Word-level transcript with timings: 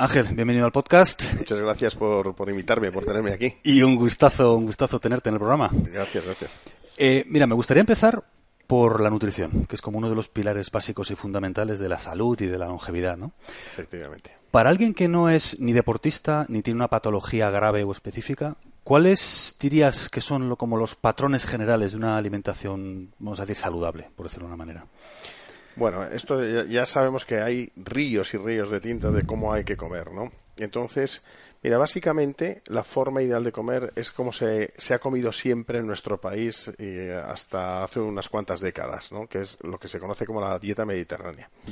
Ángel, 0.00 0.28
bienvenido 0.28 0.64
al 0.64 0.70
podcast. 0.70 1.24
Muchas 1.36 1.58
gracias 1.58 1.96
por, 1.96 2.32
por 2.36 2.48
invitarme, 2.48 2.92
por 2.92 3.04
tenerme 3.04 3.32
aquí. 3.32 3.54
Y 3.64 3.82
un 3.82 3.96
gustazo, 3.96 4.54
un 4.54 4.66
gustazo 4.66 5.00
tenerte 5.00 5.28
en 5.28 5.34
el 5.34 5.40
programa. 5.40 5.70
Gracias, 5.72 6.24
gracias. 6.24 6.60
Eh, 6.96 7.24
mira, 7.26 7.48
me 7.48 7.56
gustaría 7.56 7.80
empezar 7.80 8.22
por 8.68 9.00
la 9.00 9.10
nutrición, 9.10 9.66
que 9.66 9.74
es 9.74 9.82
como 9.82 9.98
uno 9.98 10.08
de 10.08 10.14
los 10.14 10.28
pilares 10.28 10.70
básicos 10.70 11.10
y 11.10 11.16
fundamentales 11.16 11.80
de 11.80 11.88
la 11.88 11.98
salud 11.98 12.40
y 12.40 12.46
de 12.46 12.58
la 12.58 12.68
longevidad, 12.68 13.16
¿no? 13.16 13.32
Efectivamente. 13.72 14.30
Para 14.52 14.70
alguien 14.70 14.94
que 14.94 15.08
no 15.08 15.30
es 15.30 15.58
ni 15.58 15.72
deportista 15.72 16.46
ni 16.48 16.62
tiene 16.62 16.76
una 16.76 16.88
patología 16.88 17.50
grave 17.50 17.82
o 17.82 17.90
específica, 17.90 18.56
¿cuáles 18.84 19.56
dirías 19.58 20.08
que 20.08 20.20
son 20.20 20.48
lo, 20.48 20.54
como 20.54 20.76
los 20.76 20.94
patrones 20.94 21.44
generales 21.44 21.90
de 21.90 21.96
una 21.96 22.16
alimentación, 22.16 23.10
vamos 23.18 23.40
a 23.40 23.42
decir, 23.42 23.56
saludable, 23.56 24.10
por 24.14 24.26
decirlo 24.26 24.46
de 24.46 24.54
una 24.54 24.64
manera? 24.64 24.86
Bueno, 25.78 26.04
esto 26.04 26.44
ya, 26.64 26.86
sabemos 26.86 27.24
que 27.24 27.40
hay 27.40 27.70
ríos 27.76 28.34
y 28.34 28.36
ríos 28.36 28.70
de 28.70 28.80
tinta 28.80 29.10
de 29.10 29.22
cómo 29.22 29.52
hay 29.52 29.64
que 29.64 29.76
comer, 29.76 30.12
¿no? 30.12 30.30
Entonces, 30.56 31.22
Mira, 31.62 31.76
básicamente 31.76 32.62
la 32.66 32.84
forma 32.84 33.20
ideal 33.20 33.42
de 33.42 33.50
comer 33.50 33.92
es 33.96 34.12
como 34.12 34.32
se, 34.32 34.72
se 34.76 34.94
ha 34.94 35.00
comido 35.00 35.32
siempre 35.32 35.80
en 35.80 35.88
nuestro 35.88 36.20
país 36.20 36.70
eh, 36.78 37.20
hasta 37.24 37.82
hace 37.82 37.98
unas 37.98 38.28
cuantas 38.28 38.60
décadas, 38.60 39.10
¿no? 39.10 39.26
que 39.26 39.40
es 39.40 39.58
lo 39.62 39.78
que 39.78 39.88
se 39.88 39.98
conoce 39.98 40.24
como 40.24 40.40
la 40.40 40.58
dieta 40.60 40.84
mediterránea. 40.84 41.50
Mm. 41.66 41.70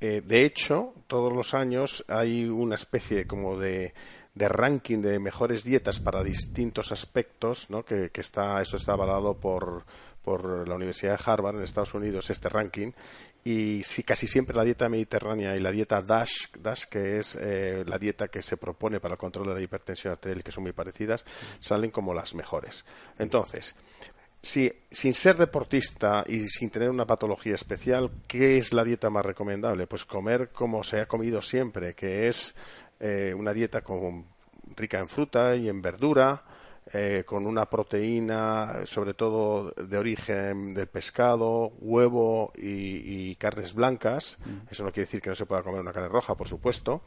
Eh, 0.00 0.22
de 0.24 0.44
hecho, 0.44 0.94
todos 1.08 1.32
los 1.32 1.54
años 1.54 2.04
hay 2.06 2.48
una 2.48 2.76
especie 2.76 3.26
como 3.26 3.58
de, 3.58 3.94
de 4.34 4.48
ranking 4.48 5.00
de 5.00 5.18
mejores 5.18 5.64
dietas 5.64 5.98
para 5.98 6.22
distintos 6.22 6.92
aspectos, 6.92 7.68
¿no? 7.68 7.84
que, 7.84 8.10
que 8.10 8.20
está, 8.20 8.62
eso 8.62 8.76
está 8.76 8.92
avalado 8.92 9.40
por, 9.40 9.86
por 10.22 10.68
la 10.68 10.76
Universidad 10.76 11.18
de 11.18 11.24
Harvard 11.24 11.56
en 11.56 11.62
Estados 11.62 11.94
Unidos 11.94 12.30
este 12.30 12.48
ranking 12.48 12.92
y 13.46 13.84
sí, 13.84 14.02
casi 14.02 14.26
siempre 14.26 14.56
la 14.56 14.64
dieta 14.64 14.88
mediterránea 14.88 15.54
y 15.54 15.60
la 15.60 15.70
dieta 15.70 16.02
DASH, 16.02 16.48
DASH 16.58 16.86
que 16.86 17.20
es 17.20 17.38
eh, 17.40 17.84
la 17.86 17.96
dieta 17.96 18.26
que 18.26 18.42
se 18.42 18.56
propone 18.56 18.98
para 18.98 19.14
el 19.14 19.18
control 19.18 19.46
de 19.46 19.54
la 19.54 19.60
hipertensión 19.60 20.10
arterial, 20.10 20.42
que 20.42 20.50
son 20.50 20.64
muy 20.64 20.72
parecidas, 20.72 21.24
salen 21.60 21.92
como 21.92 22.12
las 22.12 22.34
mejores. 22.34 22.84
Entonces, 23.20 23.76
si, 24.42 24.72
sin 24.90 25.14
ser 25.14 25.36
deportista 25.36 26.24
y 26.26 26.48
sin 26.48 26.70
tener 26.70 26.90
una 26.90 27.06
patología 27.06 27.54
especial, 27.54 28.10
¿qué 28.26 28.58
es 28.58 28.72
la 28.72 28.82
dieta 28.82 29.10
más 29.10 29.24
recomendable? 29.24 29.86
Pues 29.86 30.04
comer 30.04 30.48
como 30.48 30.82
se 30.82 30.98
ha 30.98 31.06
comido 31.06 31.40
siempre, 31.40 31.94
que 31.94 32.26
es 32.26 32.56
eh, 32.98 33.32
una 33.32 33.52
dieta 33.52 33.80
rica 34.74 34.98
en 34.98 35.08
fruta 35.08 35.54
y 35.54 35.68
en 35.68 35.80
verdura, 35.82 36.42
eh, 36.92 37.24
con 37.26 37.46
una 37.46 37.68
proteína, 37.68 38.82
sobre 38.84 39.12
todo 39.12 39.72
de 39.72 39.98
origen 39.98 40.72
del 40.72 40.86
pescado, 40.86 41.72
huevo 41.80 42.52
y, 42.56 43.34
carnes 43.36 43.74
blancas. 43.74 44.38
Mm. 44.44 44.70
Eso 44.70 44.84
no 44.84 44.92
quiere 44.92 45.06
decir 45.06 45.20
que 45.20 45.30
no 45.30 45.34
se 45.34 45.46
pueda 45.46 45.62
comer 45.62 45.80
una 45.80 45.92
carne 45.92 46.08
roja, 46.08 46.36
por 46.36 46.46
supuesto. 46.46 47.02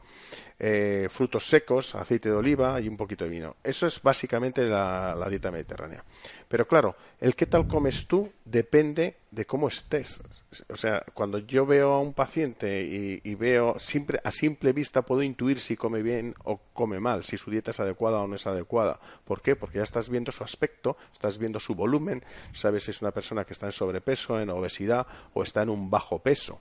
Eh, 0.58 1.08
frutos 1.10 1.48
secos, 1.48 1.94
aceite 1.94 2.28
de 2.28 2.34
oliva 2.34 2.78
y 2.78 2.88
un 2.88 2.98
poquito 2.98 3.24
de 3.24 3.30
vino. 3.30 3.56
Eso 3.64 3.86
es 3.86 4.02
básicamente 4.02 4.64
la, 4.64 5.26
dieta 5.30 5.50
mediterránea. 5.50 6.04
Pero 6.46 6.68
claro, 6.68 6.96
el 7.18 7.34
qué 7.34 7.46
tal 7.46 7.66
comes 7.66 8.06
tú 8.06 8.30
depende 8.44 9.16
de 9.30 9.46
cómo 9.46 9.68
estés. 9.68 10.20
O 10.68 10.76
sea, 10.76 11.04
cuando 11.14 11.38
yo 11.38 11.64
veo 11.64 11.92
a 11.92 12.00
un 12.00 12.12
paciente 12.12 12.82
y, 12.82 13.34
veo, 13.36 13.76
a 14.24 14.32
simple 14.32 14.72
vista 14.72 15.02
puedo 15.02 15.22
intuir 15.22 15.60
si 15.60 15.76
come 15.76 16.02
bien 16.02 16.34
o 16.44 16.60
come 16.72 16.98
mal, 16.98 17.24
si 17.24 17.36
su 17.36 17.50
dieta 17.50 17.70
es 17.70 17.80
adecuada 17.80 18.20
o 18.20 18.26
no 18.26 18.36
es 18.36 18.46
adecuada. 18.46 18.98
¿Por 19.24 19.42
qué? 19.42 19.56
Porque 19.56 19.78
ya 19.78 19.84
estás 19.84 20.08
viendo 20.08 20.32
su 20.32 20.42
aspecto, 20.42 20.96
estás 21.12 21.38
viendo 21.38 21.60
su 21.60 21.74
volumen, 21.74 22.24
sabes 22.52 22.84
si 22.84 22.90
es 22.90 23.02
una 23.02 23.12
persona 23.12 23.44
que 23.44 23.52
está 23.52 23.66
en 23.66 23.72
sobrepeso, 23.72 24.40
en 24.40 24.50
obesidad 24.50 25.06
o 25.34 25.42
está 25.42 25.62
en 25.62 25.70
un 25.70 25.90
bajo 25.90 26.18
peso. 26.18 26.60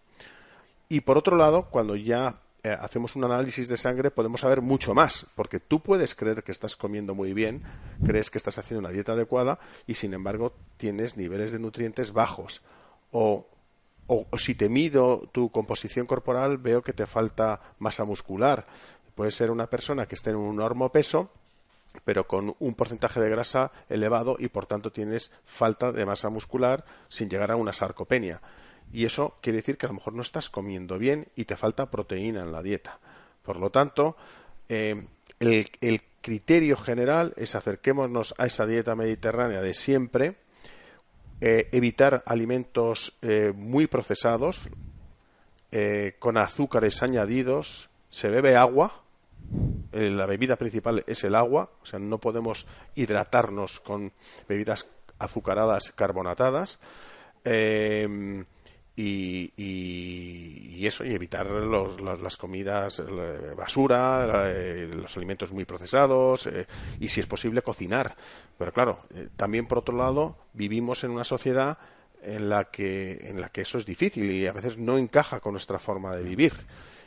Y 0.87 1.01
por 1.01 1.17
otro 1.17 1.37
lado, 1.37 1.69
cuando 1.69 1.95
ya 1.95 2.41
eh, 2.63 2.75
hacemos 2.79 3.15
un 3.15 3.23
análisis 3.23 3.69
de 3.69 3.77
sangre 3.77 4.11
podemos 4.11 4.41
saber 4.41 4.61
mucho 4.61 4.93
más, 4.93 5.25
porque 5.35 5.59
tú 5.59 5.81
puedes 5.81 6.13
creer 6.13 6.43
que 6.43 6.51
estás 6.51 6.75
comiendo 6.75 7.15
muy 7.15 7.33
bien, 7.33 7.63
crees 8.05 8.29
que 8.29 8.37
estás 8.37 8.57
haciendo 8.57 8.79
una 8.79 8.93
dieta 8.93 9.13
adecuada 9.13 9.59
y 9.87 9.93
sin 9.93 10.13
embargo 10.13 10.53
tienes 10.77 11.15
niveles 11.15 11.51
de 11.51 11.59
nutrientes 11.59 12.11
bajos. 12.11 12.61
O, 13.11 13.47
o, 14.07 14.25
si 14.37 14.55
te 14.55 14.67
mido 14.67 15.29
tu 15.31 15.51
composición 15.51 16.05
corporal 16.05 16.57
veo 16.57 16.81
que 16.81 16.93
te 16.93 17.05
falta 17.05 17.61
masa 17.79 18.03
muscular. 18.03 18.65
Puede 19.15 19.31
ser 19.31 19.51
una 19.51 19.67
persona 19.67 20.05
que 20.05 20.15
esté 20.15 20.31
en 20.31 20.37
un 20.37 20.55
enorme 20.55 20.89
peso 20.89 21.31
pero 22.05 22.27
con 22.27 22.55
un 22.59 22.75
porcentaje 22.75 23.19
de 23.19 23.31
grasa 23.31 23.71
elevado 23.89 24.35
y 24.37 24.49
por 24.49 24.67
tanto 24.67 24.91
tienes 24.91 25.31
falta 25.43 25.91
de 25.91 26.05
masa 26.05 26.29
muscular 26.29 26.85
sin 27.09 27.29
llegar 27.29 27.49
a 27.49 27.55
una 27.55 27.73
sarcopenia 27.73 28.41
y 28.91 29.05
eso 29.05 29.35
quiere 29.41 29.57
decir 29.57 29.77
que 29.77 29.85
a 29.85 29.89
lo 29.89 29.95
mejor 29.95 30.13
no 30.13 30.21
estás 30.21 30.49
comiendo 30.49 30.97
bien 30.97 31.27
y 31.35 31.45
te 31.45 31.55
falta 31.55 31.91
proteína 31.91 32.41
en 32.41 32.51
la 32.51 32.63
dieta. 32.63 32.99
Por 33.43 33.57
lo 33.57 33.69
tanto, 33.69 34.15
eh, 34.67 35.05
el, 35.39 36.01
criterio 36.21 36.75
general 36.75 37.33
es 37.37 37.55
acerquémonos 37.55 38.35
a 38.37 38.45
esa 38.45 38.65
dieta 38.65 38.93
mediterránea 38.93 39.61
de 39.61 39.73
siempre, 39.73 40.35
eh, 41.39 41.69
evitar 41.71 42.23
alimentos 42.25 43.17
eh, 43.21 43.53
muy 43.55 43.87
procesados, 43.87 44.69
con 46.17 46.37
azúcares 46.37 47.03
añadidos, 47.03 47.91
se 48.09 48.29
bebe 48.29 48.55
agua, 48.55 49.03
la 49.91 50.25
bebida 50.25 50.55
principal 50.55 51.03
es 51.05 51.23
el 51.23 51.35
agua, 51.35 51.69
o 51.83 51.85
sea, 51.85 51.99
no 51.99 52.17
podemos 52.17 52.65
hidratarnos 52.95 53.79
con 53.79 54.11
bebidas 54.47 54.87
azucaradas 55.19 55.91
carbonatadas. 55.91 56.79
Y, 59.01 60.85
eso, 60.85 61.05
y 61.05 61.13
evitar 61.13 61.45
las, 61.47 62.35
comidas 62.35 63.01
basura, 63.55 64.51
eh, 64.51 64.89
los 64.93 65.15
alimentos 65.15 65.53
muy 65.53 65.63
procesados, 65.63 66.47
eh, 66.47 66.67
y 66.99 67.07
si 67.07 67.21
es 67.21 67.27
posible 67.27 67.61
cocinar. 67.61 68.15
Pero 68.57 68.73
claro, 68.73 68.99
eh, 69.13 69.29
también 69.37 69.67
por 69.67 69.77
otro 69.77 69.95
lado, 69.95 70.35
vivimos 70.53 71.05
en 71.05 71.11
una 71.11 71.23
sociedad 71.23 71.77
en 72.21 72.49
la 72.49 72.65
que, 72.65 73.19
en 73.23 73.39
la 73.39 73.47
que 73.47 73.61
eso 73.61 73.77
es 73.77 73.85
difícil 73.85 74.29
y 74.31 74.47
a 74.47 74.53
veces 74.53 74.77
no 74.77 74.97
encaja 74.97 75.39
con 75.39 75.53
nuestra 75.53 75.79
forma 75.79 76.13
de 76.15 76.23
vivir. 76.23 76.53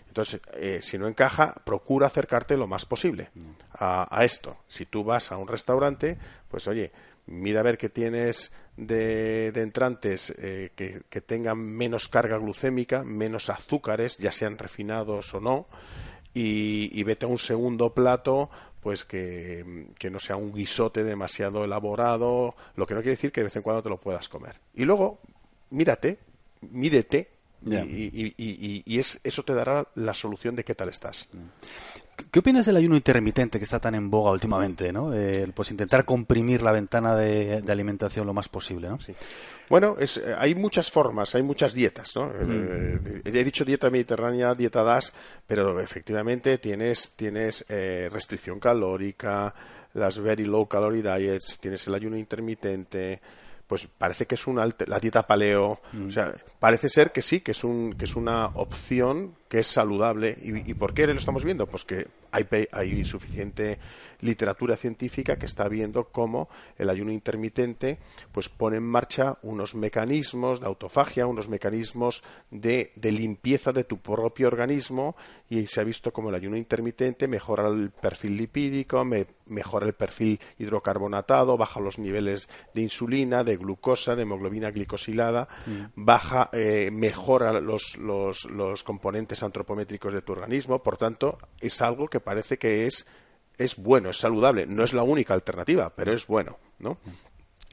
Entonces, 0.09 0.43
si 0.83 0.99
no 0.99 1.09
encaja, 1.09 1.55
procura 1.65 2.07
acercarte 2.07 2.59
lo 2.59 2.67
más 2.67 2.85
posible 2.85 3.31
a, 3.73 4.15
a 4.15 4.25
esto. 4.25 4.59
Si 4.69 4.85
tú 4.85 5.05
vas 5.05 5.33
a 5.33 5.39
un 5.39 5.49
restaurante, 5.49 6.19
pues 6.51 6.67
oye, 6.69 6.93
mira 7.27 7.61
a 7.61 7.63
ver 7.63 7.79
qué 7.79 7.89
tienes 7.89 8.53
de, 8.77 9.49
entrantes 9.49 10.35
eh, 10.39 10.71
que, 10.75 11.21
tengan 11.21 11.59
menos 11.59 12.09
carga 12.09 12.37
glucémica, 12.39 13.05
menos 13.05 13.51
azúcares, 13.51 14.19
ya 14.19 14.33
sean 14.33 14.59
refinados 14.59 15.35
o 15.35 15.41
no, 15.41 15.67
y, 16.35 17.03
vete 17.05 17.27
a 17.27 17.29
un 17.29 17.39
segundo 17.39 17.93
plato 17.93 18.51
pues 18.81 19.05
que, 19.05 19.87
no 20.11 20.19
sea 20.19 20.37
un 20.37 20.53
guisote 20.53 21.05
demasiado 21.05 21.65
elaborado, 21.65 22.57
lo 22.75 22.87
que 22.87 22.95
no 22.95 23.01
quiere 23.01 23.13
decir 23.13 23.31
que 23.31 23.41
de 23.41 23.45
vez 23.45 23.57
en 23.57 23.63
cuando 23.63 23.83
te 23.83 23.89
lo 23.89 24.01
puedas 24.01 24.29
comer. 24.29 24.59
Y 24.75 24.85
luego, 24.85 25.21
mírate, 25.71 26.19
mídete 26.73 27.29
y, 27.65 28.83
y, 28.87 28.99
es, 28.99 29.21
eso 29.23 29.45
te 29.45 29.55
dará 29.55 29.87
la 29.95 30.15
solución 30.15 30.57
de 30.57 30.65
qué 30.65 30.75
tal 30.75 30.89
estás. 30.89 31.29
¿Qué 32.31 32.39
opinas 32.39 32.67
del 32.67 32.77
ayuno 32.77 32.97
intermitente 32.97 33.59
que 33.59 33.65
está 33.65 33.81
tan 33.81 33.95
en 33.95 34.11
boga 34.11 34.33
últimamente? 34.33 34.93
¿no? 34.93 35.13
pues 35.55 35.71
intentar 35.71 36.05
comprimir 36.05 36.63
la 36.63 36.73
ventana 36.73 37.15
de, 37.15 37.63
alimentación 37.69 38.27
lo 38.27 38.35
más 38.35 38.49
posible. 38.49 38.89
¿no? 38.89 38.99
Bueno, 39.69 39.97
es, 39.99 40.19
eh, 40.19 40.35
hay 40.39 40.55
muchas 40.55 40.91
formas, 40.91 41.35
hay 41.35 41.43
muchas 41.43 41.75
dietas. 41.75 42.15
¿no? 42.17 42.27
Mm. 42.27 43.01
Eh, 43.05 43.23
he 43.25 43.45
dicho 43.45 43.65
dieta 43.65 43.91
mediterránea, 43.91 44.55
dieta 44.55 44.83
DAS, 44.83 45.13
pero 45.47 45.81
efectivamente 45.81 46.59
tienes, 46.59 47.13
tienes 47.17 47.65
eh, 47.69 48.09
restricción 48.13 48.61
calórica, 48.61 49.55
las 49.95 50.19
very 50.19 50.45
low 50.45 50.67
calorie 50.67 51.03
diets, 51.03 51.59
tienes 51.61 51.87
el 51.87 51.95
ayuno 51.95 52.17
intermitente 52.17 53.21
pues 53.67 53.87
parece 53.87 54.27
que 54.27 54.35
es 54.35 54.47
una 54.47 54.69
la 54.87 55.01
dieta 55.01 55.27
paleo, 55.27 55.81
mm. 55.93 56.09
o 56.09 56.11
sea, 56.11 56.35
parece 56.59 56.91
ser 56.91 57.11
que 57.11 57.23
sí, 57.23 57.41
que 57.41 57.53
es 57.53 57.65
un 57.65 57.95
que 57.95 58.05
es 58.05 58.17
una 58.17 58.49
opción 58.49 59.35
que 59.53 59.59
es 59.59 59.67
saludable 59.67 60.39
y, 60.43 60.71
y 60.71 60.73
por 60.73 60.95
qué 60.95 61.07
lo 61.07 61.13
estamos 61.13 61.45
viendo, 61.45 61.67
pues 61.67 61.85
que 61.85 62.07
hay, 62.31 62.47
hay 62.73 63.05
suficiente 63.05 63.79
literatura 64.21 64.77
científica 64.77 65.37
que 65.37 65.47
está 65.47 65.69
viendo 65.69 66.05
cómo 66.05 66.49
el 66.79 66.89
ayuno 66.89 67.13
intermitente 67.13 67.99
pues 68.31 68.49
pone 68.49 68.79
en 68.79 68.85
marcha 68.85 69.37
unos 69.43 69.75
mecanismos 69.75 70.61
de 70.61 70.67
autofagia, 70.67 71.27
unos 71.27 71.49
mecanismos 71.49 72.23
de, 72.51 72.93
limpieza 73.03 73.73
de 73.73 73.85
tu 73.85 73.99
propio 73.99 74.47
organismo 74.47 75.17
y 75.51 75.67
se 75.67 75.81
ha 75.81 75.85
visto 75.85 76.13
como 76.13 76.31
el 76.31 76.37
ayuno 76.37 76.57
intermitente 76.57 77.29
mejora 77.29 77.69
el 77.69 77.91
perfil 77.91 78.37
lipídico, 78.37 79.05
mejora 79.47 79.87
el 79.87 79.93
perfil 79.93 80.41
hidrocarbonatado, 80.59 81.59
baja 81.59 81.81
los 81.81 81.99
niveles 81.99 82.49
de 82.73 82.81
insulina, 82.81 83.45
de 83.45 83.57
glucosa, 83.57 84.17
de 84.17 84.23
hemoglobina 84.23 84.71
glicosilada, 84.71 85.49
mm. 85.67 85.83
baja, 85.97 86.49
eh, 86.53 86.91
mejora 86.93 87.61
los, 87.61 87.99
los, 87.99 88.45
los 88.47 88.83
componentes 88.85 89.42
antropométricos 89.43 90.13
de 90.13 90.23
tu 90.23 90.33
organismo, 90.33 90.83
por 90.83 90.97
tanto, 90.97 91.39
es 91.61 91.81
algo 91.83 92.09
que 92.09 92.21
parece 92.21 92.59
que 92.59 92.87
es 92.87 93.07
es 93.59 93.77
bueno, 93.77 94.11
es 94.11 94.19
saludable, 94.19 94.67
no 94.67 94.83
es 94.83 94.93
la 94.93 95.03
única 95.03 95.35
alternativa, 95.35 95.93
pero 95.95 96.13
es 96.13 96.27
bueno, 96.27 96.59
¿no? 96.79 96.99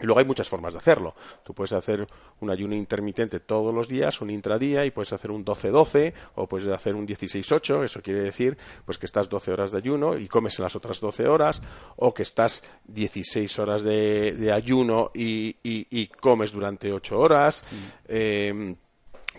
Y 0.01 0.05
luego 0.05 0.19
hay 0.19 0.25
muchas 0.25 0.47
formas 0.47 0.73
de 0.73 0.79
hacerlo. 0.79 1.13
Tú 1.43 1.53
puedes 1.53 1.73
hacer 1.73 2.07
un 2.39 2.49
ayuno 2.49 2.73
intermitente 2.73 3.41
todos 3.41 3.73
los 3.73 3.89
días, 3.89 4.21
un 4.21 4.29
intradía, 4.29 4.85
y 4.85 4.91
puedes 4.91 5.11
hacer 5.11 5.29
un 5.29 5.43
12-12 5.43 6.13
o 6.35 6.47
puedes 6.47 6.67
hacer 6.67 6.95
un 6.95 7.05
16-8. 7.05 7.83
Eso 7.83 8.01
quiere 8.01 8.21
decir 8.21 8.57
pues 8.85 8.97
que 8.97 9.05
estás 9.05 9.27
12 9.27 9.51
horas 9.51 9.73
de 9.73 9.77
ayuno 9.79 10.17
y 10.17 10.29
comes 10.29 10.57
en 10.57 10.63
las 10.63 10.75
otras 10.77 11.01
12 11.01 11.27
horas, 11.27 11.61
o 11.97 12.13
que 12.13 12.23
estás 12.23 12.63
16 12.85 13.59
horas 13.59 13.83
de, 13.83 14.51
ayuno 14.53 15.11
y, 15.13 16.07
comes 16.21 16.53
durante 16.53 16.93
8 16.93 17.19
horas. 17.19 17.63
Mm. 17.69 17.75
Eh, 18.07 18.75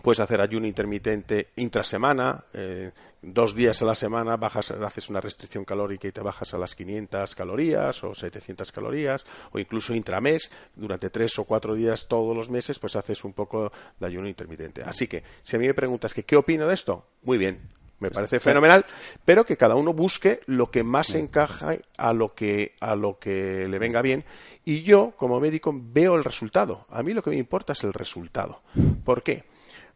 puedes 0.01 0.21
hacer 0.21 0.41
ayuno 0.41 0.67
intermitente 0.67 1.49
intrasemana. 1.57 2.45
Eh, 2.53 2.91
dos 3.23 3.55
días 3.55 3.81
a 3.83 3.85
la 3.85 3.95
semana 3.95 4.37
bajas, 4.37 4.71
haces 4.71 5.11
una 5.11 5.21
restricción 5.21 5.65
calórica 5.65 6.09
y 6.09 6.13
te 6.13 6.21
bajas 6.21 6.55
a 6.55 6.59
las 6.59 6.75
500 6.75 7.35
calorías 7.35 8.03
o 8.05 8.15
700 8.15 8.73
calorías, 8.73 9.27
o 9.53 9.59
incluso 9.59 9.95
intramés, 9.95 10.51
durante 10.75 11.11
tres 11.11 11.39
o 11.39 11.45
cuatro 11.45 11.75
días 11.75 12.09
todos 12.09 12.37
los 12.37 12.51
meses, 12.51 12.79
pues 12.79 12.97
haces 12.97 13.25
un 13.25 13.33
poco 13.33 13.73
de 13.99 14.07
ayuno 14.07 14.29
intermitente. 14.29 14.83
Así 14.83 15.07
que, 15.07 15.23
si 15.43 15.57
a 15.57 15.59
mí 15.59 15.67
me 15.67 15.75
preguntas 15.75 16.15
que 16.15 16.25
qué 16.25 16.37
opino 16.37 16.67
de 16.67 16.75
esto, 16.75 17.07
muy 17.23 17.37
bien, 17.37 17.61
me 18.01 18.11
parece 18.11 18.41
fenomenal, 18.41 18.87
pero 19.27 19.45
que 19.45 19.59
cada 19.59 19.77
uno 19.77 19.93
busque 19.93 20.41
lo 20.47 20.71
que 20.71 20.83
más 20.83 21.15
encaja 21.15 21.77
a 21.99 22.13
lo 22.15 22.35
que 22.35 22.75
a 22.81 22.95
lo 22.95 23.19
que 23.19 23.69
le 23.69 23.79
venga 23.79 24.01
bien 24.01 24.25
y 24.65 24.83
yo 24.83 25.13
como 25.19 25.39
médico 25.39 25.73
veo 25.75 26.17
el 26.17 26.25
resultado. 26.25 26.87
A 26.89 27.03
mí 27.03 27.13
lo 27.13 27.23
que 27.23 27.29
me 27.29 27.37
importa 27.37 27.75
es 27.75 27.85
el 27.85 27.93
resultado. 27.93 28.63
¿Por 29.05 29.23
qué? 29.23 29.50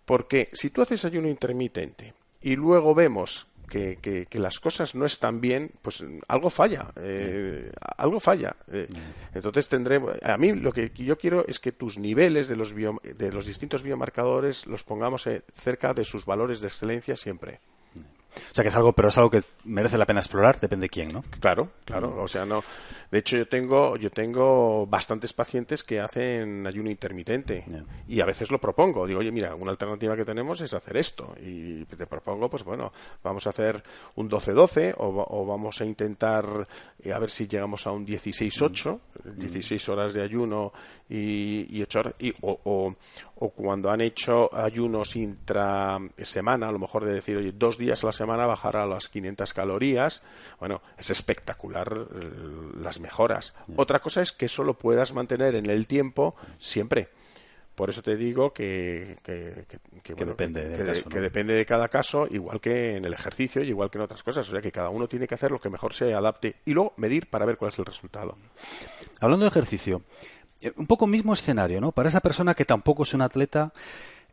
Porque 0.04 0.48
si 0.52 0.70
tú 0.70 0.82
haces 0.82 1.04
ayuno 1.04 1.28
intermitente 1.28 2.14
y 2.42 2.56
luego 2.56 2.94
vemos 2.94 3.46
que, 3.68 4.26
que, 4.30 4.38
las 4.38 4.60
cosas 4.60 4.94
no 4.94 5.06
están 5.06 5.40
bien, 5.40 5.70
pues 5.82 6.04
algo 6.28 6.50
falla, 6.50 6.92
eh, 6.96 7.72
algo 7.96 8.20
falla. 8.20 8.54
Eh, 8.70 8.88
entonces 9.34 9.68
tendremos, 9.68 10.12
a 10.22 10.36
mí 10.36 10.52
lo 10.52 10.72
que 10.72 10.90
yo 10.94 11.18
quiero 11.18 11.44
es 11.46 11.58
que 11.58 11.72
tus 11.72 11.98
niveles 11.98 12.48
de 12.48 12.56
los, 12.56 12.74
de 12.74 13.32
los 13.32 13.46
distintos 13.46 13.82
biomarcadores 13.82 14.66
los 14.66 14.84
pongamos 14.84 15.26
eh, 15.26 15.42
cerca 15.52 15.94
de 15.94 16.04
sus 16.04 16.24
valores 16.24 16.60
de 16.60 16.68
excelencia 16.68 17.16
siempre. 17.16 17.60
O 18.36 18.54
sea 18.54 18.62
que 18.62 18.68
es 18.68 18.76
algo, 18.76 18.92
pero 18.92 19.08
es 19.08 19.18
algo 19.18 19.30
que 19.30 19.42
merece 19.64 19.96
la 19.96 20.06
pena 20.06 20.20
explorar, 20.20 20.58
depende 20.58 20.84
de 20.84 20.90
quién, 20.90 21.12
¿no? 21.12 21.24
Claro, 21.40 21.70
claro. 21.84 22.20
O 22.20 22.28
sea, 22.28 22.44
no. 22.44 22.64
De 23.14 23.20
hecho, 23.20 23.36
yo 23.36 23.46
tengo, 23.46 23.96
yo 23.96 24.10
tengo 24.10 24.88
bastantes 24.88 25.32
pacientes 25.32 25.84
que 25.84 26.00
hacen 26.00 26.66
ayuno 26.66 26.90
intermitente 26.90 27.64
y 28.08 28.20
a 28.20 28.24
veces 28.24 28.50
lo 28.50 28.60
propongo. 28.60 29.06
Digo, 29.06 29.20
oye, 29.20 29.30
mira, 29.30 29.54
una 29.54 29.70
alternativa 29.70 30.16
que 30.16 30.24
tenemos 30.24 30.60
es 30.60 30.74
hacer 30.74 30.96
esto 30.96 31.32
y 31.40 31.84
te 31.84 32.08
propongo, 32.08 32.50
pues 32.50 32.64
bueno, 32.64 32.92
vamos 33.22 33.46
a 33.46 33.50
hacer 33.50 33.80
un 34.16 34.28
12-12 34.28 34.96
o, 34.98 35.46
vamos 35.46 35.80
a 35.80 35.84
intentar 35.84 36.66
eh, 37.04 37.12
a 37.12 37.20
ver 37.20 37.30
si 37.30 37.46
llegamos 37.46 37.86
a 37.86 37.92
un 37.92 38.04
16-8, 38.04 38.98
16 39.36 39.88
mm. 39.88 39.92
horas 39.92 40.12
de 40.12 40.20
ayuno 40.20 40.72
y, 41.08 41.68
y 41.70 41.82
8 41.82 41.98
horas, 42.00 42.14
y, 42.18 42.34
o, 42.40 42.58
o 42.64 42.96
cuando 43.34 43.90
han 43.90 44.00
hecho 44.00 44.54
ayunos 44.54 45.16
intra 45.16 45.98
semana, 46.18 46.68
a 46.68 46.72
lo 46.72 46.78
mejor 46.78 47.04
de 47.04 47.14
decir, 47.14 47.36
oye, 47.36 47.52
dos 47.52 47.78
días 47.78 48.02
a 48.02 48.06
la 48.08 48.12
semana 48.12 48.46
bajar 48.46 48.76
a 48.76 48.86
las 48.86 49.08
500 49.08 49.52
calorías, 49.52 50.22
bueno, 50.58 50.82
es 50.96 51.10
espectacular 51.10 51.92
eh, 51.92 52.30
las 52.80 53.00
mejoras. 53.00 53.54
Otra 53.76 54.00
cosa 54.00 54.22
es 54.22 54.32
que 54.32 54.46
eso 54.46 54.64
lo 54.64 54.74
puedas 54.74 55.12
mantener 55.12 55.54
en 55.56 55.66
el 55.66 55.86
tiempo 55.86 56.34
siempre. 56.58 57.08
Por 57.74 57.90
eso 57.90 58.02
te 58.02 58.16
digo 58.16 58.52
que, 58.52 59.16
que, 59.24 59.66
depende, 60.14 61.02
que, 61.10 61.20
depende 61.20 61.54
de 61.54 61.66
cada 61.66 61.88
caso, 61.88 62.28
igual 62.30 62.60
que 62.60 62.96
en 62.96 63.04
el 63.04 63.12
ejercicio 63.12 63.64
y 63.64 63.68
igual 63.68 63.90
que 63.90 63.98
en 63.98 64.02
otras 64.02 64.22
cosas. 64.22 64.48
O 64.48 64.52
sea 64.52 64.60
que 64.60 64.70
cada 64.70 64.90
uno 64.90 65.08
tiene 65.08 65.26
que 65.26 65.34
hacer 65.34 65.50
lo 65.50 65.60
que 65.60 65.68
mejor 65.68 65.92
se 65.92 66.14
adapte 66.14 66.54
y 66.64 66.72
luego 66.72 66.94
medir 66.98 67.28
para 67.28 67.44
ver 67.44 67.56
cuál 67.56 67.72
es 67.72 67.78
el 67.80 67.84
resultado. 67.84 68.38
Hablando 69.20 69.44
de 69.44 69.48
ejercicio, 69.48 70.02
un 70.76 70.86
poco 70.86 71.06
mismo 71.06 71.32
escenario, 71.32 71.80
¿no? 71.80 71.92
Para 71.92 72.08
esa 72.08 72.20
persona 72.20 72.54
que 72.54 72.64
tampoco 72.64 73.02
es 73.02 73.14
un 73.14 73.22
atleta, 73.22 73.72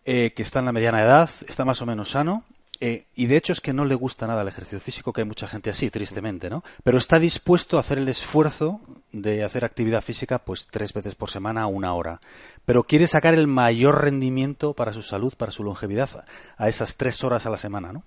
eh, 0.05 0.33
que 0.35 0.41
está 0.41 0.59
en 0.59 0.65
la 0.65 0.71
mediana 0.71 1.01
edad, 1.01 1.29
está 1.47 1.65
más 1.65 1.81
o 1.81 1.85
menos 1.85 2.11
sano, 2.11 2.43
eh, 2.79 3.05
y 3.13 3.27
de 3.27 3.37
hecho 3.37 3.53
es 3.53 3.61
que 3.61 3.73
no 3.73 3.85
le 3.85 3.93
gusta 3.93 4.25
nada 4.25 4.41
el 4.41 4.47
ejercicio 4.47 4.79
físico, 4.79 5.13
que 5.13 5.21
hay 5.21 5.27
mucha 5.27 5.47
gente 5.47 5.69
así, 5.69 5.91
tristemente, 5.91 6.49
¿no? 6.49 6.63
Pero 6.83 6.97
está 6.97 7.19
dispuesto 7.19 7.77
a 7.77 7.81
hacer 7.81 7.99
el 7.99 8.09
esfuerzo 8.09 8.81
de 9.11 9.43
hacer 9.43 9.63
actividad 9.65 10.01
física 10.01 10.39
pues 10.39 10.67
tres 10.67 10.93
veces 10.93 11.13
por 11.13 11.29
semana, 11.29 11.67
una 11.67 11.93
hora. 11.93 12.21
Pero 12.65 12.83
quiere 12.83 13.05
sacar 13.05 13.35
el 13.35 13.45
mayor 13.45 14.03
rendimiento 14.03 14.73
para 14.73 14.93
su 14.93 15.03
salud, 15.03 15.33
para 15.37 15.51
su 15.51 15.63
longevidad, 15.63 16.25
a 16.57 16.69
esas 16.69 16.97
tres 16.97 17.23
horas 17.23 17.45
a 17.45 17.51
la 17.51 17.57
semana, 17.57 17.93
¿no? 17.93 18.03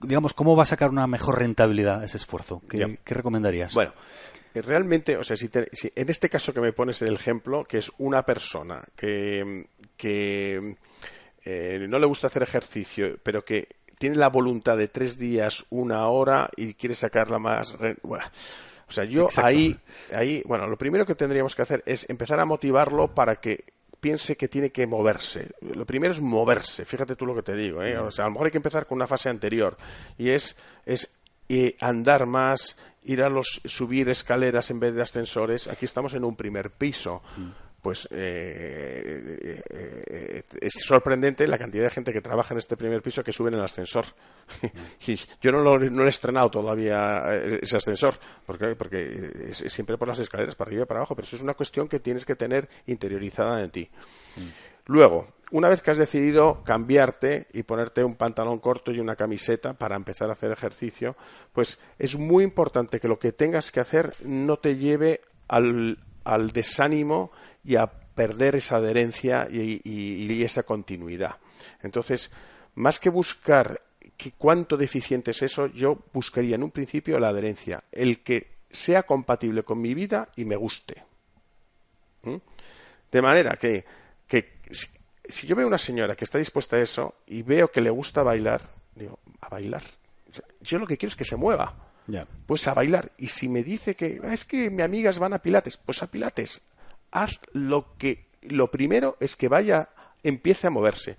digamos, 0.00 0.34
¿cómo 0.34 0.54
va 0.54 0.64
a 0.64 0.66
sacar 0.66 0.90
una 0.90 1.06
mejor 1.06 1.38
rentabilidad 1.38 2.04
ese 2.04 2.18
esfuerzo? 2.18 2.62
¿Qué, 2.68 2.98
¿qué 3.02 3.14
recomendarías? 3.14 3.72
Bueno, 3.74 3.92
eh, 3.92 4.45
realmente, 4.62 5.16
o 5.16 5.24
sea, 5.24 5.36
si, 5.36 5.50
en 5.52 6.08
este 6.08 6.28
caso 6.28 6.52
que 6.52 6.60
me 6.60 6.72
pones 6.72 7.02
el 7.02 7.14
ejemplo, 7.14 7.64
que 7.64 7.78
es 7.78 7.90
una 7.98 8.24
persona 8.24 8.82
que, 8.94 9.66
eh, 11.44 11.86
no 11.88 11.98
le 11.98 12.06
gusta 12.06 12.26
hacer 12.26 12.42
ejercicio, 12.42 13.18
pero 13.22 13.44
que 13.44 13.68
tiene 13.98 14.16
la 14.16 14.28
voluntad 14.28 14.76
de 14.76 14.88
tres 14.88 15.18
días, 15.18 15.64
una 15.70 16.06
hora 16.08 16.50
y 16.56 16.74
quiere 16.74 16.94
sacarla 16.94 17.38
más. 17.38 17.76
Bueno, 18.02 18.24
o 18.88 18.92
sea, 18.92 19.04
yo 19.04 19.28
ahí, 19.36 19.78
ahí, 20.12 20.42
bueno, 20.46 20.66
lo 20.66 20.76
primero 20.76 21.06
que 21.06 21.14
tendríamos 21.14 21.54
que 21.54 21.62
hacer 21.62 21.82
es 21.86 22.08
empezar 22.08 22.38
a 22.40 22.44
motivarlo 22.44 23.14
para 23.14 23.36
que 23.36 23.64
piense 24.00 24.36
que 24.36 24.48
tiene 24.48 24.70
que 24.70 24.86
moverse. 24.86 25.50
Lo 25.60 25.84
primero 25.86 26.12
es 26.12 26.20
moverse, 26.20 26.84
fíjate 26.84 27.16
tú 27.16 27.26
lo 27.26 27.34
que 27.34 27.42
te 27.42 27.56
digo, 27.56 27.82
¿eh? 27.82 27.98
O 27.98 28.10
sea, 28.10 28.24
a 28.24 28.28
lo 28.28 28.32
mejor 28.32 28.46
hay 28.46 28.52
que 28.52 28.58
empezar 28.58 28.86
con 28.86 28.96
una 28.96 29.06
fase 29.06 29.28
anterior 29.28 29.76
y 30.18 30.30
es, 30.30 30.56
es 30.84 31.18
eh, 31.48 31.76
andar 31.80 32.26
más, 32.26 32.76
ir 33.04 33.22
a 33.22 33.28
los 33.28 33.60
subir 33.64 34.08
escaleras 34.08 34.70
en 34.70 34.80
vez 34.80 34.94
de 34.94 35.02
ascensores. 35.02 35.68
Aquí 35.68 35.84
estamos 35.84 36.14
en 36.14 36.24
un 36.24 36.36
primer 36.36 36.70
piso. 36.70 37.22
Pues 37.86 38.08
eh, 38.10 39.62
eh, 39.70 40.42
es 40.60 40.72
sorprendente 40.84 41.46
la 41.46 41.56
cantidad 41.56 41.84
de 41.84 41.90
gente 41.90 42.12
que 42.12 42.20
trabaja 42.20 42.52
en 42.52 42.58
este 42.58 42.76
primer 42.76 43.00
piso 43.00 43.22
que 43.22 43.30
suben 43.30 43.54
en 43.54 43.60
el 43.60 43.64
ascensor. 43.64 44.06
y 45.06 45.16
yo 45.40 45.52
no 45.52 45.60
lo, 45.60 45.78
no 45.78 46.04
he 46.04 46.08
estrenado 46.08 46.50
todavía 46.50 47.22
eh, 47.30 47.60
ese 47.62 47.76
ascensor, 47.76 48.18
porque, 48.44 48.74
porque 48.74 49.30
es, 49.50 49.58
siempre 49.72 49.96
por 49.98 50.08
las 50.08 50.18
escaleras, 50.18 50.56
para 50.56 50.68
arriba 50.68 50.82
y 50.82 50.86
para 50.86 50.98
abajo, 50.98 51.14
pero 51.14 51.26
eso 51.26 51.36
es 51.36 51.42
una 51.42 51.54
cuestión 51.54 51.86
que 51.86 52.00
tienes 52.00 52.26
que 52.26 52.34
tener 52.34 52.68
interiorizada 52.86 53.62
en 53.62 53.70
ti. 53.70 53.88
Luego, 54.86 55.28
una 55.52 55.68
vez 55.68 55.82
que 55.82 55.90
has 55.90 55.96
decidido 55.96 56.62
cambiarte 56.64 57.46
y 57.52 57.62
ponerte 57.62 58.02
un 58.02 58.16
pantalón 58.16 58.58
corto 58.58 58.90
y 58.92 58.98
una 58.98 59.16
camiseta 59.16 59.74
para 59.74 59.96
empezar 59.96 60.28
a 60.28 60.32
hacer 60.32 60.50
ejercicio, 60.50 61.16
pues 61.52 61.78
es 61.98 62.16
muy 62.16 62.42
importante 62.42 62.98
que 62.98 63.08
lo 63.08 63.18
que 63.18 63.32
tengas 63.32 63.70
que 63.70 63.80
hacer 63.80 64.12
no 64.24 64.58
te 64.58 64.76
lleve 64.76 65.20
al, 65.48 65.98
desánimo 66.52 67.30
y 67.64 67.76
a 67.76 67.86
perder 67.86 68.56
esa 68.56 68.76
adherencia 68.76 69.48
y, 69.50 70.42
esa 70.42 70.64
continuidad. 70.64 71.36
Entonces, 71.82 72.30
más 72.74 72.98
que 72.98 73.10
buscar 73.10 73.80
cuánto 74.38 74.76
deficiente 74.76 75.30
es 75.30 75.42
eso, 75.42 75.66
yo 75.66 75.98
buscaría 76.12 76.56
en 76.56 76.62
un 76.62 76.70
principio 76.70 77.20
la 77.20 77.28
adherencia, 77.28 77.84
el 77.92 78.22
que 78.22 78.56
sea 78.70 79.04
compatible 79.04 79.62
con 79.62 79.80
mi 79.80 79.94
vida 79.94 80.28
y 80.36 80.44
me 80.44 80.56
guste. 80.56 81.04
¿Mm? 82.22 82.36
De 83.12 83.22
manera 83.22 83.56
que, 83.56 83.84
que 84.26 84.60
si 85.28 85.46
yo 85.46 85.56
veo 85.56 85.66
una 85.66 85.78
señora 85.78 86.14
que 86.14 86.24
está 86.24 86.38
dispuesta 86.38 86.76
a 86.76 86.80
eso 86.80 87.14
y 87.26 87.42
veo 87.42 87.70
que 87.70 87.80
le 87.80 87.90
gusta 87.90 88.22
bailar, 88.22 88.62
digo, 88.94 89.18
a 89.40 89.48
bailar. 89.48 89.82
Yo 90.60 90.78
lo 90.78 90.86
que 90.86 90.96
quiero 90.96 91.10
es 91.10 91.16
que 91.16 91.24
se 91.24 91.36
mueva. 91.36 91.74
Pues 92.46 92.68
a 92.68 92.74
bailar. 92.74 93.10
Y 93.18 93.28
si 93.28 93.48
me 93.48 93.64
dice 93.64 93.96
que 93.96 94.20
ah, 94.24 94.32
es 94.32 94.44
que 94.44 94.70
mis 94.70 94.84
amigas 94.84 95.18
van 95.18 95.32
a 95.32 95.38
Pilates, 95.38 95.76
pues 95.76 96.02
a 96.02 96.06
Pilates. 96.06 96.62
Haz 97.10 97.40
lo 97.52 97.96
que. 97.98 98.26
Lo 98.42 98.70
primero 98.70 99.16
es 99.18 99.34
que 99.34 99.48
vaya, 99.48 99.88
empiece 100.22 100.68
a 100.68 100.70
moverse. 100.70 101.16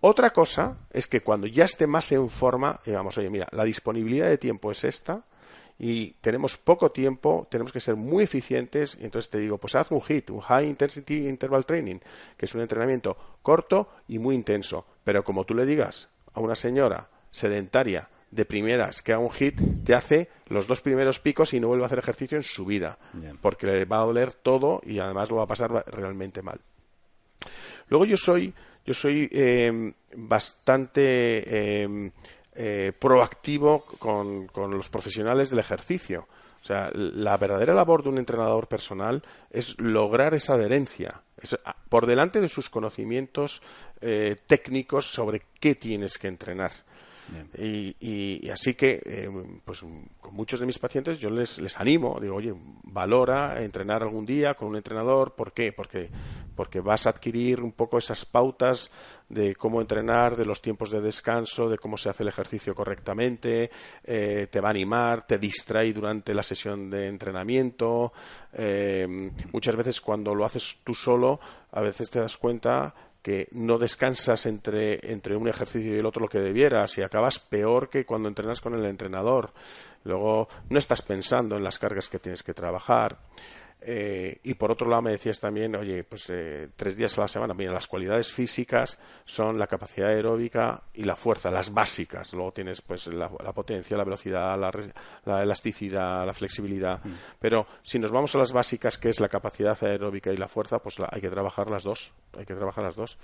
Otra 0.00 0.30
cosa 0.30 0.78
es 0.90 1.06
que 1.06 1.20
cuando 1.20 1.46
ya 1.46 1.64
esté 1.64 1.86
más 1.86 2.10
en 2.10 2.28
forma, 2.28 2.80
digamos, 2.84 3.16
oye, 3.16 3.30
mira, 3.30 3.46
la 3.52 3.62
disponibilidad 3.62 4.26
de 4.26 4.38
tiempo 4.38 4.72
es 4.72 4.82
esta, 4.82 5.24
y 5.84 6.12
tenemos 6.20 6.56
poco 6.58 6.92
tiempo, 6.92 7.48
tenemos 7.50 7.72
que 7.72 7.80
ser 7.80 7.96
muy 7.96 8.22
eficientes, 8.22 8.96
y 9.00 9.04
entonces 9.04 9.28
te 9.28 9.38
digo, 9.38 9.58
pues 9.58 9.74
haz 9.74 9.90
un 9.90 10.00
HIT, 10.00 10.30
un 10.30 10.38
High 10.38 10.68
Intensity 10.68 11.26
Interval 11.26 11.66
Training, 11.66 11.96
que 12.36 12.46
es 12.46 12.54
un 12.54 12.60
entrenamiento 12.60 13.16
corto 13.42 13.88
y 14.06 14.20
muy 14.20 14.36
intenso, 14.36 14.86
pero 15.02 15.24
como 15.24 15.42
tú 15.44 15.54
le 15.54 15.66
digas 15.66 16.08
a 16.34 16.40
una 16.40 16.54
señora 16.54 17.10
sedentaria 17.32 18.08
de 18.30 18.44
primeras 18.44 19.02
que 19.02 19.12
haga 19.12 19.24
un 19.24 19.32
HIT, 19.32 19.84
te 19.84 19.96
hace 19.96 20.28
los 20.46 20.68
dos 20.68 20.80
primeros 20.80 21.18
picos 21.18 21.52
y 21.52 21.58
no 21.58 21.66
vuelve 21.66 21.82
a 21.82 21.86
hacer 21.86 21.98
ejercicio 21.98 22.38
en 22.38 22.44
su 22.44 22.64
vida, 22.64 22.96
porque 23.40 23.66
le 23.66 23.84
va 23.84 24.02
a 24.02 24.06
doler 24.06 24.32
todo 24.32 24.82
y 24.86 25.00
además 25.00 25.30
lo 25.30 25.38
va 25.38 25.42
a 25.42 25.48
pasar 25.48 25.84
realmente 25.88 26.42
mal. 26.42 26.60
Luego 27.88 28.04
yo 28.04 28.16
soy, 28.16 28.54
yo 28.86 28.94
soy 28.94 29.28
eh, 29.32 29.92
bastante 30.14 31.82
eh, 31.82 32.12
eh, 32.54 32.92
proactivo 32.98 33.84
con, 33.98 34.48
los 34.54 34.88
profesionales 34.88 35.50
del 35.50 35.58
ejercicio. 35.58 36.28
O 36.60 36.64
sea, 36.64 36.90
la 36.94 37.36
verdadera 37.36 37.74
labor 37.74 38.02
de 38.02 38.10
un 38.10 38.18
entrenador 38.18 38.68
personal 38.68 39.22
es 39.50 39.80
lograr 39.80 40.34
esa 40.34 40.54
adherencia, 40.54 41.22
ah, 41.64 41.76
por 41.88 42.06
delante 42.06 42.40
de 42.40 42.48
sus 42.48 42.70
conocimientos 42.70 43.62
eh, 44.00 44.36
técnicos 44.46 45.06
sobre 45.06 45.42
qué 45.58 45.74
tienes 45.74 46.18
que 46.18 46.28
entrenar. 46.28 46.72
Y, 47.58 48.48
así 48.50 48.74
que, 48.74 49.02
eh, 49.04 49.28
pues 49.64 49.80
con 50.20 50.34
muchos 50.34 50.60
de 50.60 50.66
mis 50.66 50.78
pacientes 50.78 51.20
yo 51.20 51.30
les, 51.30 51.58
les 51.58 51.78
animo, 51.78 52.18
digo, 52.20 52.36
oye, 52.36 52.54
valora 52.84 53.62
entrenar 53.62 54.02
algún 54.02 54.26
día 54.26 54.54
con 54.54 54.68
un 54.68 54.76
entrenador. 54.76 55.34
¿Por 55.34 55.52
qué? 55.52 55.72
Porque, 55.72 56.10
porque 56.54 56.80
vas 56.80 57.06
a 57.06 57.10
adquirir 57.10 57.60
un 57.60 57.72
poco 57.72 57.98
esas 57.98 58.24
pautas 58.24 58.90
de 59.28 59.56
cómo 59.56 59.80
entrenar, 59.80 60.36
de 60.36 60.44
los 60.44 60.60
tiempos 60.60 60.90
de 60.90 61.00
descanso, 61.00 61.68
de 61.68 61.78
cómo 61.78 61.96
se 61.96 62.10
hace 62.10 62.22
el 62.22 62.28
ejercicio 62.28 62.74
correctamente, 62.74 63.70
eh, 64.04 64.46
te 64.50 64.60
va 64.60 64.68
a 64.68 64.70
animar, 64.72 65.26
te 65.26 65.38
distrae 65.38 65.92
durante 65.92 66.34
la 66.34 66.42
sesión 66.42 66.90
de 66.90 67.08
entrenamiento. 67.08 68.12
Eh, 68.52 69.30
muchas 69.52 69.74
veces 69.74 70.00
cuando 70.00 70.34
lo 70.34 70.44
haces 70.44 70.80
tú 70.84 70.94
solo, 70.94 71.40
a 71.70 71.80
veces 71.80 72.10
te 72.10 72.20
das 72.20 72.36
cuenta 72.36 72.94
que 73.22 73.48
no 73.52 73.78
descansas 73.78 74.46
entre, 74.46 75.12
entre 75.12 75.36
un 75.36 75.48
ejercicio 75.48 75.94
y 75.94 75.98
el 75.98 76.06
otro 76.06 76.22
lo 76.22 76.28
que 76.28 76.40
debieras 76.40 76.98
y 76.98 77.02
acabas 77.02 77.38
peor 77.38 77.88
que 77.88 78.04
cuando 78.04 78.28
entrenas 78.28 78.60
con 78.60 78.74
el 78.74 78.84
entrenador. 78.84 79.52
Luego 80.04 80.48
no 80.68 80.78
estás 80.78 81.02
pensando 81.02 81.56
en 81.56 81.62
las 81.62 81.78
cargas 81.78 82.08
que 82.08 82.18
tienes 82.18 82.42
que 82.42 82.52
trabajar. 82.52 83.16
Eh, 83.84 84.38
y 84.44 84.54
por 84.54 84.70
otro 84.70 84.88
lado 84.88 85.02
me 85.02 85.10
decías 85.10 85.40
también, 85.40 85.74
oye, 85.74 86.04
pues 86.04 86.30
eh, 86.30 86.68
tres 86.76 86.96
días 86.96 87.18
a 87.18 87.22
la 87.22 87.28
semana, 87.28 87.52
mira, 87.52 87.72
las 87.72 87.88
cualidades 87.88 88.32
físicas 88.32 88.98
son 89.24 89.58
la 89.58 89.66
capacidad 89.66 90.08
aeróbica 90.10 90.84
y 90.94 91.02
la 91.02 91.16
fuerza, 91.16 91.50
las 91.50 91.74
básicas. 91.74 92.32
Luego 92.32 92.52
tienes 92.52 92.80
pues 92.80 93.08
la, 93.08 93.28
potencia, 93.28 93.96
la 93.96 94.04
velocidad, 94.04 94.56
la, 95.24 95.42
elasticidad, 95.42 96.24
la 96.24 96.34
flexibilidad. 96.34 97.04
Mm. 97.04 97.10
Pero 97.40 97.66
si 97.82 97.98
nos 97.98 98.12
vamos 98.12 98.34
a 98.36 98.38
las 98.38 98.52
básicas, 98.52 98.98
que 98.98 99.08
es 99.08 99.18
la 99.18 99.28
capacidad 99.28 99.76
aeróbica 99.82 100.32
y 100.32 100.36
la 100.36 100.48
fuerza, 100.48 100.78
pues 100.78 100.96
hay 101.00 101.20
que 101.20 101.30
trabajar 101.30 101.68
las 101.68 101.82
dos. 101.82 102.12
Hay 102.38 102.46
que 102.46 102.54
trabajar 102.54 102.84
las 102.84 102.94
dos. 102.94 103.18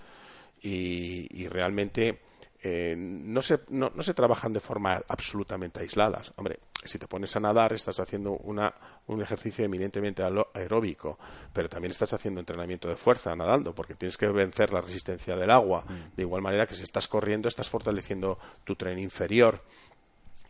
y 0.61 1.47
realmente 1.49 2.19
eh, 2.61 2.97
no, 2.97 3.41
se, 3.41 3.61
no, 3.69 3.93
se 4.01 4.15
trabajan 4.15 4.53
de 4.53 4.61
forma 4.61 5.01
absolutamente 5.07 5.81
aisladas. 5.81 6.33
Hombre, 6.37 6.59
si 6.85 6.99
te 6.99 7.07
pones 7.07 7.35
a 7.37 7.41
nadar 7.41 7.73
estás 7.73 8.01
haciendo 8.01 8.33
una, 8.33 8.75
un 9.09 9.23
ejercicio 9.23 9.65
eminentemente 9.65 10.23
aeróbico, 10.55 11.19
pero 11.53 11.69
también 11.69 11.91
estás 11.91 12.13
haciendo 12.13 12.41
entrenamiento 12.41 12.89
de 12.89 12.97
fuerza 12.97 13.35
nadando, 13.35 13.75
porque 13.75 13.95
tienes 13.95 14.17
que 14.17 14.29
vencer 14.29 14.73
la 14.73 14.81
resistencia 14.81 15.37
del 15.37 15.51
agua. 15.51 15.85
Mm. 15.89 16.17
De 16.17 16.23
igual 16.23 16.43
manera 16.43 16.67
que 16.67 16.75
si 16.75 16.85
estás 16.85 17.09
corriendo 17.09 17.49
estás 17.49 17.69
fortaleciendo 17.69 18.39
tu 18.65 18.77
tren 18.77 18.99
inferior. 18.99 19.63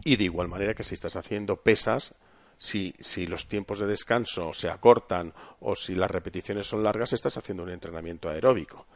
Y 0.04 0.16
de 0.16 0.24
igual 0.24 0.48
manera 0.48 0.74
que 0.74 0.84
si 0.84 0.94
estás 0.94 1.16
haciendo 1.16 1.56
pesas, 1.56 2.14
si, 2.56 2.94
si, 3.00 3.26
los 3.26 3.48
tiempos 3.48 3.78
de 3.78 3.86
descanso 3.86 4.52
se 4.52 4.68
acortan 4.68 5.32
o 5.60 5.76
si 5.76 5.94
las 5.94 6.10
repeticiones 6.10 6.66
son 6.66 6.82
largas, 6.82 7.12
estás 7.12 7.36
haciendo 7.36 7.62
un 7.62 7.70
entrenamiento 7.70 8.28
aeróbico. 8.28 8.86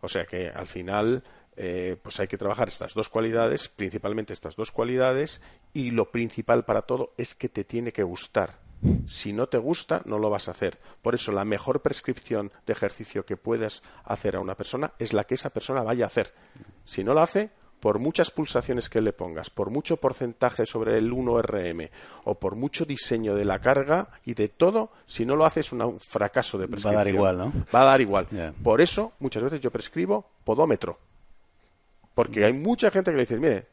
O 0.00 0.08
sea 0.08 0.24
que 0.24 0.48
al 0.48 0.68
final 0.68 1.24
eh, 1.60 1.96
pues 2.00 2.20
hay 2.20 2.28
que 2.28 2.38
trabajar 2.38 2.68
estas 2.68 2.94
dos 2.94 3.08
cualidades, 3.08 3.68
principalmente 3.68 4.32
estas 4.32 4.54
dos 4.54 4.70
cualidades, 4.70 5.40
y 5.74 5.90
lo 5.90 6.12
principal 6.12 6.64
para 6.64 6.82
todo 6.82 7.12
es 7.18 7.34
que 7.34 7.48
te 7.48 7.64
tiene 7.64 7.92
que 7.92 8.04
gustar. 8.04 8.67
Si 9.06 9.32
no 9.32 9.48
te 9.48 9.58
gusta, 9.58 10.02
no 10.04 10.18
lo 10.18 10.30
vas 10.30 10.48
a 10.48 10.52
hacer. 10.52 10.78
Por 11.02 11.14
eso, 11.14 11.32
la 11.32 11.44
mejor 11.44 11.82
prescripción 11.82 12.52
de 12.66 12.72
ejercicio 12.72 13.24
que 13.24 13.36
puedas 13.36 13.82
hacer 14.04 14.36
a 14.36 14.40
una 14.40 14.54
persona 14.54 14.92
es 14.98 15.12
la 15.12 15.24
que 15.24 15.34
esa 15.34 15.50
persona 15.50 15.82
vaya 15.82 16.04
a 16.04 16.08
hacer. 16.08 16.32
Si 16.84 17.02
no 17.02 17.14
lo 17.14 17.20
hace, 17.20 17.50
por 17.80 17.98
muchas 17.98 18.30
pulsaciones 18.30 18.88
que 18.88 19.00
le 19.00 19.12
pongas, 19.12 19.50
por 19.50 19.70
mucho 19.70 19.96
porcentaje 19.96 20.66
sobre 20.66 20.98
el 20.98 21.12
1RM 21.12 21.90
o 22.24 22.34
por 22.34 22.56
mucho 22.56 22.84
diseño 22.84 23.34
de 23.34 23.44
la 23.44 23.60
carga 23.60 24.08
y 24.24 24.34
de 24.34 24.48
todo, 24.48 24.90
si 25.06 25.24
no 25.24 25.36
lo 25.36 25.44
hace 25.44 25.60
es 25.60 25.72
un 25.72 26.00
fracaso 26.00 26.58
de 26.58 26.68
prescripción. 26.68 26.94
Va 26.94 27.00
a 27.00 27.04
dar 27.04 27.14
igual, 27.14 27.38
¿no? 27.38 27.52
Va 27.74 27.82
a 27.82 27.84
dar 27.84 28.00
igual. 28.00 28.54
Por 28.62 28.80
eso, 28.80 29.12
muchas 29.20 29.42
veces 29.42 29.60
yo 29.60 29.70
prescribo 29.70 30.26
podómetro. 30.44 30.98
Porque 32.14 32.44
hay 32.44 32.52
mucha 32.52 32.90
gente 32.90 33.12
que 33.12 33.16
le 33.16 33.22
dice, 33.22 33.36
mire, 33.38 33.66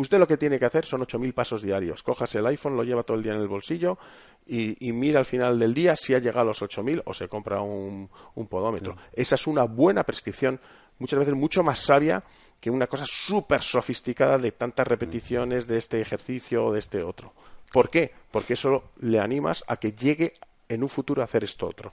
usted 0.00 0.18
lo 0.18 0.28
que 0.28 0.36
tiene 0.36 0.58
que 0.58 0.64
hacer 0.64 0.84
son 0.84 1.00
8.000 1.00 1.34
pasos 1.34 1.62
diarios. 1.62 2.02
Cojas 2.02 2.32
el 2.36 2.46
iPhone, 2.46 2.76
lo 2.76 2.84
lleva 2.84 3.02
todo 3.02 3.16
el 3.16 3.22
día 3.22 3.34
en 3.34 3.40
el 3.40 3.48
bolsillo 3.48 3.98
y, 4.46 4.92
mira 4.92 5.18
al 5.18 5.26
final 5.26 5.58
del 5.58 5.74
día 5.74 5.96
si 5.96 6.14
ha 6.14 6.20
llegado 6.20 6.42
a 6.42 6.44
los 6.44 6.62
8.000 6.62 7.02
o 7.04 7.12
se 7.12 7.28
compra 7.28 7.60
un, 7.60 8.08
podómetro. 8.48 8.96
Esa 9.12 9.34
es 9.34 9.46
una 9.46 9.64
buena 9.64 10.04
prescripción, 10.04 10.60
muchas 10.98 11.18
veces 11.18 11.34
mucho 11.34 11.62
más 11.64 11.80
sabia 11.80 12.22
que 12.60 12.70
una 12.70 12.86
cosa 12.86 13.04
súper 13.06 13.60
sofisticada 13.62 14.38
de 14.38 14.52
tantas 14.52 14.86
repeticiones 14.86 15.66
de 15.66 15.78
este 15.78 16.00
ejercicio 16.00 16.66
o 16.66 16.72
de 16.72 16.78
este 16.78 17.02
otro. 17.02 17.32
¿Por 17.72 17.90
qué? 17.90 18.12
Porque 18.30 18.54
eso 18.54 18.90
le 19.00 19.18
animas 19.18 19.64
a 19.66 19.76
que 19.76 19.92
llegue 19.92 20.34
en 20.68 20.82
un 20.82 20.88
futuro 20.88 21.22
a 21.22 21.24
hacer 21.24 21.44
esto 21.44 21.66
otro. 21.66 21.92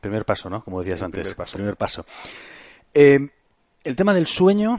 Primer 0.00 0.24
paso, 0.24 0.50
¿no? 0.50 0.64
Como 0.64 0.80
decías 0.80 1.02
antes. 1.02 1.22
Primer 1.22 1.36
paso. 1.36 1.56
Primer 1.56 1.76
paso. 1.76 2.04
Eh, 2.92 3.28
el 3.82 3.96
tema 3.96 4.12
del 4.12 4.26
sueño 4.26 4.78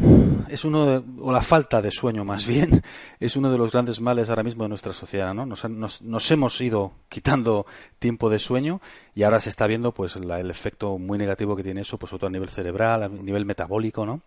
es 0.50 0.64
uno 0.64 1.04
o 1.20 1.32
la 1.32 1.42
falta 1.42 1.82
de 1.82 1.92
sueño 1.92 2.24
más 2.24 2.46
bien, 2.46 2.82
es 3.20 3.36
uno 3.36 3.52
de 3.52 3.58
los 3.58 3.72
grandes 3.72 4.00
males 4.00 4.30
ahora 4.30 4.44
mismo 4.44 4.64
de 4.64 4.70
nuestra 4.70 4.94
sociedad, 4.94 5.34
¿no? 5.34 5.46
Nos, 5.46 6.32
hemos 6.32 6.62
ido 6.62 6.94
quitando 7.10 7.66
tiempo 8.00 8.30
de 8.30 8.40
sueño 8.40 8.82
y 9.16 9.24
ahora 9.24 9.40
se 9.40 9.50
está 9.50 9.66
viendo 9.68 9.92
pues 9.92 10.16
el 10.16 10.50
efecto 10.50 10.98
muy 10.98 11.18
negativo 11.18 11.56
que 11.56 11.64
tiene 11.64 11.82
eso, 11.82 11.98
pues 11.98 12.10
sobre 12.10 12.22
todo 12.22 12.28
a 12.28 12.32
nivel 12.32 12.50
cerebral, 12.50 13.04
a 13.04 13.10
nivel 13.10 13.46
metabólico, 13.46 14.06
¿no? 14.06 14.22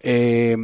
Eh, 0.00 0.56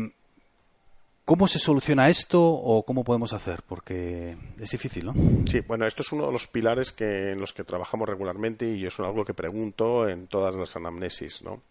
¿Cómo 1.25 1.47
se 1.47 1.61
soluciona 1.61 2.09
esto 2.09 2.43
o 2.43 2.85
cómo 2.85 3.05
podemos 3.05 3.33
hacer? 3.33 3.63
Porque 3.67 4.37
es 4.59 4.71
difícil, 4.73 5.07
¿no? 5.07 5.15
Sí, 5.49 5.61
bueno, 5.61 5.87
esto 5.87 6.03
es 6.03 6.11
uno 6.11 6.27
de 6.27 6.33
los 6.33 6.49
pilares 6.49 6.91
que, 6.91 7.31
en 7.31 7.41
los 7.41 7.53
que 7.53 7.63
trabajamos 7.63 8.09
regularmente 8.09 8.75
y 8.75 8.85
es 8.85 8.99
algo 8.99 9.25
que 9.25 9.33
pregunto 9.33 10.09
en 10.09 10.27
todas 10.27 10.57
las 10.57 10.75
anamnesis, 10.75 11.43
¿no? 11.43 11.63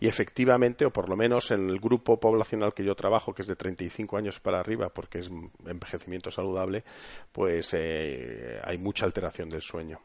Y 0.00 0.08
efectivamente, 0.08 0.84
o 0.84 0.92
por 0.92 1.08
lo 1.08 1.16
menos 1.16 1.50
en 1.50 1.68
el 1.68 1.80
grupo 1.80 2.18
poblacional 2.18 2.74
que 2.74 2.84
yo 2.84 2.94
trabajo, 2.94 3.34
que 3.34 3.42
es 3.42 3.48
de 3.48 3.56
35 3.56 4.16
años 4.16 4.40
para 4.40 4.60
arriba, 4.60 4.88
porque 4.88 5.20
es 5.20 5.30
envejecimiento 5.66 6.30
saludable, 6.30 6.84
pues 7.32 7.74
eh, 7.74 8.60
hay 8.64 8.78
mucha 8.78 9.04
alteración 9.04 9.48
del 9.48 9.62
sueño. 9.62 10.00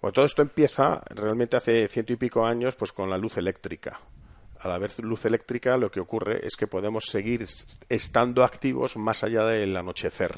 Bueno, 0.00 0.12
todo 0.14 0.24
esto 0.24 0.40
empieza 0.40 1.02
realmente 1.10 1.56
hace 1.56 1.86
ciento 1.88 2.12
y 2.12 2.16
pico 2.16 2.46
años 2.46 2.74
pues 2.74 2.92
con 2.92 3.10
la 3.10 3.18
luz 3.18 3.36
eléctrica. 3.36 4.00
Al 4.60 4.72
haber 4.72 4.98
luz 5.00 5.24
eléctrica 5.24 5.76
lo 5.76 5.90
que 5.90 6.00
ocurre 6.00 6.46
es 6.46 6.56
que 6.56 6.66
podemos 6.66 7.04
seguir 7.04 7.46
estando 7.88 8.44
activos 8.44 8.96
más 8.96 9.24
allá 9.24 9.44
del 9.44 9.76
anochecer. 9.76 10.32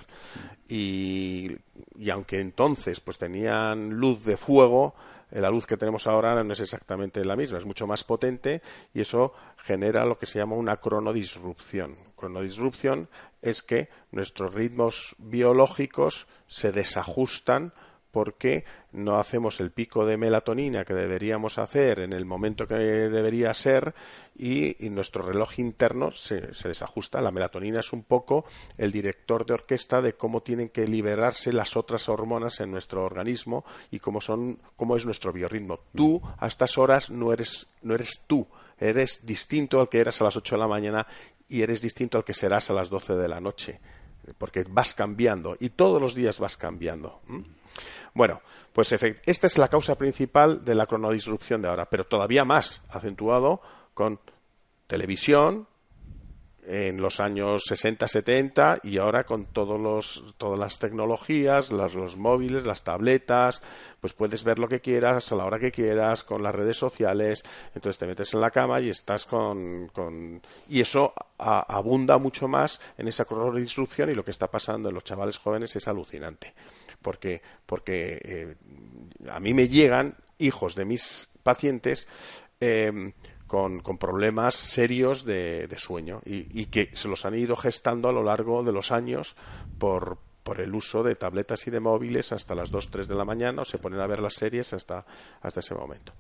Y, 0.69 1.57
y 1.97 2.11
aunque 2.11 2.41
entonces 2.41 3.01
pues 3.01 3.19
tenían 3.19 3.91
luz 3.91 4.25
de 4.25 4.37
fuego, 4.37 4.95
la 5.41 5.51
luz 5.51 5.67
que 5.67 5.77
tenemos 5.77 6.07
ahora 6.07 6.43
no 6.45 6.53
es 6.53 6.61
exactamente 6.61 7.25
la 7.25 7.37
misma, 7.37 7.59
es 7.59 7.65
mucho 7.65 7.87
más 7.87 8.05
potente 8.05 8.61
y 8.93 9.01
eso 9.01 9.33
genera 9.57 10.05
lo 10.05 10.19
que 10.19 10.27
se 10.27 10.39
llama 10.39 10.57
una 10.57 10.77
cronodisrupción. 10.77 11.97
Cronodisrupción 12.17 13.09
es 13.41 13.63
que 13.63 13.89
nuestros 14.11 14.53
ritmos 14.53 15.17
biológicos 15.19 16.27
se 16.47 16.71
desajustan 16.73 17.73
porque 18.13 18.65
no 18.93 19.17
hacemos 19.17 19.59
el 19.61 19.73
pico 19.73 20.05
de 20.05 20.19
melatonina 20.19 20.85
que 20.85 20.93
deberíamos 20.95 21.59
hacer 21.59 21.99
en 21.99 22.13
el 22.13 22.27
momento 22.27 22.69
que 22.69 22.75
debería 22.75 23.53
ser 23.55 23.95
y, 24.37 24.77
nuestro 24.91 25.23
reloj 25.23 25.59
interno 25.59 26.13
se, 26.13 26.55
se, 26.55 26.69
desajusta. 26.69 27.23
La 27.23 27.31
melatonina 27.31 27.81
es 27.81 27.93
un 27.95 28.03
poco 28.03 28.45
el 28.77 28.93
director 28.93 29.47
de 29.47 29.55
orquesta 29.55 30.03
de 30.03 30.13
cómo 30.13 30.43
tienen 30.43 30.69
que 30.69 30.87
liberarse 30.87 31.53
las 31.53 31.77
otras 31.77 32.09
hormonas 32.11 32.61
en 32.61 32.71
nuestro 32.71 33.05
organismo 33.05 33.65
y 33.91 33.99
cómo, 33.99 34.21
son, 34.21 34.61
cómo 34.77 34.97
es 34.97 35.07
nuestro 35.07 35.33
biorritmo. 35.33 35.81
Tú 35.97 36.21
a 36.39 36.47
estas 36.47 36.77
horas 36.77 37.11
no 37.11 37.33
eres, 37.33 37.69
no 37.81 37.95
eres 37.95 38.25
tú, 38.27 38.47
eres 38.79 39.25
distinto 39.25 39.81
al 39.81 39.89
que 39.89 40.01
eras 40.01 40.21
a 40.21 40.25
las 40.25 40.37
8 40.37 40.55
de 40.55 40.61
la 40.61 40.69
mañana 40.69 41.07
y 41.49 41.63
eres 41.63 41.81
distinto 41.81 42.19
al 42.19 42.25
que 42.25 42.35
serás 42.35 42.69
a 42.69 42.75
las 42.75 42.91
12 42.91 43.15
de 43.17 43.29
la 43.29 43.41
noche 43.41 43.81
porque 44.39 44.65
vas 44.69 44.95
cambiando 44.95 45.57
y 45.59 45.71
todos 45.71 46.01
los 46.01 46.15
días 46.15 46.39
vas 46.39 46.57
cambiando. 46.57 47.21
Bueno, 48.15 48.43
pues 48.73 48.93
esta 48.93 49.47
es 49.47 49.59
la 49.59 49.69
causa 49.69 49.97
principal 49.97 50.65
de 50.65 50.75
la 50.75 50.87
cronodisrupción 50.87 51.63
de 51.63 51.69
ahora, 51.69 51.89
pero 51.89 52.07
todavía 52.07 52.45
más 52.45 52.81
acentuado 52.89 53.61
con 53.95 54.21
televisión 54.87 55.67
en 56.65 57.01
los 57.01 57.19
años 57.19 57.65
60, 57.67 58.07
70 58.07 58.81
y 58.85 58.99
ahora 58.99 59.25
con 59.25 59.47
todos 59.47 59.81
los, 59.81 60.35
todas 60.39 60.59
las 60.59 60.79
tecnologías, 60.79 61.73
los 61.73 62.17
móviles, 62.17 62.65
las 62.65 62.85
tabletas, 62.85 63.63
pues 64.01 64.13
puedes 64.13 64.45
ver 64.45 64.59
lo 64.59 64.69
que 64.69 64.81
quieras 64.81 65.33
a 65.33 65.37
la 65.37 65.45
hora 65.45 65.59
que 65.59 65.73
quieras 65.73 66.23
con 66.23 66.43
las 66.43 66.55
redes 66.55 66.77
sociales, 66.77 67.43
entonces 67.75 67.99
te 67.99 68.07
metes 68.07 68.33
en 68.35 68.41
la 68.41 68.51
cama 68.51 68.81
y 68.81 68.91
estás 68.91 69.27
con... 69.27 69.89
con 69.89 70.41
y 70.69 70.81
eso 70.81 71.13
abunda 71.39 72.19
mucho 72.19 72.47
más 72.47 72.81
en 72.97 73.09
esa 73.09 73.25
cronodisrupción 73.25 74.11
y 74.11 74.15
lo 74.15 74.25
que 74.25 74.31
está 74.31 74.49
pasando 74.49 74.89
en 74.89 74.95
los 74.95 75.05
chavales 75.05 75.39
jóvenes 75.39 75.75
es 75.75 75.89
alucinante. 75.89 76.55
Porque, 77.01 77.43
porque 77.67 78.21
eh, 78.23 78.55
a 79.29 79.41
mí 79.41 79.55
me 79.55 79.67
llegan 79.67 80.17
hijos 80.39 80.77
de 80.77 80.85
mis 80.85 81.29
pacientes 81.43 82.07
em, 82.61 83.13
con, 83.53 83.99
problemas 83.99 84.55
serios 84.55 85.27
de, 85.27 85.69
sueño 85.77 86.23
y, 86.25 86.65
que 86.67 86.89
se 86.95 87.07
los 87.07 87.27
han 87.27 87.35
ido 87.35 87.55
gestando 87.55 88.09
a 88.09 88.13
lo 88.13 88.23
largo 88.23 88.63
de 88.63 88.73
los 88.73 88.91
años 88.91 89.37
por, 89.79 90.17
por 90.43 90.63
el 90.63 90.75
uso 90.75 91.03
de 91.03 91.17
tabletas 91.17 91.67
y 91.67 91.71
de 91.71 91.79
móviles 91.79 92.33
hasta 92.33 92.55
las 92.55 92.71
2, 92.71 92.91
3 92.91 93.09
de 93.09 93.15
la 93.15 93.27
mañana 93.27 93.61
o 93.61 93.65
se 93.67 93.77
ponen 93.77 94.01
a 94.01 94.07
ver 94.07 94.21
las 94.21 94.37
series 94.37 94.73
hasta, 94.73 95.05
hasta 95.43 95.61
ese 95.61 95.75
momento. 95.75 96.15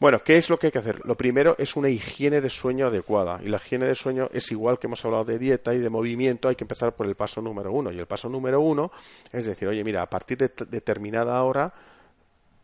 Bueno, 0.00 0.24
¿qué 0.24 0.38
es 0.38 0.50
lo 0.50 0.58
que 0.58 0.66
hay 0.66 0.72
que 0.72 0.80
hacer? 0.80 1.06
Lo 1.06 1.16
primero 1.16 1.54
es 1.56 1.76
una 1.76 1.88
higiene 1.88 2.40
de 2.40 2.50
sueño 2.50 2.88
adecuada. 2.88 3.38
Y 3.44 3.46
la 3.48 3.58
higiene 3.58 3.86
de 3.86 3.94
sueño 3.94 4.28
es 4.32 4.50
igual 4.50 4.80
que 4.80 4.88
hemos 4.88 5.04
hablado 5.04 5.24
de 5.24 5.38
dieta 5.38 5.72
y 5.72 5.78
de 5.78 5.88
movimiento, 5.88 6.48
hay 6.48 6.56
que 6.56 6.64
empezar 6.64 6.96
por 6.96 7.06
el 7.06 7.14
paso 7.14 7.40
número 7.40 7.70
uno. 7.70 7.92
Y 7.92 7.98
el 8.00 8.06
paso 8.06 8.28
número 8.28 8.60
uno 8.60 8.90
es 9.32 9.46
decir, 9.46 9.68
oye, 9.68 9.84
mira, 9.84 10.02
a 10.02 10.10
partir 10.10 10.36
de 10.36 10.50
determinada 10.68 11.40
hora 11.44 11.72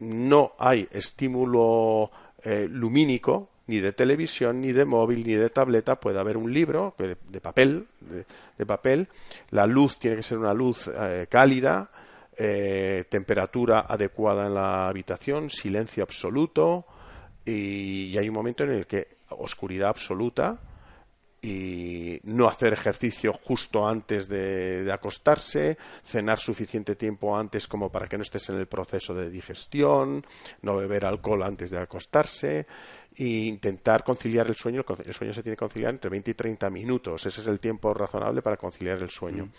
no 0.00 0.54
hay 0.58 0.88
estímulo 0.90 2.10
eh, 2.42 2.66
lumínico, 2.68 3.51
ni 3.66 3.80
de 3.80 3.92
televisión, 3.92 4.60
ni 4.60 4.72
de 4.72 4.84
móvil, 4.84 5.26
ni 5.26 5.34
de 5.34 5.50
tableta. 5.50 6.00
Puede 6.00 6.18
haber 6.18 6.36
un 6.36 6.52
libro 6.52 6.94
de, 6.98 7.40
papel, 7.40 7.86
de, 8.58 8.66
papel. 8.66 9.08
La 9.50 9.66
luz 9.66 9.98
tiene 9.98 10.16
que 10.16 10.22
ser 10.22 10.38
una 10.38 10.54
luz 10.54 10.90
eh, 10.94 11.26
cálida, 11.28 11.90
eh, 12.36 13.04
temperatura 13.08 13.86
adecuada 13.88 14.46
en 14.46 14.54
la 14.54 14.88
habitación, 14.88 15.50
silencio 15.50 16.02
absoluto 16.02 16.86
y, 17.44 18.16
hay 18.16 18.28
un 18.28 18.34
momento 18.34 18.64
en 18.64 18.70
el 18.70 18.86
que 18.86 19.16
oscuridad 19.30 19.88
absoluta 19.88 20.58
y 21.44 22.20
no 22.22 22.46
hacer 22.46 22.72
ejercicio 22.72 23.32
justo 23.32 23.86
antes 23.86 24.28
de, 24.28 24.88
acostarse, 24.92 25.76
cenar 26.04 26.38
suficiente 26.38 26.94
tiempo 26.94 27.36
antes 27.36 27.66
como 27.66 27.90
para 27.90 28.06
que 28.06 28.16
no 28.16 28.22
estés 28.22 28.48
en 28.50 28.58
el 28.58 28.68
proceso 28.68 29.12
de 29.12 29.28
digestión, 29.28 30.24
no 30.62 30.76
beber 30.76 31.04
alcohol 31.04 31.42
antes 31.42 31.70
de 31.70 31.78
acostarse 31.78 32.66
e 33.16 33.24
intentar 33.24 34.04
conciliar 34.04 34.46
el 34.46 34.54
sueño. 34.54 34.84
El 35.04 35.12
sueño 35.12 35.34
se 35.34 35.42
tiene 35.42 35.56
que 35.56 35.60
conciliar 35.60 35.90
entre 35.90 36.10
20 36.10 36.30
y 36.30 36.34
30 36.34 36.70
minutos. 36.70 37.26
Ese 37.26 37.40
es 37.40 37.46
el 37.48 37.58
tiempo 37.58 37.92
razonable 37.92 38.40
para 38.40 38.56
conciliar 38.56 39.02
el 39.02 39.10
sueño. 39.10 39.46
Mm. 39.46 39.52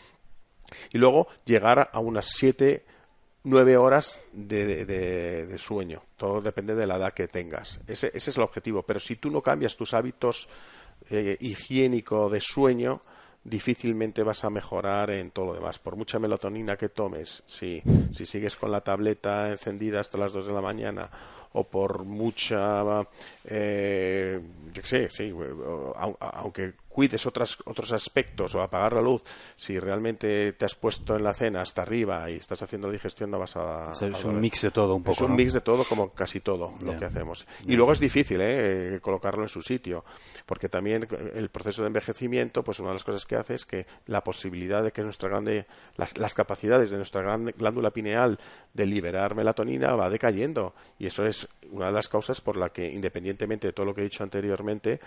Y 0.94 0.98
luego 0.98 1.28
llegar 1.44 1.90
a 1.92 2.00
unas 2.00 2.28
7 2.28 2.86
nueve 3.46 3.75
horas 3.75 4.22
de, 4.32 5.54
sueño. 5.58 6.02
Todo 6.16 6.40
depende 6.40 6.75
de 6.75 6.88
la 6.88 6.96
edad 6.96 7.13
que 7.13 7.28
tengas. 7.28 7.82
Ese, 7.88 8.08
ese, 8.13 8.30
es 8.30 8.38
el 8.38 8.44
objetivo. 8.44 8.84
Pero 8.84 9.02
si 9.02 9.18
tú 9.18 9.30
no 9.30 9.42
cambias 9.42 9.75
tus 9.75 9.94
hábitos 9.94 10.48
eh, 11.09 11.38
higiénicos 11.39 12.31
de 12.31 12.41
sueño, 12.41 13.01
difícilmente 13.43 14.23
vas 14.23 14.43
a 14.43 14.50
mejorar 14.50 15.09
en 15.12 15.31
todo 15.31 15.47
lo 15.47 15.53
demás. 15.55 15.79
Por 15.79 15.95
mucha 15.95 16.19
melatonina 16.19 16.77
que 16.77 16.89
tomes, 16.89 17.43
si, 17.47 17.81
si 18.12 18.25
sigues 18.25 18.55
con 18.55 18.71
la 18.71 18.81
tableta 18.81 19.51
encendida 19.51 20.00
hasta 20.00 20.17
las 20.17 20.31
dos 20.31 20.45
de 20.45 20.53
la 20.53 20.62
mañana 20.62 21.09
o 21.53 21.63
por 21.63 22.03
mucha, 22.03 22.83
eh, 23.45 24.39
yo 24.74 24.81
qué 24.81 24.88
sé, 24.88 25.10
sí, 25.10 25.33
aunque 26.19 26.74
cuides 26.93 27.25
otras, 27.25 27.57
otros 27.65 27.91
aspectos 27.91 28.53
o 28.55 28.62
apagar 28.62 28.93
la 28.93 29.01
luz, 29.01 29.24
si 29.57 29.79
realmente 29.79 30.53
te 30.53 30.65
has 30.65 30.75
puesto 30.75 31.15
en 31.15 31.24
la 31.24 31.33
cena 31.33 31.62
hasta 31.62 31.81
arriba 31.81 32.29
y 32.29 32.36
estás 32.36 32.62
haciendo 32.62 32.88
la 32.88 32.93
digestión, 32.93 33.31
no 33.31 33.39
vas 33.39 33.55
a. 33.55 33.91
es 33.91 34.24
un 34.24 34.39
mix 34.39 34.62
de 34.62 34.72
todo, 34.72 34.95
un 34.95 35.03
poco. 35.03 35.15
Es 35.15 35.22
un 35.22 35.36
mix 35.36 35.53
de 35.53 35.62
todo, 35.62 35.83
como 35.83 36.12
casi 36.12 36.39
todo 36.39 36.74
lo 36.81 36.98
que 36.98 37.05
hacemos. 37.05 37.45
Y 37.65 37.75
luego 37.75 37.91
es 37.91 38.00
difícil 38.00 38.39
¿eh? 38.41 39.00
colocarlo 39.01 39.41
en 39.43 39.50
su 39.50 39.62
sitio, 39.62 40.05
porque 40.45 40.69
también 40.69 41.07
el 41.33 41.50
proceso 41.50 41.81
de 41.81 41.88
envejecimiento, 41.88 42.63
pues 42.63 42.79
una 42.79 42.89
de 42.89 42.95
las 42.95 43.03
cosas 43.03 43.25
que 43.25 43.36
hace 43.36 43.55
es 43.55 43.65
que 43.65 43.88
la 44.05 44.24
posibilidad 44.24 44.83
de 44.83 44.91
que 44.91 45.01
nuestra 45.01 45.29
grande, 45.29 45.65
las, 45.98 46.17
las 46.17 46.36
capacidades 46.36 46.91
de 46.91 46.98
nuestra 46.98 47.22
grande 47.22 47.53
glándula 47.57 47.91
pineal 47.91 48.39
de 48.74 48.86
liberar 48.86 49.36
melatonina 49.36 49.95
va 49.95 50.10
decayendo. 50.10 50.75
Y 51.00 51.07
eso 51.07 51.25
es 51.25 51.42
una 51.71 51.88
de 51.88 51.91
las 51.91 52.09
causas 52.09 52.41
por 52.41 52.57
la 52.57 52.69
que, 52.69 52.91
independientemente 52.91 53.67
de 53.67 53.73
todo 53.73 53.85
lo 53.85 53.95
que 53.95 54.01
he 54.01 54.05
dicho 54.05 54.23
anteriormente, 54.23 55.00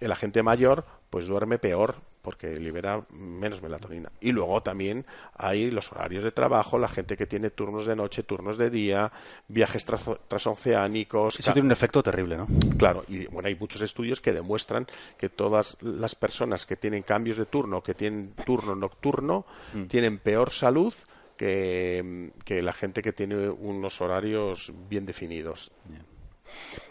la 0.00 0.16
gente 0.16 0.42
mayor 0.42 0.84
pues 1.10 1.26
duerme 1.26 1.58
peor 1.58 1.96
porque 2.22 2.58
libera 2.58 3.02
menos 3.10 3.62
melatonina. 3.62 4.10
Y 4.20 4.30
luego 4.30 4.62
también 4.62 5.04
hay 5.34 5.70
los 5.70 5.90
horarios 5.90 6.22
de 6.22 6.30
trabajo, 6.30 6.78
la 6.78 6.88
gente 6.88 7.16
que 7.16 7.26
tiene 7.26 7.50
turnos 7.50 7.86
de 7.86 7.96
noche, 7.96 8.22
turnos 8.22 8.56
de 8.56 8.70
día, 8.70 9.12
viajes 9.48 9.84
transoceánicos. 9.84 11.38
Eso 11.38 11.52
tiene 11.52 11.66
un 11.66 11.72
efecto 11.72 12.02
terrible, 12.02 12.36
¿no? 12.36 12.46
Claro, 12.78 13.04
y 13.08 13.26
bueno, 13.26 13.48
hay 13.48 13.56
muchos 13.56 13.82
estudios 13.82 14.20
que 14.20 14.32
demuestran 14.32 14.86
que 15.18 15.28
todas 15.28 15.76
las 15.80 16.14
personas 16.14 16.64
que 16.64 16.76
tienen 16.76 17.02
cambios 17.02 17.36
de 17.36 17.46
turno, 17.46 17.82
que 17.82 17.94
tienen 17.94 18.34
turno 18.46 18.76
nocturno, 18.76 19.44
mm. 19.74 19.84
tienen 19.86 20.18
peor 20.18 20.50
salud 20.50 20.94
que, 21.42 22.62
la 22.62 22.72
gente 22.72 23.02
que 23.02 23.12
tiene 23.12 23.48
unos 23.48 24.00
horarios 24.00 24.72
bien 24.88 25.06
definidos. 25.06 25.72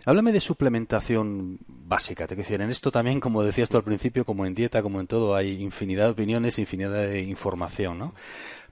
Háblame 0.06 0.34
de 0.34 0.40
suplementación 0.40 1.60
básica. 1.68 2.28
Te 2.28 2.36
decir, 2.36 2.62
en 2.62 2.70
esto 2.70 2.92
también, 2.92 3.20
como 3.20 3.44
decías 3.44 3.70
tú 3.70 3.78
al 3.78 3.84
principio, 3.84 4.26
como 4.26 4.46
en 4.46 4.56
dieta, 4.56 4.82
como 4.82 5.00
en 5.00 5.08
todo, 5.08 5.36
hay 5.36 5.62
infinidad 5.62 6.06
de 6.06 6.12
opiniones, 6.12 6.60
infinidad 6.60 6.92
de 6.92 7.22
información, 7.22 8.00
¿no? 8.00 8.14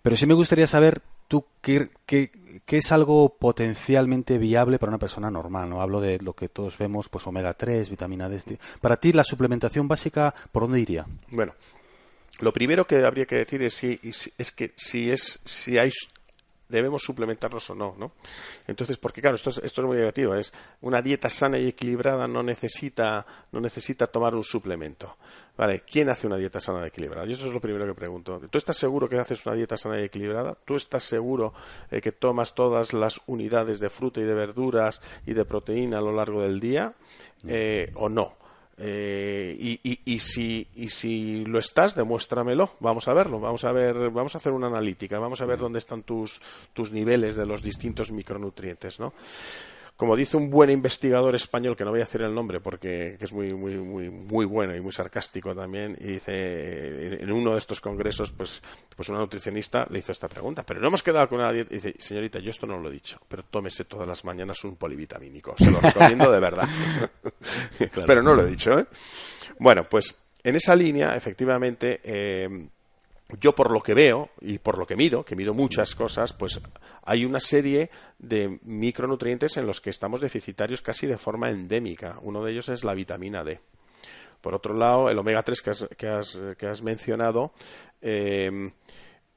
Pero 0.02 0.18
sí 0.18 0.26
me 0.26 0.34
gustaría 0.34 0.68
saber 0.68 1.02
tú 1.28 1.46
qué, 1.62 1.90
qué, 2.06 2.32
es 2.68 2.92
algo 2.92 3.38
potencialmente 3.38 4.38
viable 4.38 4.80
para 4.80 4.90
una 4.90 5.00
persona 5.00 5.30
normal, 5.30 5.70
¿no? 5.70 5.82
Hablo 5.82 6.02
de 6.02 6.20
lo 6.20 6.34
que 6.34 6.50
todos 6.50 6.78
vemos, 6.78 7.08
pues 7.08 7.28
omega 7.28 7.54
3, 7.54 7.90
vitamina 7.90 8.28
D. 8.28 8.36
Este. 8.36 8.60
Para 8.82 8.98
ti, 8.98 9.14
la 9.14 9.24
suplementación 9.24 9.88
básica, 9.88 10.34
¿por 10.52 10.64
dónde 10.64 10.80
iría? 10.80 11.06
Bueno, 11.30 11.54
lo 12.40 12.54
primero 12.54 12.88
que 12.88 13.04
habría 13.04 13.26
que 13.26 13.36
decir 13.36 13.62
es, 13.62 13.74
si, 13.74 14.00
es 14.38 14.52
que 14.52 14.72
si, 14.76 15.12
es, 15.12 15.40
si 15.46 15.78
hay 15.78 15.92
debemos 16.70 17.04
suplementarlos 17.04 17.68
o 17.72 17.76
no, 17.76 17.96
¿no? 17.98 18.12
Entonces, 18.68 18.98
porque 18.98 19.22
claro, 19.22 19.36
esto 19.36 19.50
es, 19.50 19.58
esto 19.58 19.82
es 19.82 19.88
muy 19.88 19.98
negativo, 19.98 20.36
es 20.36 20.54
una 20.82 21.02
dieta 21.02 21.30
sana 21.30 21.58
y 21.58 21.68
equilibrada 21.68 22.28
no 22.28 22.44
necesita, 22.44 23.26
no 23.52 23.60
necesita 23.60 24.08
tomar 24.08 24.36
un 24.36 24.44
suplemento. 24.44 25.18
Vale, 25.58 25.82
¿quién 25.82 26.10
hace 26.10 26.28
una 26.28 26.38
dieta 26.38 26.60
sana 26.60 26.84
y 26.84 26.88
equilibrada? 26.88 27.26
Y 27.26 27.34
eso 27.34 27.48
es 27.48 27.54
lo 27.54 27.60
primero 27.60 27.86
que 27.88 27.96
pregunto. 27.96 28.40
¿Tú 28.50 28.58
estás 28.58 28.78
seguro 28.78 29.10
que 29.10 29.18
haces 29.18 29.46
una 29.46 29.56
dieta 29.56 29.76
sana 29.76 30.00
y 30.00 30.04
equilibrada? 30.04 30.56
¿Tú 30.64 30.76
estás 30.76 31.04
seguro 31.04 31.54
eh, 31.90 32.02
que 32.02 32.12
tomas 32.12 32.54
todas 32.54 32.94
las 32.94 33.20
unidades 33.26 33.80
de 33.80 33.90
fruta 33.90 34.22
y 34.22 34.24
de 34.24 34.36
verduras 34.36 35.02
y 35.26 35.34
de 35.34 35.44
proteína 35.46 35.98
a 35.98 36.02
lo 36.02 36.14
largo 36.14 36.42
del 36.44 36.60
día? 36.60 36.94
Eh, 37.48 37.92
¿O 37.96 38.10
no? 38.10 38.38
Eh, 38.82 39.58
y, 39.60 40.00
y, 40.06 40.20
si, 40.20 40.66
y 40.76 40.88
si 40.88 41.44
lo 41.46 41.60
estás, 41.60 41.96
demuéstramelo. 41.96 42.72
Vamos 42.80 43.08
a 43.08 43.14
verlo. 43.14 43.40
Vamos 43.40 43.66
a 43.66 43.72
ver, 43.74 44.10
vamos 44.10 44.36
a 44.36 44.38
hacer 44.38 44.54
una 44.54 44.68
analítica. 44.68 45.20
Vamos 45.20 45.42
a 45.42 45.46
ver 45.46 45.60
dónde 45.60 45.80
están 45.80 46.04
tus, 46.04 46.42
tus 46.74 46.92
niveles 46.92 47.36
de 47.36 47.46
los 47.46 47.62
distintos 47.62 48.12
micronutrientes, 48.12 49.00
¿no? 49.00 49.14
Como 50.00 50.16
dice 50.16 50.38
un 50.38 50.50
buen 50.50 50.70
investigador 50.70 51.36
español, 51.36 51.76
que 51.76 51.84
no 51.84 51.92
voy 51.92 52.00
a 52.00 52.06
decir 52.06 52.22
el 52.22 52.34
nombre 52.34 52.62
porque 52.62 53.18
es 53.20 53.34
muy, 53.34 53.54
muy, 53.54 53.76
muy, 53.76 54.10
muy 54.10 54.46
bueno 54.46 54.74
y 54.74 54.80
muy 54.80 54.94
sarcástico 54.94 55.54
también, 55.54 55.98
y 56.00 56.14
dice, 56.14 56.32
eh, 56.32 57.18
en 57.20 57.30
uno 57.34 57.52
de 57.52 57.58
estos 57.58 57.82
congresos, 57.82 58.32
pues, 58.32 58.62
pues 58.96 59.10
una 59.10 59.20
nutricionista 59.20 59.86
le 59.90 60.00
hizo 60.00 60.14
esta 60.14 60.30
pregunta, 60.30 60.64
pero 60.66 60.80
no 60.80 60.88
hemos 60.88 61.04
quedado 61.04 61.28
con 61.28 61.40
una 61.40 61.52
dieta, 61.52 61.74
y 61.74 61.80
dice, 61.80 61.96
señorita, 62.00 62.40
yo 62.40 62.50
esto 62.50 62.66
no 62.66 62.80
lo 62.80 62.88
he 62.88 62.94
dicho, 62.94 63.20
pero 63.28 63.44
tómese 63.44 63.84
todas 63.84 64.08
las 64.08 64.24
mañanas 64.24 64.64
un 64.64 64.78
polivitamínico, 64.78 65.56
se 65.58 65.70
lo 65.70 65.82
recomiendo 65.82 66.32
de 66.32 66.40
verdad. 66.40 66.70
Pero 68.06 68.24
no 68.24 68.34
lo 68.34 68.44
he 68.44 68.50
dicho, 68.50 68.80
¿eh? 68.80 68.86
Bueno, 69.60 69.84
pues 69.84 70.16
en 70.42 70.56
esa 70.56 70.78
línea, 70.78 71.18
efectivamente, 71.18 72.00
eh, 72.06 72.70
yo 73.40 73.54
por 73.54 73.72
lo 73.72 73.82
que 73.82 73.94
veo 73.94 74.30
y 74.42 74.58
por 74.58 74.78
lo 74.78 74.88
que 74.88 74.96
mido, 74.96 75.24
que 75.24 75.36
mido 75.36 75.54
muchas 75.54 75.94
cosas, 75.94 76.34
pues 76.34 76.60
hay 77.04 77.26
una 77.26 77.40
serie 77.40 77.90
de 78.18 78.60
micronutrientes 78.64 79.58
en 79.58 79.68
los 79.68 79.82
que 79.82 79.92
estamos 79.92 80.22
deficitarios 80.22 80.82
casi 80.82 81.06
de 81.06 81.18
forma 81.18 81.50
endémica. 81.50 82.18
Uno 82.22 82.44
de 82.44 82.52
ellos 82.52 82.70
es 82.70 82.84
la 82.84 82.94
vitamina 82.94 83.44
D. 83.44 83.60
Por 84.42 84.56
otro 84.56 84.74
lado, 84.74 85.10
el 85.10 85.20
omega 85.20 85.44
3 85.44 85.62
que 85.62 86.08
has, 86.08 86.40
que 86.58 86.68
has, 86.68 86.82
mencionado, 86.82 87.52
eh, 88.02 88.72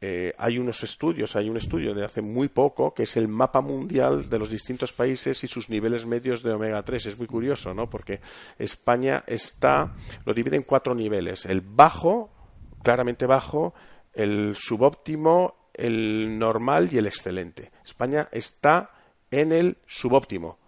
eh, 0.05 0.35
hay 0.37 0.59
unos 0.59 0.83
estudios, 0.83 1.37
hay 1.37 1.49
un 1.49 1.57
estudio 1.57 1.95
de 1.95 2.05
hace 2.05 2.23
muy 2.23 2.49
poco 2.49 2.93
que 2.93 3.05
es 3.05 3.17
el 3.17 3.29
mapa 3.29 3.61
mundial 3.61 4.29
de 4.29 4.37
los 4.37 4.51
distintos 4.51 4.93
países 4.93 5.45
y 5.45 5.47
sus 5.47 5.71
niveles 5.71 6.07
medios 6.07 6.43
de 6.43 6.53
omega 6.53 6.83
3. 6.83 7.07
Es 7.07 7.19
muy 7.19 7.29
curioso, 7.29 7.73
¿no? 7.73 7.89
Porque 7.89 8.21
España 8.59 9.23
está, 9.29 9.95
lo 10.25 10.35
divide 10.35 10.57
en 10.57 10.65
cuatro 10.65 10.95
niveles. 10.95 11.47
El 11.47 11.61
bajo, 11.61 12.31
claramente 12.83 13.27
bajo, 13.27 13.75
el 14.13 14.55
subóptimo, 14.57 15.69
el 15.75 16.39
normal 16.39 16.89
y 16.93 16.99
el 16.99 17.07
excelente. 17.07 17.73
España 17.85 18.29
está 18.31 18.91
en 19.31 19.53
el 19.53 19.79
subóptimo. 19.87 20.59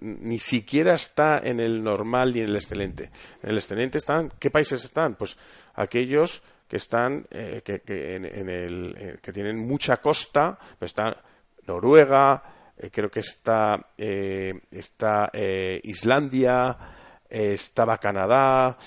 Ni 0.00 0.38
siquiera 0.38 0.94
está 0.94 1.40
en 1.44 1.60
el 1.60 1.82
normal 1.82 2.32
ni 2.32 2.40
en 2.40 2.46
el 2.46 2.56
excelente. 2.56 3.10
En 3.42 3.50
el 3.50 3.58
excelente 3.58 3.98
están, 3.98 4.32
¿qué 4.38 4.50
países 4.50 4.84
están? 4.84 5.16
Pues 5.16 5.36
aquellos 5.74 6.42
que 6.70 6.76
están, 6.76 7.26
eh, 7.30 7.62
que, 7.64 8.14
en, 8.14 8.24
el, 8.48 8.94
eh, 8.96 9.18
que 9.20 9.32
tienen 9.32 9.66
mucha 9.66 9.96
costa, 9.98 10.56
pues 10.78 10.90
está 10.90 11.16
Noruega, 11.66 12.42
eh, 12.78 12.90
creo 12.92 13.10
que 13.10 13.20
está, 13.20 13.88
está 13.96 15.30
Islandia, 15.82 16.78
estaba 17.28 17.98
Canadá, 17.98 18.78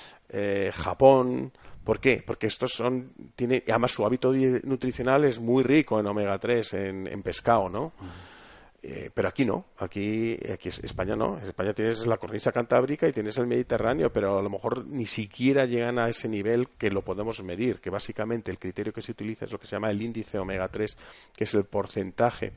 Japón, 0.73 1.51
¿Por 1.83 1.99
qué? 1.99 2.23
Porque 2.25 2.47
estos 2.47 2.73
son, 2.73 3.11
tiene, 3.35 3.63
además 3.67 3.91
su 3.91 4.05
hábito 4.05 4.31
nutricional 4.63 5.25
es 5.25 5.39
muy 5.39 5.63
rico 5.63 5.99
en 5.99 6.07
omega 6.07 6.37
3, 6.37 6.73
en, 6.73 7.23
pescado, 7.23 7.69
¿no? 7.69 7.91
Eh, 8.81 9.09
pero 9.13 9.29
aquí 9.29 9.45
no, 9.45 9.67
aquí, 9.77 10.37
aquí 10.51 10.67
es 10.67 10.79
España 10.79 11.15
no, 11.15 11.37
en 11.39 11.47
España 11.47 11.73
tienes 11.73 12.05
la 12.05 12.17
cornisa 12.17 12.51
cantábrica 12.51 13.07
y 13.07 13.13
tienes 13.13 13.37
el 13.37 13.47
Mediterráneo, 13.47 14.11
pero 14.11 14.39
a 14.39 14.41
lo 14.41 14.49
mejor 14.49 14.85
ni 14.87 15.05
siquiera 15.05 15.65
llegan 15.65 15.99
a 15.99 16.09
ese 16.09 16.27
nivel 16.27 16.67
que 16.77 16.91
lo 16.91 17.01
podemos 17.01 17.41
medir, 17.43 17.79
que 17.79 17.89
básicamente 17.89 18.51
el 18.51 18.59
criterio 18.59 18.91
que 18.91 19.01
se 19.01 19.13
utiliza 19.13 19.45
es 19.45 19.53
lo 19.53 19.59
que 19.59 19.67
se 19.67 19.77
llama 19.77 19.89
el 19.89 20.01
índice 20.01 20.37
omega 20.37 20.67
3, 20.67 20.97
que 21.33 21.45
es 21.45 21.53
el 21.53 21.63
porcentaje 21.63 22.51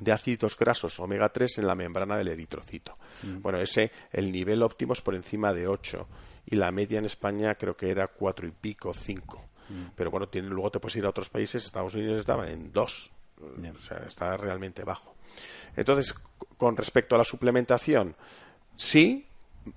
de 0.00 0.10
ácidos 0.10 0.58
grasos 0.58 0.98
omega 0.98 1.28
3 1.28 1.58
en 1.58 1.66
la 1.68 1.76
membrana 1.76 2.16
del 2.16 2.28
eritrocito. 2.28 2.98
Mm. 3.22 3.42
Bueno, 3.42 3.60
ese, 3.60 3.92
el 4.10 4.32
nivel 4.32 4.60
óptimo 4.60 4.92
es 4.92 5.02
por 5.02 5.14
encima 5.14 5.52
de 5.52 5.68
8 5.68 6.06
y 6.46 6.56
la 6.56 6.70
media 6.70 6.98
en 6.98 7.04
España 7.06 7.54
creo 7.54 7.76
que 7.76 7.90
era 7.90 8.08
4 8.08 8.46
y 8.46 8.50
pico, 8.50 8.92
5. 8.92 9.44
Mm. 9.68 9.84
Pero 9.96 10.10
bueno, 10.10 10.28
tiene, 10.28 10.48
luego 10.48 10.70
te 10.70 10.80
puedes 10.80 10.96
ir 10.96 11.06
a 11.06 11.10
otros 11.10 11.28
países, 11.28 11.64
Estados 11.64 11.94
Unidos 11.94 12.20
estaba 12.20 12.50
en 12.50 12.72
2. 12.72 13.10
O 13.40 13.78
sea, 13.78 13.98
está 14.06 14.36
realmente 14.36 14.84
bajo. 14.84 15.14
Entonces, 15.76 16.14
con 16.56 16.76
respecto 16.76 17.14
a 17.14 17.18
la 17.18 17.24
suplementación, 17.24 18.14
sí, 18.76 19.26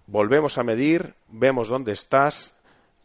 volvemos 0.06 0.58
a 0.58 0.64
medir, 0.64 1.16
vemos 1.30 1.70
dónde 1.70 1.94
estás 1.94 2.54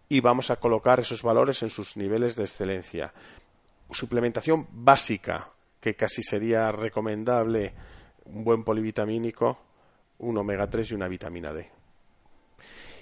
y 0.09 0.21
vamos 0.21 0.51
a 0.51 0.57
colocar 0.57 1.01
esos 1.01 1.23
valores 1.23 1.63
en 1.63 1.71
sus 1.71 1.97
niveles 1.97 2.37
de 2.37 2.45
excelencia. 2.45 3.13
Suplementación 3.91 4.67
básica, 4.71 5.51
que 5.81 5.97
casi 5.97 6.23
sería 6.23 6.71
recomendable 6.71 7.75
un 8.25 8.45
buen 8.45 8.63
polivitamínico, 8.65 9.59
un 10.19 10.39
omega 10.39 10.69
3 10.69 10.93
y 10.93 10.95
una 10.95 11.09
vitamina 11.09 11.53
D. 11.53 11.71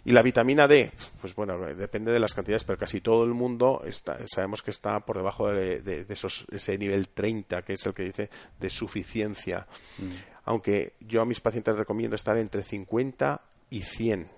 Y 0.05 0.13
la 0.13 0.23
vitamina 0.23 0.67
D, 0.67 0.93
pues 1.21 1.35
bueno, 1.35 1.59
depende 1.59 2.13
de 2.13 2.19
las 2.19 2.35
cantidades, 2.35 2.65
pero 2.65 2.79
casi 2.79 3.01
todo 3.01 3.25
el 3.25 3.35
mundo 3.35 3.83
está, 3.85 4.19
sabemos 4.27 4.63
que 4.63 4.71
está 4.71 5.01
por 5.01 5.17
debajo 5.17 5.49
de, 5.49 6.07
esos, 6.09 6.47
ese 6.51 6.79
nivel 6.79 7.09
30, 7.09 7.63
que 7.63 7.75
es 7.75 7.85
el 7.85 7.93
que 7.93 8.05
dice 8.05 8.31
de 8.59 8.71
suficiencia. 8.71 9.67
Mm. 9.99 10.09
Aunque 10.45 10.95
yo 11.01 11.21
a 11.21 11.27
mis 11.27 11.41
pacientes 11.41 11.77
recomiendo 11.77 12.17
estar 12.17 12.39
entre 12.39 12.63
50 12.63 13.43
y 13.69 13.83
100, 13.83 14.31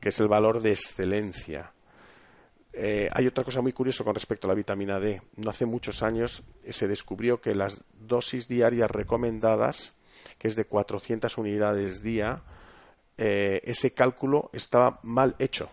que 0.00 0.08
es 0.08 0.20
el 0.20 0.28
valor 0.28 0.60
de 0.60 0.72
excelencia. 0.72 1.72
Eh, 2.72 3.08
hay 3.12 3.26
otra 3.26 3.44
cosa 3.44 3.60
muy 3.60 3.72
curiosa 3.72 4.02
con 4.02 4.14
respecto 4.14 4.46
a 4.46 4.48
la 4.48 4.54
vitamina 4.54 4.98
D. 4.98 5.22
No 5.36 5.50
hace 5.50 5.66
muchos 5.66 6.02
años 6.02 6.42
se 6.68 6.88
descubrió 6.88 7.40
que 7.40 7.54
las 7.54 7.84
dosis 8.00 8.48
diarias 8.48 8.90
recomendadas, 8.90 9.92
que 10.38 10.48
es 10.48 10.56
de 10.56 10.64
400 10.64 11.36
unidades 11.38 12.02
día, 12.02 12.42
eh, 13.18 13.60
ese 13.64 13.92
cálculo 13.92 14.50
estaba 14.52 15.00
mal 15.02 15.34
hecho. 15.38 15.70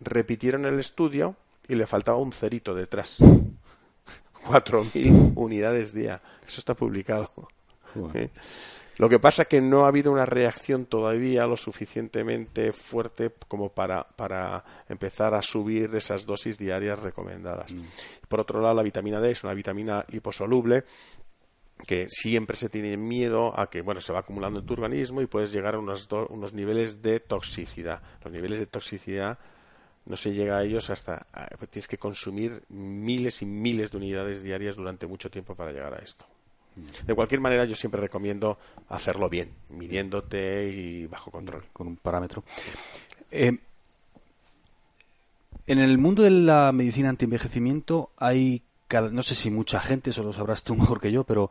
Repitieron 0.00 0.66
el 0.66 0.78
estudio 0.78 1.36
y 1.68 1.74
le 1.74 1.86
faltaba 1.86 2.18
un 2.18 2.32
cerito 2.32 2.74
detrás. 2.74 3.18
4.000 4.46 5.32
unidades 5.34 5.92
día. 5.92 6.22
Eso 6.46 6.60
está 6.60 6.74
publicado. 6.74 7.30
¿Eh? 8.14 8.30
Lo 8.98 9.08
que 9.10 9.18
pasa 9.18 9.42
es 9.42 9.48
que 9.48 9.60
no 9.60 9.84
ha 9.84 9.88
habido 9.88 10.10
una 10.10 10.24
reacción 10.24 10.86
todavía 10.86 11.46
lo 11.46 11.56
suficientemente 11.56 12.72
fuerte 12.72 13.30
como 13.46 13.68
para, 13.68 14.04
para 14.04 14.64
empezar 14.88 15.34
a 15.34 15.42
subir 15.42 15.94
esas 15.94 16.24
dosis 16.24 16.56
diarias 16.56 16.98
recomendadas. 16.98 17.72
Mm. 17.72 17.82
Por 18.28 18.40
otro 18.40 18.60
lado, 18.60 18.74
la 18.74 18.82
vitamina 18.82 19.20
D 19.20 19.32
es 19.32 19.44
una 19.44 19.52
vitamina 19.52 20.04
liposoluble 20.08 20.84
que 21.86 22.08
siempre 22.08 22.56
se 22.56 22.68
tiene 22.68 22.96
miedo 22.96 23.58
a 23.58 23.68
que 23.68 23.82
bueno 23.82 24.00
se 24.00 24.12
va 24.12 24.20
acumulando 24.20 24.60
en 24.60 24.66
tu 24.66 24.72
organismo 24.74 25.20
y 25.20 25.26
puedes 25.26 25.52
llegar 25.52 25.74
a 25.74 25.78
unos, 25.78 26.08
unos 26.30 26.52
niveles 26.52 27.02
de 27.02 27.20
toxicidad. 27.20 28.02
Los 28.24 28.32
niveles 28.32 28.58
de 28.58 28.66
toxicidad 28.66 29.38
no 30.06 30.16
se 30.16 30.32
llega 30.32 30.58
a 30.58 30.62
ellos 30.62 30.88
hasta 30.90 31.26
tienes 31.68 31.88
que 31.88 31.98
consumir 31.98 32.62
miles 32.68 33.42
y 33.42 33.46
miles 33.46 33.90
de 33.90 33.96
unidades 33.98 34.42
diarias 34.42 34.76
durante 34.76 35.06
mucho 35.06 35.30
tiempo 35.30 35.54
para 35.54 35.72
llegar 35.72 35.94
a 35.94 35.98
esto. 35.98 36.24
De 37.06 37.14
cualquier 37.14 37.40
manera, 37.40 37.64
yo 37.64 37.74
siempre 37.74 38.00
recomiendo 38.00 38.58
hacerlo 38.88 39.30
bien, 39.30 39.50
midiéndote 39.70 40.68
y 40.68 41.06
bajo 41.06 41.30
control. 41.30 41.64
Con 41.72 41.86
un 41.86 41.96
parámetro. 41.96 42.44
Eh, 43.30 43.58
en 45.66 45.78
el 45.78 45.98
mundo 45.98 46.22
de 46.22 46.30
la 46.30 46.70
medicina 46.72 47.08
anti-envejecimiento 47.08 48.10
hay, 48.18 48.62
no 48.90 49.22
sé 49.22 49.34
si 49.34 49.50
mucha 49.50 49.80
gente, 49.80 50.10
eso 50.10 50.22
lo 50.22 50.32
sabrás 50.32 50.62
tú 50.62 50.76
mejor 50.76 51.00
que 51.00 51.12
yo, 51.12 51.24
pero 51.24 51.50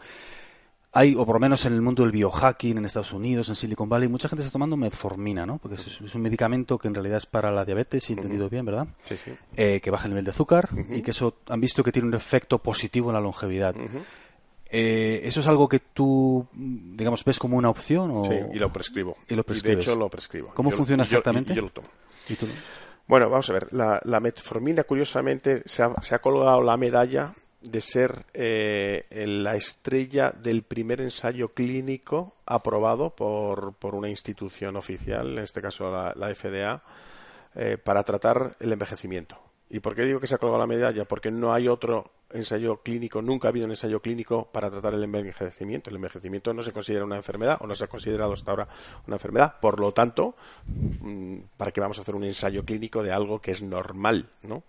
hay, 0.91 1.13
o 1.13 1.25
por 1.25 1.35
lo 1.35 1.39
menos 1.41 1.65
en 1.65 1.73
el 1.73 1.81
mundo 1.81 2.03
del 2.03 2.13
biohacking 2.13 2.77
en 2.77 2.85
Estados 2.85 3.11
Unidos, 3.11 3.49
en 3.49 3.55
Silicon 3.55 3.89
Valley, 3.89 4.07
mucha 4.07 4.29
gente 4.29 4.43
está 4.43 4.53
tomando 4.53 4.77
metformina, 4.77 5.45
¿no? 5.45 5.57
Porque 5.57 5.75
es, 5.75 6.15
un 6.15 6.21
medicamento 6.21 6.77
que 6.77 6.87
en 6.87 6.93
realidad 6.93 7.17
es 7.17 7.25
para 7.25 7.51
la 7.51 7.65
diabetes, 7.65 8.05
si 8.05 8.13
he 8.13 8.15
entendido 8.15 8.49
bien, 8.49 8.65
¿verdad? 8.65 8.87
Sí, 9.03 9.17
sí. 9.17 9.31
Eh, 9.57 9.81
que 9.83 9.91
baja 9.91 10.05
el 10.05 10.11
nivel 10.11 10.23
de 10.23 10.31
azúcar 10.31 10.69
y 10.89 11.01
que 11.01 11.11
eso 11.11 11.39
han 11.49 11.59
visto 11.59 11.83
que 11.83 11.91
tiene 11.91 12.07
un 12.07 12.13
efecto 12.13 12.59
positivo 12.59 13.09
en 13.09 13.15
la 13.15 13.19
longevidad. 13.19 13.75
Eh, 14.67 15.21
¿Eso 15.23 15.41
es 15.41 15.47
algo 15.47 15.67
que 15.67 15.79
tú, 15.79 16.47
digamos, 16.53 17.25
ves 17.25 17.39
como 17.39 17.57
una 17.57 17.69
opción? 17.69 18.11
O... 18.11 18.23
Sí, 18.23 18.35
y 18.53 18.59
lo 18.59 18.71
prescribo. 18.71 19.17
Y, 19.27 19.35
lo 19.35 19.43
de 19.43 19.73
hecho 19.73 19.95
lo 19.97 20.09
prescribo. 20.09 20.53
¿Cómo 20.53 20.71
funciona 20.71 21.03
exactamente? 21.03 21.53
Yo, 21.53 21.63
lo 21.63 21.69
tomo. 21.71 21.87
Bueno, 23.07 23.29
vamos 23.29 23.49
a 23.49 23.53
ver. 23.53 23.71
La, 23.71 24.19
metformina, 24.19 24.83
curiosamente, 24.83 25.61
se 25.65 25.83
ha, 25.83 26.19
colgado 26.19 26.61
la 26.63 26.75
medalla 26.75 27.33
de 27.61 27.81
ser 27.81 28.25
eh, 28.33 29.05
la 29.25 29.55
estrella 29.55 30.31
del 30.31 30.63
primer 30.63 31.01
ensayo 31.01 31.49
clínico 31.49 32.33
aprobado 32.45 33.11
por, 33.11 33.73
por 33.73 33.95
una 33.95 34.09
institución 34.09 34.75
oficial, 34.75 35.37
en 35.37 35.43
este 35.43 35.61
caso 35.61 35.91
la, 35.91 36.35
FDA, 36.35 36.81
eh, 37.55 37.77
para 37.77 38.03
tratar 38.03 38.55
el 38.59 38.73
envejecimiento. 38.73 39.37
¿Y 39.69 39.79
por 39.79 39.95
qué 39.95 40.03
digo 40.03 40.19
que 40.19 40.27
se 40.27 40.35
ha 40.35 40.39
colgado 40.39 40.59
la 40.59 40.67
medalla? 40.67 41.05
Porque 41.05 41.31
no 41.31 41.53
hay 41.53 41.67
otro 41.67 42.11
ensayo 42.31 42.81
clínico, 42.81 43.21
nunca 43.21 43.47
ha 43.47 43.49
habido 43.49 43.65
un 43.65 43.71
ensayo 43.71 44.01
clínico 44.01 44.49
para 44.51 44.69
tratar 44.69 44.93
el 44.93 45.03
envejecimiento. 45.03 45.89
El 45.89 45.97
envejecimiento 45.97 46.53
no 46.53 46.63
se 46.63 46.73
considera 46.73 47.05
una 47.05 47.17
enfermedad 47.17 47.57
o 47.61 47.67
no 47.67 47.75
se 47.75 47.83
ha 47.83 47.87
considerado 47.87 48.33
hasta 48.33 48.51
ahora 48.51 48.67
una 49.07 49.15
enfermedad. 49.15 49.59
Por 49.59 49.79
lo 49.79 49.93
tanto, 49.93 50.35
mm, 50.65 51.37
¿para 51.57 51.71
qué 51.71 51.81
vamos 51.81 51.97
a 51.99 52.01
hacer 52.01 52.15
un 52.15 52.23
ensayo 52.23 52.65
clínico 52.65 53.03
de 53.03 53.11
algo 53.11 53.39
que 53.39 53.51
es 53.51 53.61
normal? 53.61 54.29
¿no? 54.43 54.63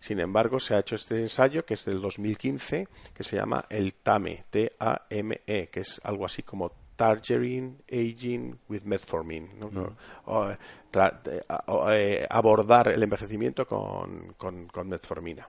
Sin 0.00 0.20
embargo, 0.20 0.58
se 0.58 0.74
ha 0.74 0.78
hecho 0.78 0.94
este 0.94 1.20
ensayo 1.20 1.64
que 1.64 1.74
es 1.74 1.84
del 1.84 2.00
2015, 2.00 2.88
que 3.14 3.24
se 3.24 3.36
llama 3.36 3.66
el 3.68 3.94
TAME, 3.94 4.44
T-A-M-E, 4.50 5.68
que 5.68 5.80
es 5.80 6.00
algo 6.04 6.24
así 6.24 6.42
como 6.42 6.72
Targeting 6.96 7.82
Aging 7.90 8.58
with 8.68 8.82
Metformin. 8.84 9.48
Eh, 10.92 11.42
eh, 11.92 12.26
abordar 12.28 12.88
el 12.88 13.02
envejecimiento 13.02 13.66
con, 13.66 14.34
con 14.36 14.88
metformina. 14.88 15.48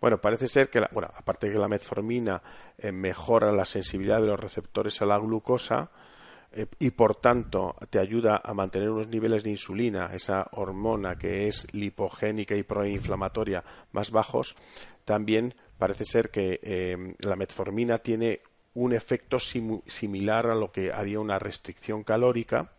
Bueno, 0.00 0.20
parece 0.20 0.48
ser 0.48 0.68
que, 0.68 0.84
bueno, 0.92 1.10
aparte 1.14 1.46
de 1.46 1.52
que 1.52 1.58
la 1.58 1.68
metformina 1.68 2.42
eh, 2.78 2.92
mejora 2.92 3.52
la 3.52 3.64
sensibilidad 3.64 4.20
de 4.20 4.26
los 4.26 4.40
receptores 4.40 5.00
a 5.00 5.06
la 5.06 5.18
glucosa 5.18 5.90
eh, 6.52 6.66
y 6.78 6.90
por 6.90 7.16
tanto 7.16 7.76
te 7.88 7.98
ayuda 7.98 8.40
a 8.44 8.54
mantener 8.54 8.90
unos 8.90 9.08
niveles 9.08 9.44
de 9.44 9.50
insulina, 9.50 10.10
esa 10.12 10.48
hormona 10.52 11.16
que 11.16 11.48
es 11.48 11.72
lipogénica 11.72 12.56
y 12.56 12.62
proinflamatoria 12.62 13.62
más 13.92 14.10
bajos, 14.10 14.56
también 15.04 15.54
parece 15.78 16.04
ser 16.04 16.30
que 16.30 16.60
eh, 16.62 17.14
la 17.20 17.36
metformina 17.36 17.98
tiene 17.98 18.40
un 18.74 18.94
efecto 18.94 19.38
similar 19.38 20.46
a 20.46 20.54
lo 20.54 20.72
que 20.72 20.92
haría 20.92 21.20
una 21.20 21.38
restricción 21.38 22.04
calórica. 22.04 22.72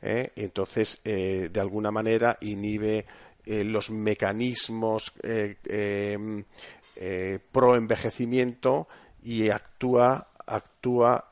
entonces, 0.00 1.02
de 1.02 1.60
alguna 1.60 1.90
manera, 1.90 2.38
inhibe 2.40 3.04
eh, 3.44 3.64
los 3.64 3.90
mecanismos 3.90 5.12
eh, 5.22 5.56
eh, 5.64 7.38
pro 7.50 7.76
envejecimiento 7.76 8.88
y 9.22 9.48
actúa 9.48 10.26
actúa 10.46 11.26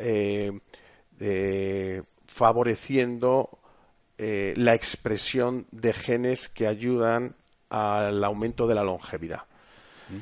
favoreciendo 2.27 3.59
la 4.19 4.75
expresión 4.75 5.67
de 5.71 5.93
genes 5.93 6.49
que 6.49 6.67
ayudan 6.67 7.35
al 7.71 8.23
aumento 8.23 8.67
de 8.67 8.75
la 8.75 8.85
longevidad. 8.85 9.45
Mm. 10.11 10.21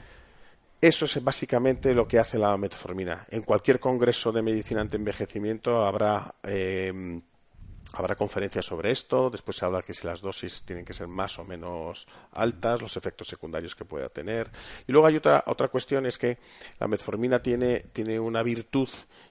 Eso 0.80 1.04
es 1.04 1.22
básicamente 1.22 1.92
lo 1.92 2.06
que 2.06 2.18
hace 2.18 2.38
la 2.38 2.56
metformina. 2.56 3.26
En 3.30 3.42
cualquier 3.42 3.80
congreso 3.80 4.30
de 4.32 4.42
medicina 4.42 4.80
ante 4.80 4.96
envejecimiento 4.96 5.84
habrá 5.84 6.34
Habrá 7.92 8.16
conferencias 8.16 8.66
sobre 8.66 8.90
esto, 8.90 9.30
después 9.30 9.56
se 9.56 9.64
habla 9.64 9.82
que 9.82 9.94
si 9.94 10.06
las 10.06 10.20
dosis 10.20 10.62
tienen 10.62 10.84
que 10.84 10.92
ser 10.92 11.06
más 11.06 11.38
o 11.38 11.44
menos 11.44 12.08
altas, 12.32 12.82
los 12.82 12.96
efectos 12.96 13.28
secundarios 13.28 13.76
que 13.76 13.84
pueda 13.84 14.08
tener. 14.08 14.50
Y 14.88 14.92
luego 14.92 15.06
hay 15.06 15.16
otra, 15.16 15.44
otra 15.46 15.68
cuestión, 15.68 16.06
es 16.06 16.18
que 16.18 16.38
la 16.80 16.88
metformina 16.88 17.40
tiene, 17.40 17.80
tiene 17.92 18.18
una 18.18 18.42
virtud 18.42 18.88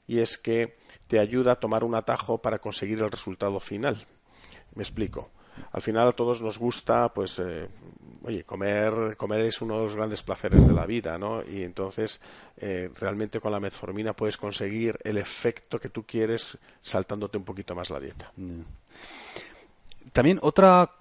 y 0.07 0.19
es 0.19 0.37
que 0.37 0.77
te 1.07 1.19
ayuda 1.19 1.53
a 1.53 1.59
tomar 1.59 1.83
un 1.83 1.95
atajo 1.95 2.41
para 2.41 2.59
conseguir 2.59 2.99
el 2.99 3.11
resultado 3.11 3.59
final. 3.59 4.05
Me 4.75 4.83
explico. 4.83 5.31
Al 5.71 5.81
final 5.81 6.07
a 6.07 6.11
todos 6.11 6.41
nos 6.41 6.57
gusta, 6.57 7.13
pues, 7.13 7.39
eh, 7.39 7.67
oye, 8.23 8.43
comer, 8.43 9.15
comer 9.17 9.41
es 9.41 9.61
uno 9.61 9.77
de 9.77 9.83
los 9.83 9.95
grandes 9.95 10.23
placeres 10.23 10.67
de 10.67 10.73
la 10.73 10.85
vida, 10.85 11.17
¿no? 11.17 11.43
Y 11.43 11.63
entonces, 11.63 12.21
eh, 12.57 12.89
realmente 12.99 13.39
con 13.39 13.51
la 13.51 13.59
metformina 13.59 14.15
puedes 14.15 14.37
conseguir 14.37 14.97
el 15.03 15.17
efecto 15.17 15.79
que 15.79 15.89
tú 15.89 16.03
quieres 16.03 16.57
saltándote 16.81 17.37
un 17.37 17.43
poquito 17.43 17.75
más 17.75 17.89
la 17.89 17.99
dieta. 17.99 18.31
También 20.11 20.39
otra, 20.41 20.91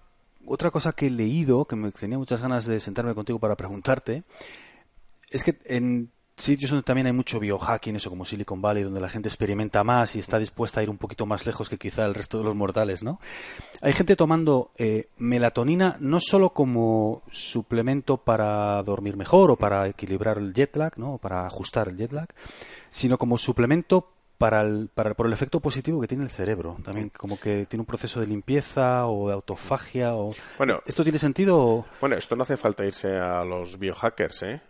otra 0.46 0.70
cosa 0.70 0.92
que 0.92 1.06
he 1.06 1.10
leído, 1.10 1.64
que 1.64 1.76
me 1.76 1.92
tenía 1.92 2.18
muchas 2.18 2.40
ganas 2.40 2.66
de 2.66 2.80
sentarme 2.80 3.14
contigo 3.14 3.38
para 3.38 3.56
preguntarte, 3.56 4.22
es 5.30 5.44
que 5.44 5.58
en 5.64 6.10
sitios 6.42 6.70
donde 6.70 6.82
también 6.82 7.06
hay 7.06 7.12
mucho 7.12 7.38
biohacking, 7.38 7.96
eso 7.96 8.10
como 8.10 8.24
Silicon 8.24 8.60
Valley, 8.60 8.82
donde 8.82 9.00
la 9.00 9.08
gente 9.08 9.28
experimenta 9.28 9.84
más 9.84 10.16
y 10.16 10.18
está 10.18 10.38
dispuesta 10.38 10.80
a 10.80 10.82
ir 10.82 10.90
un 10.90 10.98
poquito 10.98 11.24
más 11.26 11.46
lejos 11.46 11.68
que 11.68 11.78
quizá 11.78 12.04
el 12.04 12.14
resto 12.14 12.38
de 12.38 12.44
los 12.44 12.54
mortales, 12.54 13.02
¿no? 13.02 13.20
Hay 13.80 13.92
gente 13.92 14.16
tomando 14.16 14.72
eh, 14.76 15.08
melatonina 15.18 15.96
no 16.00 16.20
solo 16.20 16.50
como 16.50 17.22
suplemento 17.30 18.16
para 18.16 18.82
dormir 18.82 19.16
mejor 19.16 19.50
o 19.50 19.56
para 19.56 19.86
equilibrar 19.88 20.38
el 20.38 20.52
jet 20.52 20.76
lag, 20.76 20.98
¿no? 20.98 21.14
O 21.14 21.18
para 21.18 21.46
ajustar 21.46 21.88
el 21.88 21.96
jet 21.96 22.12
lag, 22.12 22.28
sino 22.90 23.18
como 23.18 23.38
suplemento 23.38 24.08
para 24.38 24.62
el, 24.62 24.90
para, 24.92 25.14
por 25.14 25.28
el 25.28 25.32
efecto 25.32 25.60
positivo 25.60 26.00
que 26.00 26.08
tiene 26.08 26.24
el 26.24 26.30
cerebro. 26.30 26.76
También 26.84 27.10
como 27.10 27.38
que 27.38 27.66
tiene 27.66 27.82
un 27.82 27.86
proceso 27.86 28.18
de 28.18 28.26
limpieza 28.26 29.06
o 29.06 29.28
de 29.28 29.34
autofagia. 29.34 30.14
O... 30.16 30.34
Bueno, 30.58 30.82
¿Esto 30.84 31.04
tiene 31.04 31.20
sentido? 31.20 31.84
Bueno, 32.00 32.16
esto 32.16 32.34
no 32.34 32.42
hace 32.42 32.56
falta 32.56 32.84
irse 32.84 33.16
a 33.16 33.44
los 33.44 33.78
biohackers, 33.78 34.42
¿eh? 34.42 34.60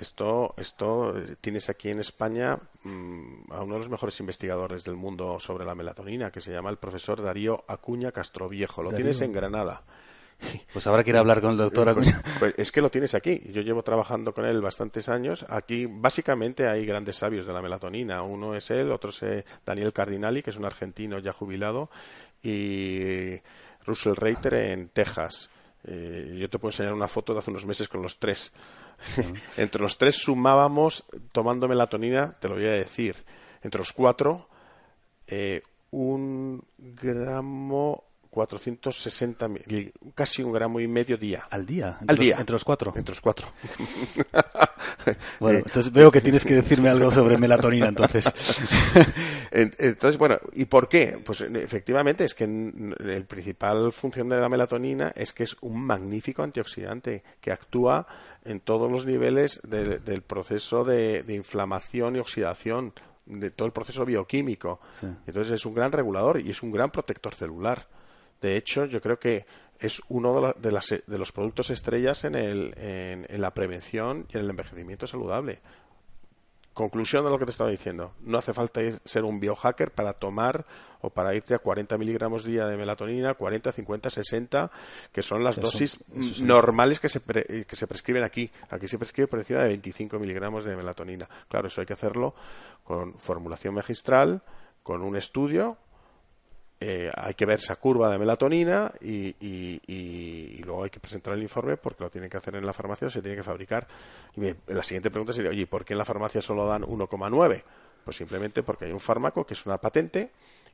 Esto, 0.00 0.54
esto 0.56 1.14
tienes 1.40 1.68
aquí 1.68 1.90
en 1.90 1.98
España 1.98 2.56
mm, 2.84 3.50
a 3.52 3.62
uno 3.62 3.74
de 3.74 3.78
los 3.80 3.88
mejores 3.88 4.20
investigadores 4.20 4.84
del 4.84 4.94
mundo 4.94 5.40
sobre 5.40 5.64
la 5.64 5.74
melatonina, 5.74 6.30
que 6.30 6.40
se 6.40 6.52
llama 6.52 6.70
el 6.70 6.76
profesor 6.76 7.20
Darío 7.20 7.64
Acuña 7.66 8.12
Castroviejo. 8.12 8.82
Lo 8.82 8.92
tienes 8.92 9.20
en 9.22 9.32
Granada. 9.32 9.82
Pues 10.72 10.86
habrá 10.86 11.02
que 11.02 11.10
ir 11.10 11.16
a 11.16 11.20
hablar 11.20 11.40
con 11.40 11.50
el 11.50 11.56
doctor 11.56 11.88
Acuña. 11.88 12.22
Pues 12.38 12.54
es 12.56 12.70
que 12.70 12.80
lo 12.80 12.90
tienes 12.90 13.14
aquí. 13.16 13.42
Yo 13.52 13.62
llevo 13.62 13.82
trabajando 13.82 14.32
con 14.32 14.44
él 14.44 14.60
bastantes 14.60 15.08
años. 15.08 15.44
Aquí 15.48 15.86
básicamente 15.86 16.68
hay 16.68 16.86
grandes 16.86 17.16
sabios 17.16 17.44
de 17.44 17.52
la 17.52 17.60
melatonina. 17.60 18.22
Uno 18.22 18.54
es 18.54 18.70
él, 18.70 18.92
otro 18.92 19.10
es 19.10 19.22
eh, 19.24 19.44
Daniel 19.66 19.92
Cardinali, 19.92 20.42
que 20.42 20.50
es 20.50 20.56
un 20.56 20.64
argentino 20.64 21.18
ya 21.18 21.32
jubilado, 21.32 21.90
y 22.40 23.34
Russell 23.84 24.14
Reiter 24.14 24.54
en 24.54 24.90
Texas. 24.90 25.50
Eh, 25.84 26.36
yo 26.38 26.48
te 26.48 26.58
puedo 26.58 26.70
enseñar 26.70 26.92
una 26.92 27.08
foto 27.08 27.32
de 27.32 27.40
hace 27.40 27.50
unos 27.50 27.66
meses 27.66 27.88
con 27.88 28.02
los 28.02 28.18
tres. 28.18 28.52
entre 29.56 29.82
los 29.82 29.98
tres 29.98 30.16
sumábamos, 30.16 31.04
tomando 31.32 31.68
melatonina, 31.68 32.34
te 32.40 32.48
lo 32.48 32.54
voy 32.54 32.66
a 32.66 32.72
decir, 32.72 33.16
entre 33.62 33.78
los 33.78 33.92
cuatro, 33.92 34.48
eh, 35.26 35.62
un 35.90 36.62
gramo 36.76 38.08
460 38.30 39.48
casi 40.14 40.42
un 40.42 40.52
gramo 40.52 40.80
y 40.80 40.86
medio 40.86 41.16
día. 41.16 41.44
¿Al 41.50 41.64
día? 41.66 41.96
Entre 42.00 42.12
Al 42.12 42.16
los, 42.16 42.24
día. 42.24 42.36
¿Entre 42.38 42.52
los 42.52 42.64
cuatro? 42.64 42.92
Entre 42.94 43.12
los 43.12 43.20
cuatro. 43.20 43.48
bueno, 45.40 45.58
entonces 45.58 45.92
veo 45.92 46.10
que 46.12 46.20
tienes 46.20 46.44
que 46.44 46.54
decirme 46.54 46.90
algo 46.90 47.10
sobre 47.10 47.38
melatonina, 47.38 47.88
entonces. 47.88 48.30
entonces, 49.50 50.18
bueno, 50.18 50.38
¿y 50.52 50.66
por 50.66 50.88
qué? 50.88 51.18
Pues 51.24 51.40
efectivamente 51.40 52.24
es 52.24 52.34
que 52.34 52.44
el 52.44 53.24
principal 53.26 53.92
función 53.92 54.28
de 54.28 54.36
la 54.36 54.48
melatonina 54.48 55.12
es 55.16 55.32
que 55.32 55.44
es 55.44 55.56
un 55.62 55.82
magnífico 55.82 56.42
antioxidante 56.42 57.22
que 57.40 57.50
actúa 57.50 58.06
en 58.44 58.60
todos 58.60 58.90
los 58.90 59.06
niveles 59.06 59.60
de, 59.64 59.98
del 59.98 60.22
proceso 60.22 60.84
de, 60.84 61.22
de 61.22 61.34
inflamación 61.34 62.16
y 62.16 62.18
oxidación 62.18 62.92
de 63.26 63.50
todo 63.50 63.66
el 63.66 63.72
proceso 63.72 64.04
bioquímico. 64.04 64.80
Sí. 64.92 65.06
Entonces 65.26 65.54
es 65.54 65.66
un 65.66 65.74
gran 65.74 65.92
regulador 65.92 66.40
y 66.40 66.50
es 66.50 66.62
un 66.62 66.72
gran 66.72 66.90
protector 66.90 67.34
celular. 67.34 67.86
De 68.40 68.56
hecho, 68.56 68.86
yo 68.86 69.00
creo 69.00 69.18
que 69.18 69.46
es 69.78 70.00
uno 70.08 70.34
de, 70.34 70.40
la, 70.40 70.54
de, 70.58 70.72
las, 70.72 70.86
de 71.06 71.18
los 71.18 71.32
productos 71.32 71.70
estrellas 71.70 72.24
en, 72.24 72.34
el, 72.34 72.74
en, 72.78 73.26
en, 73.28 73.40
la 73.40 73.54
prevención 73.54 74.26
y 74.28 74.36
en 74.36 74.44
el 74.44 74.50
envejecimiento 74.50 75.06
saludable. 75.06 75.60
Conclusión 76.78 77.24
de 77.24 77.30
lo 77.30 77.40
que 77.40 77.44
te 77.44 77.50
estaba 77.50 77.70
diciendo. 77.70 78.14
No 78.20 78.38
hace 78.38 78.54
falta 78.54 78.80
ir, 78.80 79.00
ser 79.04 79.24
un 79.24 79.40
biohacker 79.40 79.90
para 79.90 80.12
tomar 80.12 80.64
o 81.00 81.10
para 81.10 81.34
irte 81.34 81.52
a 81.52 81.58
40 81.58 81.98
miligramos 81.98 82.44
día 82.44 82.68
de 82.68 82.76
melatonina, 82.76 83.34
40, 83.34 83.72
50, 83.72 84.10
60, 84.10 84.70
que 85.10 85.22
son 85.22 85.42
las 85.42 85.58
Eso- 85.58 85.66
dosis 85.66 85.94
eso 86.14 86.34
sí. 86.36 86.42
normales 86.44 87.00
que 87.00 87.08
se, 87.08 87.18
pre- 87.18 87.64
que 87.66 87.74
se 87.74 87.88
prescriben 87.88 88.22
aquí. 88.22 88.48
Aquí 88.70 88.86
se 88.86 88.96
prescribe 88.96 89.26
por 89.26 89.40
encima 89.40 89.58
de 89.62 89.68
25 89.68 90.20
miligramos 90.20 90.64
de 90.64 90.76
melatonina. 90.76 91.28
Claro, 91.48 91.66
eso 91.66 91.80
hay 91.80 91.86
que 91.88 91.94
hacerlo 91.94 92.32
con 92.84 93.12
formulación 93.14 93.74
magistral, 93.74 94.42
con 94.84 95.02
un 95.02 95.16
estudio 95.16 95.76
eh, 96.80 97.10
hay 97.14 97.34
que 97.34 97.44
ver 97.46 97.58
esa 97.58 97.76
curva 97.76 98.10
de 98.10 98.18
melatonina 98.18 98.92
y, 99.00 99.34
y- 99.40 100.62
luego 100.64 100.84
hay 100.84 100.90
que 100.90 101.00
presentar 101.00 101.34
el 101.34 101.42
informe 101.42 101.76
porque 101.76 102.04
lo 102.04 102.10
tienen 102.10 102.30
que 102.30 102.36
hacer 102.36 102.54
en 102.54 102.64
la 102.66 102.72
farmacia 102.72 103.08
se 103.10 103.20
tiene 103.22 103.36
que 103.36 103.42
fabricar. 103.42 103.86
Y 104.36 104.40
me- 104.40 104.56
la 104.68 104.82
siguiente 104.82 105.10
pregunta 105.10 105.32
sería, 105.32 105.50
oye, 105.50 105.66
¿por 105.66 105.84
qué 105.84 105.94
en 105.94 105.98
la 105.98 106.04
farmacia 106.04 106.40
solo 106.42 106.66
dan 106.66 106.82
1,9? 106.82 107.62
Pues 108.04 108.16
simplemente 108.16 108.62
porque 108.62 108.84
hay 108.86 108.92
un 108.92 109.00
fármaco 109.00 109.44
que 109.46 109.54
es 109.54 109.66
una 109.66 109.78
patente 109.78 110.30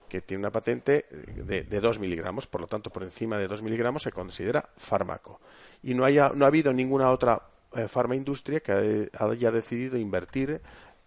que 0.08 0.20
tiene 0.20 0.42
una 0.42 0.52
patente 0.52 1.06
de, 1.10 1.62
de 1.62 1.80
2 1.80 1.98
miligramos, 1.98 2.46
por 2.46 2.60
lo 2.60 2.66
tanto, 2.66 2.90
por 2.90 3.02
encima 3.02 3.38
de 3.38 3.48
2 3.48 3.62
miligramos 3.62 4.02
se 4.02 4.12
considera 4.12 4.68
fármaco. 4.76 5.40
Y 5.82 5.94
no, 5.94 6.04
haya, 6.04 6.30
no 6.34 6.44
ha 6.44 6.48
habido 6.48 6.72
ninguna 6.72 7.10
otra 7.10 7.42
eh, 7.74 7.88
farmaindustria 7.88 8.60
que 8.60 9.10
haya 9.18 9.50
decidido 9.50 9.96
invertir 9.96 10.60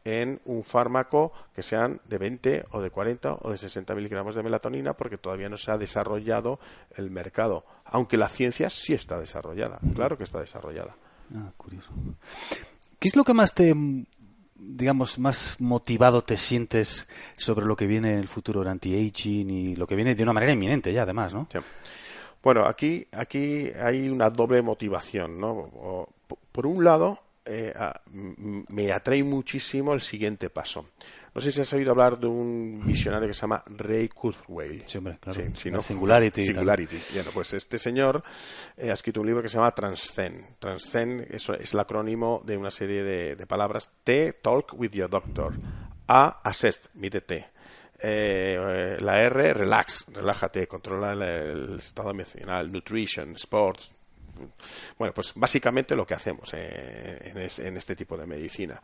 en 0.08 0.40
un 0.46 0.64
fármaco 0.64 1.34
que 1.54 1.62
sean 1.62 2.00
de 2.06 2.18
20 2.18 2.66
o 2.72 2.82
de 2.82 2.90
40 2.90 3.40
o 3.42 3.52
de 3.52 3.58
60 3.58 3.94
miligramos 3.94 4.36
de 4.36 4.42
melatonina 4.42 4.96
porque 4.96 5.18
todavía 5.18 5.50
no 5.50 5.58
se 5.58 5.70
ha 5.70 5.78
desarrollado 5.78 6.60
el 6.96 7.12
mercado. 7.12 7.66
Aunque 7.84 8.16
la 8.16 8.30
ciencia 8.30 8.70
sí 8.70 8.94
está 8.94 9.20
desarrollada, 9.20 9.80
claro 9.94 10.18
que 10.18 10.24
está 10.24 10.40
desarrollada. 10.40 10.96
Ah, 11.36 11.52
curioso. 11.58 11.90
¿Qué 12.98 13.10
es 13.10 13.18
lo 13.18 13.26
que 13.26 13.34
más 13.34 13.54
te, 13.54 13.76
digamos, 14.56 15.20
más 15.20 15.58
motivado 15.60 16.24
te 16.24 16.38
sientes 16.38 17.06
sobre 17.38 17.66
lo 17.66 17.76
que 17.76 17.86
viene 17.86 18.14
en 18.14 18.20
el 18.20 18.30
futuro 18.30 18.62
del 18.62 18.70
anti-aging 18.70 19.50
y 19.50 19.76
lo 19.76 19.86
que 19.86 19.96
viene 19.96 20.16
de 20.16 20.24
una 20.24 20.34
manera 20.34 20.54
inminente 20.54 20.94
ya, 20.94 21.04
además, 21.04 21.34
¿no? 21.34 21.48
Sí. 21.52 21.60
Bueno, 22.42 22.66
aquí, 22.66 23.06
aquí 23.12 23.70
hay 23.78 24.08
una 24.08 24.30
doble 24.30 24.62
motivación, 24.62 25.38
¿no? 25.38 26.08
Por 26.54 26.66
un 26.66 26.82
lado, 26.82 27.20
eh, 27.48 27.74
a- 27.76 28.02
me 28.12 28.92
atrae 28.92 29.24
muchísimo 29.24 29.94
el 29.94 30.02
siguiente 30.02 30.50
paso. 30.50 30.90
No 31.34 31.42
sé 31.42 31.52
si 31.52 31.62
has 31.62 31.72
oído 31.74 31.92
hablar 31.92 32.18
de 32.18 32.26
un 32.26 32.82
visionario 32.84 33.28
que 33.28 33.34
se 33.36 33.42
llama 33.42 33.64
Ray 33.68 34.10
Kurzweil. 34.10 34.84
Sí, 34.88 34.98
hombre, 34.98 35.20
claro. 35.20 35.40
Sí. 35.54 35.70
Singularity. 35.82 36.46
Singularity. 36.46 36.98
Bueno, 37.14 37.30
pues 37.32 37.54
este 37.54 37.78
señor 37.78 38.24
eh, 38.76 38.90
ha 38.90 38.94
escrito 38.94 39.22
un 39.22 39.28
libro 39.28 39.44
que 39.44 39.48
se 39.50 39.58
llama 39.58 39.70
Transcend. 39.76 40.58
Transcend 40.58 41.28
eso 41.30 41.54
es 41.54 41.72
el 41.76 41.80
acrónimo 41.80 42.42
de 42.44 42.58
una 42.58 42.72
serie 42.72 43.04
de, 43.04 43.36
de 43.36 43.46
palabras. 43.46 43.92
T, 44.04 44.34
talk 44.42 44.74
with 44.80 44.90
your 44.92 45.10
doctor. 45.10 45.54
A, 46.08 46.42
assess, 46.44 46.90
mídete. 46.96 47.52
Eh, 48.00 48.58
eh, 48.60 48.98
la 49.00 49.22
R, 49.22 49.54
relax, 49.54 50.06
relájate, 50.14 50.68
controla 50.68 51.14
el, 51.14 51.22
el 51.22 51.80
estado 51.80 52.10
emocional, 52.12 52.72
nutrition, 52.72 53.36
sports. 53.36 53.94
Bueno, 54.98 55.14
pues 55.14 55.32
básicamente 55.36 55.96
lo 55.96 56.06
que 56.06 56.14
hacemos 56.14 56.54
eh, 56.54 57.20
en, 57.32 57.38
es- 57.40 57.60
en 57.60 57.78
este 57.78 57.96
tipo 57.96 58.18
de 58.18 58.26
medicina. 58.26 58.82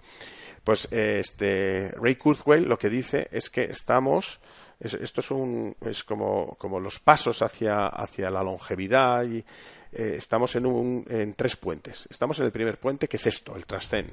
Pues 0.64 0.88
este 0.92 1.94
Ray 2.02 2.16
Kurzweil 2.16 2.64
lo 2.64 2.78
que 2.80 2.90
dice 2.90 3.28
es 3.32 3.50
que 3.50 3.64
estamos 3.66 4.40
es- 4.80 4.94
esto 4.96 5.22
es 5.22 5.32
un 5.32 5.76
es 5.86 6.04
como, 6.04 6.56
como 6.58 6.80
los 6.80 7.00
pasos 7.00 7.42
hacia 7.42 7.88
hacia 7.88 8.30
la 8.30 8.44
longevidad 8.44 9.24
y 9.26 9.38
eh, 9.92 10.16
estamos 10.18 10.56
en 10.56 10.66
un 10.66 11.06
en 11.10 11.34
tres 11.34 11.56
puentes. 11.56 12.08
Estamos 12.10 12.40
en 12.40 12.46
el 12.46 12.52
primer 12.52 12.80
puente 12.80 13.08
que 13.08 13.18
es 13.18 13.28
esto, 13.28 13.56
el 13.56 13.66
trascend. 13.66 14.10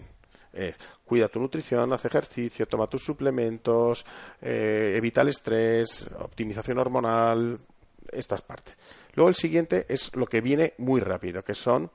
Cuida 1.05 1.29
tu 1.29 1.39
nutrición, 1.41 1.93
haz 1.93 2.05
ejercicio, 2.05 2.67
toma 2.67 2.89
tus 2.89 3.05
suplementos, 3.05 4.05
eh, 4.43 4.95
evita 4.97 5.21
el 5.23 5.29
estrés, 5.29 6.07
optimización 6.19 6.79
hormonal, 6.79 7.59
estas 8.13 8.43
partes. 8.43 8.77
Luego 9.15 9.29
el 9.29 9.35
siguiente 9.35 9.87
es 9.89 10.15
lo 10.15 10.27
que 10.27 10.41
viene 10.41 10.75
muy 10.79 11.01
rápido, 11.01 11.43
que 11.43 11.55
son 11.55 11.91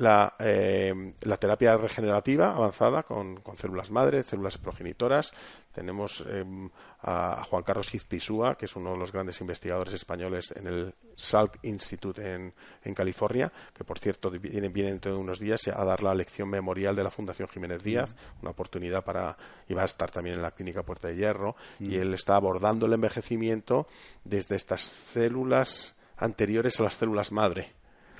la, 0.00 0.34
eh, 0.38 1.14
la 1.22 1.36
terapia 1.36 1.76
regenerativa 1.76 2.52
avanzada 2.52 3.02
con, 3.02 3.40
con 3.40 3.56
células 3.56 3.90
madre, 3.90 4.22
células 4.22 4.58
progenitoras. 4.58 5.32
Tenemos 5.72 6.24
eh, 6.26 6.44
a 7.02 7.44
Juan 7.48 7.62
Carlos 7.62 7.94
Izpisúa, 7.94 8.56
que 8.56 8.66
es 8.66 8.76
uno 8.76 8.92
de 8.92 8.98
los 8.98 9.12
grandes 9.12 9.40
investigadores 9.40 9.94
españoles 9.94 10.52
en 10.56 10.66
el 10.66 10.94
Salk 11.16 11.58
Institute 11.62 12.20
en, 12.34 12.52
en 12.82 12.94
California, 12.94 13.52
que 13.72 13.84
por 13.84 13.98
cierto 13.98 14.30
viene, 14.30 14.68
viene 14.68 14.90
dentro 14.90 15.12
de 15.12 15.18
unos 15.18 15.38
días 15.38 15.68
a 15.68 15.84
dar 15.84 16.02
la 16.02 16.14
lección 16.14 16.48
memorial 16.48 16.96
de 16.96 17.04
la 17.04 17.10
Fundación 17.10 17.48
Jiménez 17.48 17.82
Díaz, 17.82 18.14
una 18.42 18.50
oportunidad 18.50 19.04
para, 19.04 19.36
y 19.68 19.74
va 19.74 19.82
a 19.82 19.86
estar 19.86 20.10
también 20.10 20.36
en 20.36 20.42
la 20.42 20.50
clínica 20.50 20.82
Puerta 20.82 21.08
de 21.08 21.16
Hierro, 21.16 21.56
y 21.78 21.96
él 21.96 22.14
está 22.14 22.36
abordando 22.36 22.86
el 22.86 22.92
envejecimiento 22.92 23.86
desde 24.24 24.56
estas 24.56 24.80
células 24.80 25.94
anteriores 26.16 26.80
a 26.80 26.84
las 26.84 26.94
células 26.94 27.32
madre. 27.32 27.72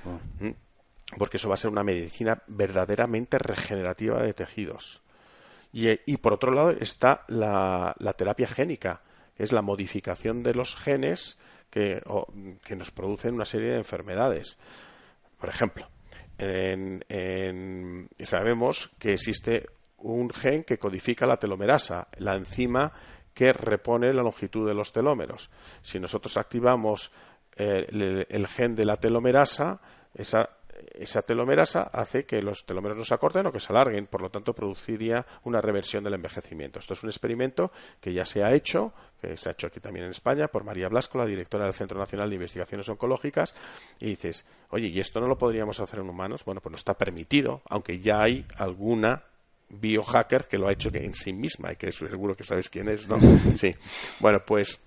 Oh. 0.07 0.70
Porque 1.19 1.39
eso 1.39 1.49
va 1.49 1.55
a 1.55 1.59
ser 1.59 1.71
una 1.71 1.83
medicina 1.83 2.43
verdaderamente 2.47 3.39
regenerativa 3.39 4.23
de 4.23 4.33
tejidos. 4.33 5.03
Y, 5.73 5.89
eh, 5.89 6.03
y 6.07 6.19
por 6.19 6.33
otro 6.33 6.53
lado 6.53 6.71
está 6.71 7.25
la, 7.29 7.95
terapia 8.17 8.49
génica, 8.49 9.03
que 9.37 9.43
es 9.43 9.53
la 9.53 9.63
modificación 9.63 10.43
de 10.43 10.55
los 10.55 10.77
genes 10.77 11.37
que, 11.71 12.03
que 12.65 12.77
nos 12.77 12.91
producen 12.91 13.35
una 13.35 13.45
serie 13.45 13.71
de 13.71 13.79
enfermedades. 13.79 14.57
Por 15.39 15.49
ejemplo, 15.49 15.89
sabemos 18.19 18.91
que 18.99 19.15
existe 19.15 19.67
un 19.99 20.31
gen 20.31 20.65
que 20.65 20.79
codifica 20.79 21.27
la 21.27 21.37
telomerasa, 21.37 22.09
la 22.19 22.37
enzima 22.37 22.93
que 23.35 23.53
repone 23.53 24.13
la 24.13 24.23
longitud 24.23 24.67
de 24.67 24.75
los 24.75 24.93
telómeros. 24.93 25.51
Si 25.83 25.99
nosotros 26.01 26.37
activamos 26.37 27.11
eh, 27.57 27.87
el, 27.89 28.27
el 28.29 28.47
gen 28.49 28.75
de 28.75 28.85
la 28.85 28.97
telomerasa, 28.97 29.81
esa 30.15 30.51
esa 30.95 31.23
telomerasa 31.23 31.83
hace 31.83 32.25
que 32.25 32.43
los 32.43 32.65
telómeros 32.67 32.99
no 32.99 33.05
se 33.05 33.15
acorten 33.15 33.47
o 33.47 33.53
que 33.53 33.61
se 33.61 33.73
alarguen, 33.73 34.07
por 34.07 34.23
lo 34.23 34.31
tanto 34.31 34.55
produciría 34.55 35.27
una 35.45 35.61
reversión 35.61 36.05
del 36.05 36.15
envejecimiento. 36.15 36.79
Esto 36.79 36.95
es 36.95 37.03
un 37.03 37.11
experimento 37.11 37.73
que 38.01 38.13
ya 38.13 38.25
se 38.25 38.43
ha 38.43 38.53
hecho, 38.53 38.93
que 39.21 39.37
se 39.37 39.49
ha 39.49 39.53
hecho 39.53 39.67
aquí 39.67 39.81
también 39.81 40.07
en 40.07 40.13
España 40.13 40.49
por 40.49 40.65
María 40.65 40.89
Blasco, 40.89 41.19
la 41.19 41.27
directora 41.27 41.65
del 41.65 41.75
Centro 41.75 41.99
Nacional 41.99 42.29
de 42.29 42.37
Investigaciones 42.37 42.89
Oncológicas, 42.89 43.55
y 43.99 44.07
dices, 44.07 44.47
oye, 44.71 44.89
¿y 44.89 45.01
esto 45.01 45.21
no 45.21 45.29
lo 45.29 45.39
podríamos 45.39 45.81
hacer 45.81 46.01
en 46.01 46.09
humanos? 46.09 46.45
Bueno, 46.45 46.61
pues 46.61 46.71
no 46.71 46.77
está 46.77 46.95
permitido, 46.95 47.63
aunque 47.69 48.01
ya 48.01 48.23
hay 48.23 48.47
alguna 48.57 49.25
biohacker 49.71 50.49
que 50.49 50.59
lo 50.59 50.69
ha 50.69 50.73
hecho 50.73 50.91
en 50.93 51.15
sí 51.15 51.33
misma 51.33 51.73
y 51.73 51.77
que 51.77 51.93
seguro 51.93 52.37
que 52.37 52.45
sabes 52.45 52.69
quién 52.69 52.89
es, 52.89 53.09
¿no? 53.09 53.19
Sí. 53.55 53.75
Bueno, 54.19 54.45
pues 54.45 54.83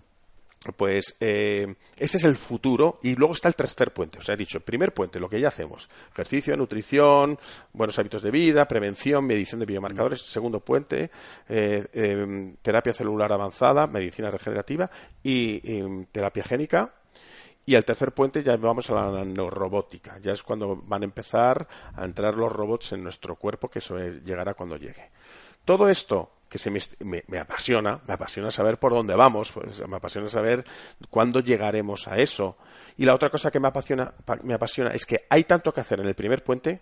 pues 0.71 1.17
eh, 1.19 1.75
ese 1.97 2.17
es 2.17 2.23
el 2.23 2.35
futuro 2.35 2.99
y 3.03 3.15
luego 3.15 3.33
está 3.33 3.49
el 3.49 3.55
tercer 3.55 3.93
puente. 3.93 4.19
O 4.19 4.21
sea, 4.21 4.35
he 4.35 4.37
dicho, 4.37 4.61
primer 4.61 4.93
puente, 4.93 5.19
lo 5.19 5.29
que 5.29 5.39
ya 5.39 5.49
hacemos. 5.49 5.89
Ejercicio, 6.13 6.55
nutrición, 6.55 7.37
buenos 7.73 7.99
hábitos 7.99 8.21
de 8.21 8.31
vida, 8.31 8.67
prevención, 8.67 9.25
medición 9.25 9.59
de 9.59 9.65
biomarcadores. 9.65 10.21
Segundo 10.21 10.61
puente, 10.61 11.11
eh, 11.49 11.85
em, 11.93 12.55
terapia 12.61 12.93
celular 12.93 13.33
avanzada, 13.33 13.87
medicina 13.87 14.31
regenerativa 14.31 14.89
y, 15.21 15.59
y 15.63 16.05
terapia 16.11 16.43
génica. 16.43 16.93
Y 17.65 17.75
al 17.75 17.85
tercer 17.85 18.13
puente 18.13 18.43
ya 18.43 18.57
vamos 18.57 18.89
a 18.89 18.95
la 18.95 19.11
nanorobótica. 19.11 20.17
Ya 20.19 20.33
es 20.33 20.43
cuando 20.43 20.75
van 20.75 21.01
a 21.01 21.05
empezar 21.05 21.67
a 21.95 22.03
entrar 22.05 22.35
los 22.35 22.51
robots 22.51 22.91
en 22.91 23.03
nuestro 23.03 23.35
cuerpo, 23.35 23.69
que 23.69 23.79
eso 23.79 23.97
llegará 23.97 24.53
cuando 24.53 24.75
llegue. 24.75 25.11
Todo 25.63 25.89
esto 25.89 26.31
que 26.53 26.59
se 26.59 26.69
me, 26.69 26.79
me, 27.29 27.39
apasiona, 27.39 27.99
me 28.07 28.13
apasiona 28.13 28.51
saber 28.51 28.77
por 28.77 28.93
dónde 28.93 29.15
vamos, 29.15 29.51
pues, 29.51 29.81
me 29.87 29.95
apasiona 29.95 30.29
saber 30.29 30.63
cuándo 31.09 31.39
llegaremos 31.39 32.07
a 32.07 32.19
eso. 32.19 32.57
Y 32.95 33.05
la 33.05 33.15
otra 33.15 33.31
cosa 33.31 33.49
que 33.49 33.59
me 33.59 33.69
apasiona, 33.69 34.13
me 34.43 34.53
apasiona 34.53 34.91
es 34.91 35.07
que 35.07 35.25
hay 35.31 35.45
tanto 35.45 35.73
que 35.73 35.81
hacer 35.81 35.99
en 35.99 36.05
el 36.05 36.13
primer 36.13 36.43
puente 36.43 36.81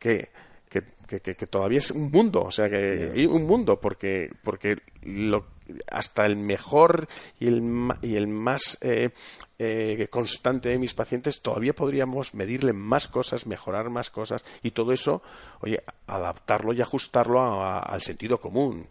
que, 0.00 0.30
que, 0.68 1.20
que, 1.20 1.46
todavía 1.46 1.78
es 1.78 1.92
un 1.92 2.10
mundo, 2.10 2.42
o 2.42 2.50
sea 2.50 2.68
que 2.68 3.12
hay 3.14 3.26
un 3.26 3.46
mundo, 3.46 3.80
porque, 3.80 4.32
porque 4.42 4.78
lo, 5.02 5.46
hasta 5.90 6.26
el 6.26 6.36
mejor 6.36 7.08
y 7.40 7.46
el, 7.48 7.62
y 8.02 8.16
el 8.16 8.26
más 8.28 8.78
eh, 8.80 9.10
eh, 9.58 10.08
constante 10.10 10.68
de 10.68 10.78
mis 10.78 10.94
pacientes, 10.94 11.40
todavía 11.40 11.74
podríamos 11.74 12.34
medirle 12.34 12.72
más 12.72 13.08
cosas, 13.08 13.46
mejorar 13.46 13.88
más 13.88 14.10
cosas 14.10 14.44
y 14.62 14.72
todo 14.72 14.92
eso, 14.92 15.22
oye, 15.60 15.82
adaptarlo 16.06 16.72
y 16.72 16.82
ajustarlo 16.82 17.64
al 17.64 18.02
sentido 18.02 18.40
común. 18.40 18.86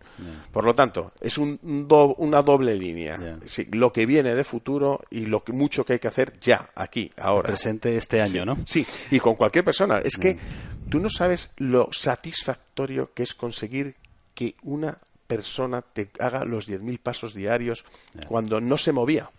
Por 0.52 0.64
lo 0.64 0.74
tanto, 0.74 1.12
es 1.20 1.38
un, 1.38 1.60
una 2.18 2.42
doble 2.42 2.76
línea. 2.76 3.38
lo 3.72 3.92
que 3.92 4.06
viene 4.06 4.36
de 4.36 4.44
futuro 4.44 5.02
y 5.10 5.26
lo 5.26 5.44
que 5.44 5.52
mucho 5.52 5.86
que 5.86 5.94
hay 5.94 6.00
que 6.00 6.08
hacer 6.08 6.40
ya, 6.40 6.70
aquí, 6.76 7.12
ahora. 7.18 7.48
Presente 7.48 7.96
este 7.96 8.22
año, 8.22 8.46
¿no? 8.46 8.58
Sí, 8.66 8.86
y 9.12 9.20
con 9.20 9.36
cualquier 9.36 9.66
persona. 9.66 10.00
Es 10.00 10.18
que 10.18 10.38
tú 10.90 11.00
no 11.00 11.10
sabes 11.10 11.52
lo 11.58 11.90
satisfactorio 11.92 13.14
que 13.14 13.24
es 13.24 13.34
conseguir 13.34 13.96
que 14.34 14.56
una 14.64 14.98
persona 15.28 15.82
te 15.82 16.12
haga 16.20 16.46
los 16.46 16.70
10.000 16.70 17.00
pasos 17.00 17.34
diarios 17.34 17.86
cuando 18.28 18.62
no 18.62 18.78
se 18.78 18.92
movía. 18.92 19.30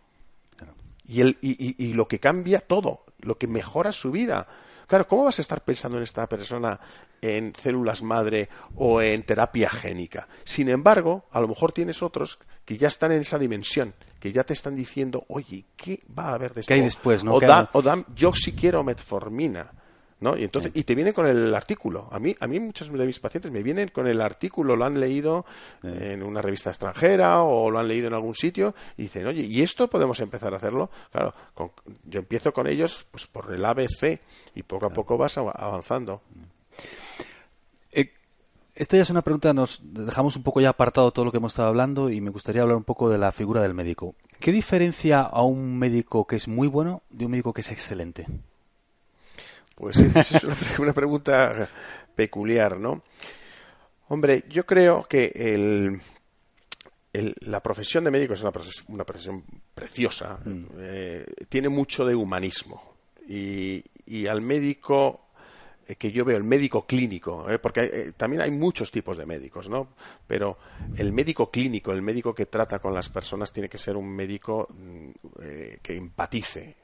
Y, 1.07 1.21
el, 1.21 1.37
y, 1.43 1.93
lo 1.93 2.09
que 2.09 2.19
cambia 2.19 2.61
todo, 2.61 3.05
lo 3.19 3.37
que 3.37 3.47
mejora 3.47 3.93
su 3.93 4.11
vida. 4.11 4.49
Claro, 4.87 5.07
¿cómo 5.07 5.25
vas 5.25 5.39
a 5.39 5.43
estar 5.43 5.63
pensando 5.63 5.99
en 5.99 6.03
esta 6.03 6.27
persona 6.29 6.81
en 7.21 7.55
células 7.55 8.03
madre 8.03 8.49
o 8.77 9.03
en 9.03 9.23
terapia 9.23 9.69
génica? 9.69 10.29
Sin 10.45 10.71
embargo, 10.71 11.27
a 11.31 11.43
lo 11.43 11.49
mejor 11.49 11.73
tienes 11.73 12.03
otros 12.03 12.39
que 12.65 12.79
ya 12.79 12.89
están 12.89 13.13
en 13.13 13.21
esa 13.21 13.39
dimensión, 13.39 13.95
que 14.19 14.33
ya 14.33 14.45
te 14.45 14.55
están 14.55 14.77
diciendo, 14.77 15.27
oye, 15.29 15.67
¿qué 15.77 16.01
va 16.19 16.29
a 16.29 16.35
haber 16.35 16.55
después? 16.55 16.67
¿Qué 16.67 16.75
hay 16.75 16.81
después? 16.81 17.23
O, 17.25 17.37
o 17.37 18.05
yo 18.15 18.33
sí 18.35 18.53
quiero 18.53 18.83
metformina 18.83 19.71
¿no? 20.25 20.39
Y 20.39 20.43
entonces, 20.43 20.73
y 20.75 20.85
te 20.85 20.95
vienen 20.95 21.13
con 21.13 21.27
el 21.27 21.55
artículo. 21.55 22.09
A 22.11 22.19
mí, 22.19 22.35
a 22.41 22.47
mí 22.47 22.59
muchos 22.59 22.91
de 22.91 23.07
mis 23.07 23.21
pacientes 23.21 23.53
me 23.53 23.63
vienen 23.63 23.89
con 23.89 24.07
el 24.07 24.23
artículo, 24.23 24.75
lo 24.75 24.87
han 24.87 24.99
leído 24.99 25.45
en 25.83 26.23
una 26.23 26.41
revista 26.41 26.71
extranjera 26.71 27.43
o 27.43 27.71
lo 27.71 27.79
han 27.79 27.87
leído 27.87 28.09
en 28.09 28.15
algún 28.15 28.35
sitio 28.35 28.75
y 28.97 29.03
dicen, 29.03 29.27
oye, 29.27 29.43
¿y 29.43 29.61
esto 29.61 29.89
podemos 29.89 30.19
empezar 30.21 30.55
a 30.55 30.57
hacerlo? 30.57 30.91
Claro, 31.13 31.35
yo 32.07 32.21
empiezo 32.21 32.55
con 32.55 32.67
ellos 32.67 33.07
pues 33.11 33.27
por 33.27 33.53
el 33.53 33.63
ABC 33.63 34.19
y 34.55 34.63
poco 34.63 34.87
a 34.87 34.91
poco 34.91 35.19
vas 35.19 35.37
avanzando. 35.37 36.23
Eh, 37.93 38.11
esta 38.75 38.97
ya 38.97 39.03
es 39.03 39.11
una 39.11 39.21
pregunta, 39.21 39.53
nos 39.53 39.83
dejamos 39.83 40.37
un 40.37 40.43
poco 40.43 40.63
ya 40.63 40.71
apartado 40.71 41.13
todo 41.13 41.27
lo 41.27 41.33
que 41.33 41.37
hemos 41.37 41.53
estado 41.53 41.69
hablando 41.69 42.09
y 42.09 42.23
me 42.23 42.31
gustaría 42.31 42.63
hablar 42.63 42.79
un 42.79 42.85
poco 42.85 43.11
de 43.11 43.19
la 43.19 43.31
figura 43.31 43.61
del 43.61 43.75
médico. 43.75 44.15
¿Qué 44.41 44.53
diferencia 44.53 45.21
a 45.21 45.43
un 45.43 45.79
médico 45.79 46.27
que 46.27 46.37
es 46.37 46.49
muy 46.49 46.67
bueno 46.67 47.03
de 47.11 47.27
un 47.27 47.33
médico 47.33 47.53
que 47.53 47.61
es 47.61 47.71
excelente? 47.71 48.27
Pues 49.75 49.99
es 49.99 50.79
una 50.79 50.93
pregunta 50.93 51.69
peculiar, 52.15 52.79
¿no? 52.79 53.03
Hombre, 54.09 54.45
yo 54.49 54.67
creo 54.67 55.05
que 55.05 55.33
el, 55.35 56.01
la 57.41 57.63
profesión 57.63 58.05
de 58.05 58.11
médico 58.11 58.35
es 58.35 58.43
una 58.89 59.05
profesión, 59.05 59.45
preciosa, 59.75 60.39
mm. 60.45 60.65
eh, 60.79 61.27
tiene 61.49 61.69
mucho 61.69 62.05
de 62.05 62.15
humanismo 62.15 62.83
y, 63.29 63.83
al 64.29 64.43
médico 64.43 65.29
eh, 65.87 65.97
que 65.97 66.13
yo 66.13 66.25
veo, 66.25 66.37
el 66.37 66.45
médico 66.45 66.87
clínico, 66.87 67.51
eh, 67.51 67.59
porque 67.59 68.13
también 68.17 68.43
hay 68.43 68.51
muchos 68.51 68.91
tipos 68.91 69.17
de 69.17 69.27
médicos, 69.27 69.69
¿no? 69.69 69.89
Pero 70.27 70.59
el 70.97 71.13
médico 71.13 71.51
clínico, 71.51 71.93
el 71.93 72.03
médico 72.03 72.35
que 72.35 72.47
trata 72.47 72.79
con 72.79 72.93
las 72.93 73.09
personas, 73.09 73.53
tiene 73.53 73.69
que 73.69 73.79
ser 73.79 73.97
un 73.97 74.15
médico 74.15 74.69
mm, 74.71 75.11
que 75.83 75.97
empatice, 75.97 76.77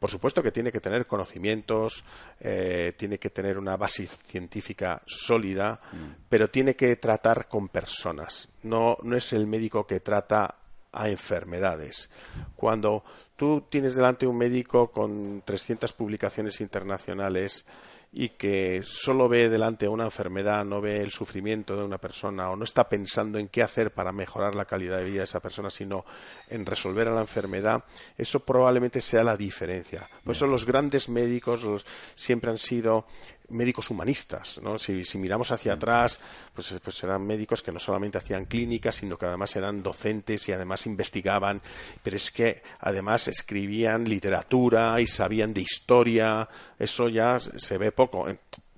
por 0.00 0.10
supuesto 0.10 0.42
que 0.42 0.50
tiene 0.50 0.72
que 0.72 0.80
tener 0.80 1.06
conocimientos, 1.06 2.04
eh, 2.40 2.94
tiene 2.96 3.18
que 3.18 3.28
tener 3.28 3.58
una 3.58 3.76
base 3.76 4.06
científica 4.06 5.02
sólida, 5.06 5.78
mm. 5.92 6.24
pero 6.26 6.48
tiene 6.48 6.74
que 6.74 6.96
tratar 6.96 7.48
con 7.48 7.68
personas. 7.68 8.48
No, 8.62 8.96
no 9.02 9.14
es 9.14 9.34
el 9.34 9.46
médico 9.46 9.86
que 9.86 10.00
trata 10.00 10.56
a 10.90 11.08
enfermedades. 11.10 12.08
Cuando 12.56 13.04
tú 13.36 13.66
tienes 13.68 13.94
delante 13.94 14.26
un 14.26 14.38
médico 14.38 14.90
con 14.90 15.42
300 15.44 15.92
publicaciones 15.92 16.62
internacionales, 16.62 17.66
y 18.12 18.30
que 18.30 18.82
solo 18.84 19.28
ve 19.28 19.48
delante 19.48 19.86
una 19.86 20.04
enfermedad, 20.04 20.64
no 20.64 20.80
ve 20.80 21.00
el 21.00 21.12
sufrimiento 21.12 21.76
de 21.76 21.84
una 21.84 21.98
persona 21.98 22.50
o 22.50 22.56
no 22.56 22.64
está 22.64 22.88
pensando 22.88 23.38
en 23.38 23.48
qué 23.48 23.62
hacer 23.62 23.92
para 23.92 24.10
mejorar 24.10 24.54
la 24.56 24.64
calidad 24.64 24.98
de 24.98 25.04
vida 25.04 25.18
de 25.18 25.24
esa 25.24 25.40
persona, 25.40 25.70
sino 25.70 26.04
en 26.48 26.66
resolver 26.66 27.06
a 27.06 27.14
la 27.14 27.20
enfermedad, 27.20 27.84
eso 28.18 28.40
probablemente 28.40 29.00
sea 29.00 29.22
la 29.22 29.36
diferencia. 29.36 30.10
Por 30.24 30.34
eso 30.34 30.46
los 30.48 30.66
grandes 30.66 31.08
médicos 31.08 31.84
siempre 32.16 32.50
han 32.50 32.58
sido 32.58 33.06
médicos 33.50 33.90
humanistas, 33.90 34.60
¿no? 34.62 34.78
Si, 34.78 35.02
miramos 35.18 35.50
hacia 35.52 35.74
atrás, 35.74 36.18
pues, 36.54 36.74
pues, 36.82 37.02
eran 37.04 37.26
médicos 37.26 37.62
que 37.62 37.72
no 37.72 37.78
solamente 37.78 38.18
hacían 38.18 38.46
clínicas, 38.46 38.96
sino 38.96 39.18
que 39.18 39.26
además 39.26 39.54
eran 39.56 39.82
docentes 39.82 40.48
y 40.48 40.52
además 40.52 40.86
investigaban, 40.86 41.60
pero 42.02 42.16
es 42.16 42.30
que 42.30 42.62
además 42.80 43.28
escribían 43.28 44.08
literatura 44.08 45.00
y 45.00 45.06
sabían 45.06 45.52
de 45.52 45.62
historia, 45.62 46.48
eso 46.78 47.08
ya 47.08 47.38
se 47.40 47.78
ve 47.78 47.92
poco 47.92 48.26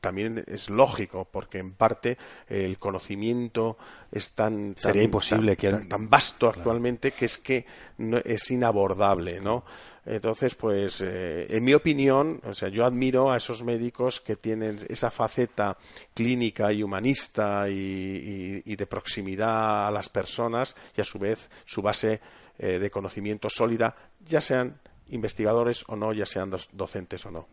también 0.02 0.44
es 0.48 0.68
lógico, 0.68 1.28
porque 1.30 1.58
en 1.58 1.72
parte 1.72 2.18
el 2.48 2.78
conocimiento 2.78 3.78
es 4.10 4.32
tan, 4.32 4.74
Sería 4.76 5.04
imposible 5.04 5.54
tan, 5.54 6.10
vasto 6.10 6.48
actualmente 6.48 7.12
que 7.12 7.24
es 7.24 7.38
que 7.38 7.64
no, 7.98 8.18
es 8.18 8.50
inabordable, 8.50 9.40
¿no? 9.40 9.64
Entonces, 10.04 10.56
pues, 10.56 11.00
eh, 11.02 11.46
en 11.48 11.62
mi 11.62 11.72
opinión, 11.72 12.40
o 12.44 12.52
sea, 12.52 12.68
yo 12.68 12.84
admiro 12.84 13.30
a 13.30 13.36
esos 13.36 13.62
médicos 13.62 14.20
que 14.20 14.34
tienen 14.34 14.80
esa 14.88 15.12
faceta 15.12 15.78
clínica 16.12 16.72
y 16.72 16.82
humanista 16.82 17.68
y, 17.68 18.60
de 18.74 18.86
proximidad 18.86 19.86
a 19.86 19.90
las 19.92 20.08
personas 20.08 20.74
y 20.96 21.00
a 21.00 21.04
su 21.04 21.20
vez 21.20 21.48
su 21.64 21.80
base 21.80 22.20
eh, 22.58 22.80
de 22.80 22.90
conocimiento 22.90 23.48
sólida, 23.48 23.94
ya 24.26 24.40
sean 24.40 24.80
investigadores 25.10 25.84
o 25.86 25.94
no, 25.94 26.12
ya 26.12 26.26
sean 26.26 26.50
docentes 26.72 27.24
o 27.24 27.30
no. 27.30 27.46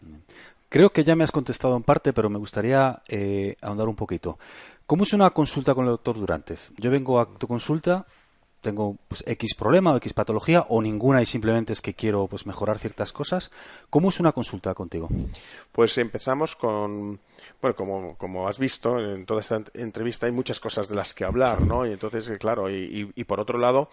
Creo 0.69 0.91
que 0.91 1.03
ya 1.03 1.15
me 1.15 1.23
has 1.23 1.31
contestado 1.31 1.75
en 1.75 1.83
parte, 1.83 2.13
pero 2.13 2.29
me 2.29 2.37
gustaría 2.37 3.01
eh, 3.07 3.55
ahondar 3.61 3.87
un 3.87 3.95
poquito. 3.95 4.37
¿Cómo 4.85 5.03
es 5.03 5.13
una 5.13 5.29
consulta 5.31 5.73
con 5.73 5.85
el 5.85 5.91
doctor 5.91 6.17
Durantes? 6.19 6.71
Yo 6.77 6.91
vengo 6.91 7.19
a 7.19 7.33
tu 7.33 7.47
consulta, 7.47 8.05
tengo 8.61 8.97
pues, 9.07 9.23
X 9.25 9.55
problema 9.55 9.93
o 9.93 9.97
X 9.97 10.13
patología 10.13 10.65
o 10.69 10.81
ninguna 10.81 11.21
y 11.23 11.25
simplemente 11.25 11.73
es 11.73 11.81
que 11.81 11.95
quiero 11.95 12.27
pues 12.27 12.45
mejorar 12.45 12.77
ciertas 12.77 13.11
cosas. 13.11 13.49
¿Cómo 13.89 14.09
es 14.09 14.19
una 14.19 14.31
consulta 14.31 14.75
contigo? 14.75 15.09
Pues 15.71 15.97
empezamos 15.97 16.55
con, 16.55 17.19
bueno, 17.61 17.75
como, 17.75 18.15
como 18.17 18.47
has 18.47 18.59
visto 18.59 18.99
en 18.99 19.25
toda 19.25 19.39
esta 19.39 19.63
entrevista 19.73 20.27
hay 20.27 20.31
muchas 20.33 20.59
cosas 20.59 20.87
de 20.87 20.95
las 20.95 21.15
que 21.15 21.25
hablar, 21.25 21.61
¿no? 21.61 21.87
Y 21.87 21.93
entonces, 21.93 22.29
claro, 22.37 22.69
y, 22.69 23.11
y 23.15 23.23
por 23.23 23.39
otro 23.39 23.57
lado, 23.57 23.89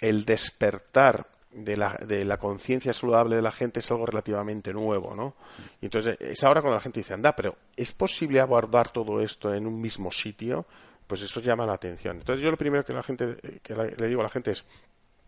el 0.00 0.24
despertar 0.24 1.26
de 1.50 1.76
la, 1.76 1.94
de 2.06 2.24
la 2.24 2.38
conciencia 2.38 2.92
saludable 2.92 3.36
de 3.36 3.42
la 3.42 3.52
gente 3.52 3.80
es 3.80 3.90
algo 3.90 4.06
relativamente 4.06 4.72
nuevo, 4.72 5.14
¿no? 5.14 5.34
Y 5.80 5.86
entonces 5.86 6.16
es 6.20 6.44
ahora 6.44 6.60
cuando 6.60 6.76
la 6.76 6.82
gente 6.82 7.00
dice, 7.00 7.14
anda, 7.14 7.34
pero 7.34 7.56
¿es 7.76 7.92
posible 7.92 8.40
abordar 8.40 8.90
todo 8.90 9.20
esto 9.20 9.54
en 9.54 9.66
un 9.66 9.80
mismo 9.80 10.12
sitio? 10.12 10.66
Pues 11.06 11.22
eso 11.22 11.40
llama 11.40 11.64
la 11.64 11.74
atención. 11.74 12.16
Entonces 12.18 12.42
yo 12.42 12.50
lo 12.50 12.56
primero 12.56 12.84
que 12.84 12.92
la 12.92 13.02
gente 13.02 13.60
que 13.62 13.74
le 13.74 14.08
digo 14.08 14.20
a 14.20 14.24
la 14.24 14.30
gente 14.30 14.50
es 14.50 14.64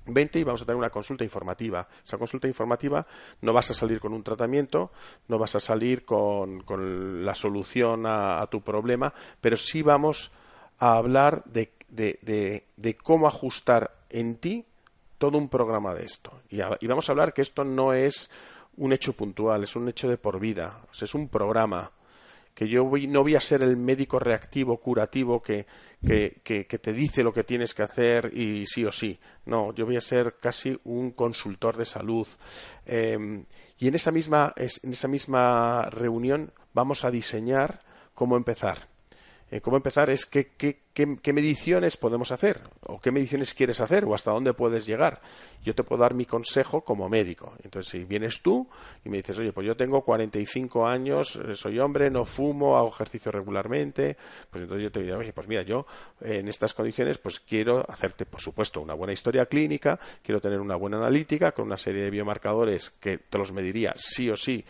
Vente 0.09 0.39
y 0.39 0.45
vamos 0.45 0.63
a 0.63 0.65
tener 0.65 0.77
una 0.77 0.91
consulta 0.91 1.25
informativa. 1.25 1.87
Esa 2.05 2.17
consulta 2.17 2.49
informativa 2.49 3.07
no 3.43 3.53
vas 3.53 3.71
a 3.71 3.75
salir 3.75 4.01
con 4.01 4.15
un 4.15 4.23
tratamiento, 4.23 4.91
no 5.29 5.39
vas 5.39 5.55
a 5.55 5.61
salir 5.61 6.05
con, 6.05 6.65
la 7.25 7.35
solución 7.35 8.05
a, 8.07 8.47
tu 8.51 8.63
problema, 8.63 9.13
pero 9.41 9.57
sí 9.57 9.83
vamos 9.83 10.33
a 10.79 10.97
hablar 10.97 11.45
de, 11.45 11.73
de, 11.89 12.97
cómo 13.03 13.29
ajustar 13.29 13.93
en 14.09 14.37
ti 14.37 14.65
todo 15.19 15.37
un 15.39 15.49
programa 15.49 15.95
de 15.95 16.05
esto. 16.05 16.43
Y, 16.49 16.61
y, 16.61 16.87
vamos 16.87 17.09
a 17.09 17.13
hablar 17.13 17.33
que 17.33 17.43
esto 17.43 17.65
no 17.65 17.93
es 17.93 18.31
un 18.77 18.93
hecho 18.93 19.13
puntual, 19.13 19.65
es 19.65 19.77
un 19.77 19.89
hecho 19.89 20.09
de 20.09 20.17
por 20.17 20.39
vida, 20.41 20.81
es 21.01 21.15
un 21.15 21.29
programa 21.29 21.91
que 22.59 22.67
yo 22.67 22.91
no 23.09 23.23
voy 23.23 23.37
a 23.37 23.41
ser 23.41 23.63
el 23.63 23.77
médico 23.77 24.19
reactivo, 24.19 24.79
curativo, 24.79 25.41
que, 25.41 25.65
que, 26.03 26.65
te 26.65 26.93
dice 26.93 27.23
lo 27.23 27.33
que 27.33 27.45
tienes 27.45 27.73
que 27.73 27.85
hacer 27.85 28.37
y 28.37 28.67
sí 28.67 28.85
o 28.85 28.91
sí. 28.91 29.17
No, 29.47 29.73
yo 29.75 29.87
voy 29.87 29.97
a 29.97 30.01
ser 30.01 30.39
casi 30.41 30.77
un 30.83 31.13
consultor 31.13 31.77
de 31.77 31.85
salud. 31.85 32.27
Em, 32.85 33.45
y 33.79 33.87
en 33.87 33.95
esa, 33.95 34.11
misma, 34.11 34.53
en 34.57 34.93
esa 34.93 35.07
misma 35.07 35.89
reunión 35.89 36.53
vamos 36.75 37.05
a 37.05 37.13
diseñar 37.13 37.81
cómo 38.13 38.37
empezar. 38.37 38.89
Eh, 39.51 39.63
cómo 39.63 39.79
empezar 39.79 40.11
es 40.11 40.27
qué, 40.27 40.49
qué, 40.59 40.81
qué, 40.93 41.33
mediciones 41.33 41.97
podemos 41.97 42.33
hacer 42.33 42.61
o 42.83 43.01
qué 43.01 43.11
mediciones 43.11 43.55
quieres 43.55 43.81
hacer 43.81 44.05
o 44.05 44.15
hasta 44.15 44.31
dónde 44.31 44.53
puedes 44.53 44.85
llegar. 44.85 45.23
Yo 45.65 45.75
te 45.75 45.85
puedo 45.85 46.03
dar 46.03 46.13
mi 46.13 46.27
consejo 46.27 46.83
como 46.83 47.09
médico. 47.09 47.55
Entonces, 47.63 47.91
si 47.91 48.05
vienes 48.05 48.43
tú 48.43 48.69
y 49.05 49.09
me 49.09 49.19
dices, 49.19 49.39
oye, 49.39 49.53
pues 49.53 49.67
yo 49.67 49.75
tengo 49.75 50.03
45 50.03 50.87
años, 50.87 51.37
eh, 51.37 51.57
soy 51.57 51.79
hombre, 51.79 52.11
no 52.11 52.27
fumo, 52.27 52.77
hago 52.77 52.89
ejercicio 52.89 53.33
regularmente, 53.33 54.19
pues 54.51 54.63
entonces 54.63 54.83
yo 54.83 54.93
te 54.93 55.03
digo, 55.03 55.17
oye, 55.17 55.33
pues 55.33 55.49
mira, 55.49 55.63
yo 55.63 55.87
en 56.21 56.49
estas 56.49 56.75
condiciones 56.75 57.17
pues 57.17 57.41
quiero 57.41 57.87
hacerte, 57.91 58.27
por 58.27 58.43
supuesto, 58.43 58.83
una 58.83 58.95
buena 58.95 59.15
historia 59.15 59.47
clínica, 59.47 59.99
quiero 60.23 60.43
tener 60.43 60.61
una 60.61 60.77
buena 60.77 60.99
analítica 60.99 61.53
con 61.53 61.67
una 61.67 61.79
serie 61.79 62.03
de 62.03 62.11
biomarcadores 62.11 62.91
que 62.91 63.17
te 63.17 63.39
los 63.39 63.53
mediría 63.53 63.95
sí 63.97 64.29
o 64.29 64.37
sí 64.37 64.65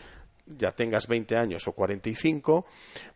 ya 0.57 0.71
tengas 0.71 1.07
20 1.07 1.37
años 1.37 1.67
o 1.67 1.73
45, 1.73 2.65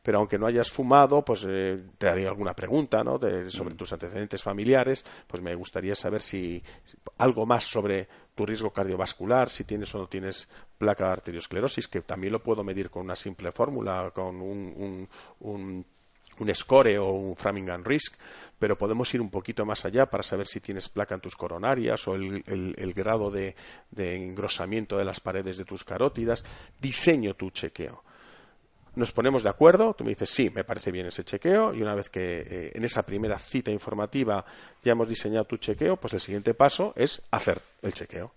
pero 0.02 0.20
aunque 0.20 0.38
no 0.38 0.46
hayas 0.46 0.70
fumado, 0.70 1.24
pues 1.24 1.46
eh, 1.48 1.82
te 1.98 2.08
haría 2.08 2.30
alguna 2.30 2.56
pregunta 2.56 3.04
¿no? 3.04 3.20
sobre 3.50 3.74
mm. 3.74 3.78
tus 3.78 3.94
antecedentes 3.94 4.44
familiares, 4.44 5.06
pues 5.28 5.42
me 5.42 5.56
gustaría 5.56 5.96
saber 5.96 6.22
si 6.22 6.64
algo 7.18 7.46
más 7.46 7.64
sobre 7.64 8.08
tu 8.36 8.46
riesgo 8.46 8.72
cardiovascular, 8.72 9.50
si 9.50 9.64
tienes 9.64 9.94
o 9.96 10.00
no 10.00 10.08
tienes 10.08 10.50
placa 10.78 11.06
de 11.06 11.12
arteriosclerosis, 11.12 11.88
que 11.88 12.02
también 12.02 12.34
lo 12.34 12.44
puedo 12.44 12.64
medir 12.64 12.90
con 12.90 13.04
una 13.04 13.16
simple 13.16 13.52
fórmula, 13.52 14.12
con 14.14 14.42
un, 14.42 15.08
un 15.40 15.86
un 16.40 16.56
score 16.56 16.98
o 16.98 17.12
un 17.12 17.36
Framingham 17.36 17.84
Risk, 17.84 18.16
pero 18.64 18.78
podemos 18.78 19.14
ir 19.14 19.20
un 19.20 19.30
poquito 19.30 19.66
más 19.66 19.84
allá 19.84 20.06
para 20.06 20.24
saber 20.24 20.48
si 20.48 20.62
tienes 20.62 20.88
placa 20.88 21.16
en 21.16 21.20
tus 21.20 21.36
coronarias 21.36 22.08
o 22.08 22.16
el, 22.16 22.94
grado 22.96 23.30
de, 23.30 23.58
engrosamiento 23.98 24.98
de 24.98 25.04
las 25.04 25.20
paredes 25.20 25.58
de 25.58 25.66
tus 25.66 25.84
carótidas. 25.84 26.46
Diseño 26.80 27.34
tu 27.34 27.50
chequeo. 27.50 28.06
Nos 28.96 29.12
ponemos 29.12 29.44
de 29.44 29.50
acuerdo, 29.50 29.94
tú 29.96 30.06
me 30.06 30.12
dices, 30.12 30.30
sí, 30.30 30.50
me 30.50 30.64
parece 30.64 30.94
bien 30.94 31.08
ese 31.08 31.26
chequeo, 31.26 31.74
y 31.74 31.82
una 31.82 31.94
vez 31.94 32.10
que 32.10 32.40
eh, 32.40 32.72
en 32.74 32.86
esa 32.86 33.04
primera 33.04 33.38
cita 33.38 33.70
informativa 33.70 34.46
ya 34.82 34.94
hemos 34.94 35.10
diseñado 35.10 35.44
tu 35.44 35.58
chequeo, 35.58 35.98
pues 35.98 36.14
el 36.14 36.22
siguiente 36.22 36.54
paso 36.54 36.94
es 36.96 37.22
hacer 37.32 37.60
el 37.82 37.94
chequeo. 37.94 38.32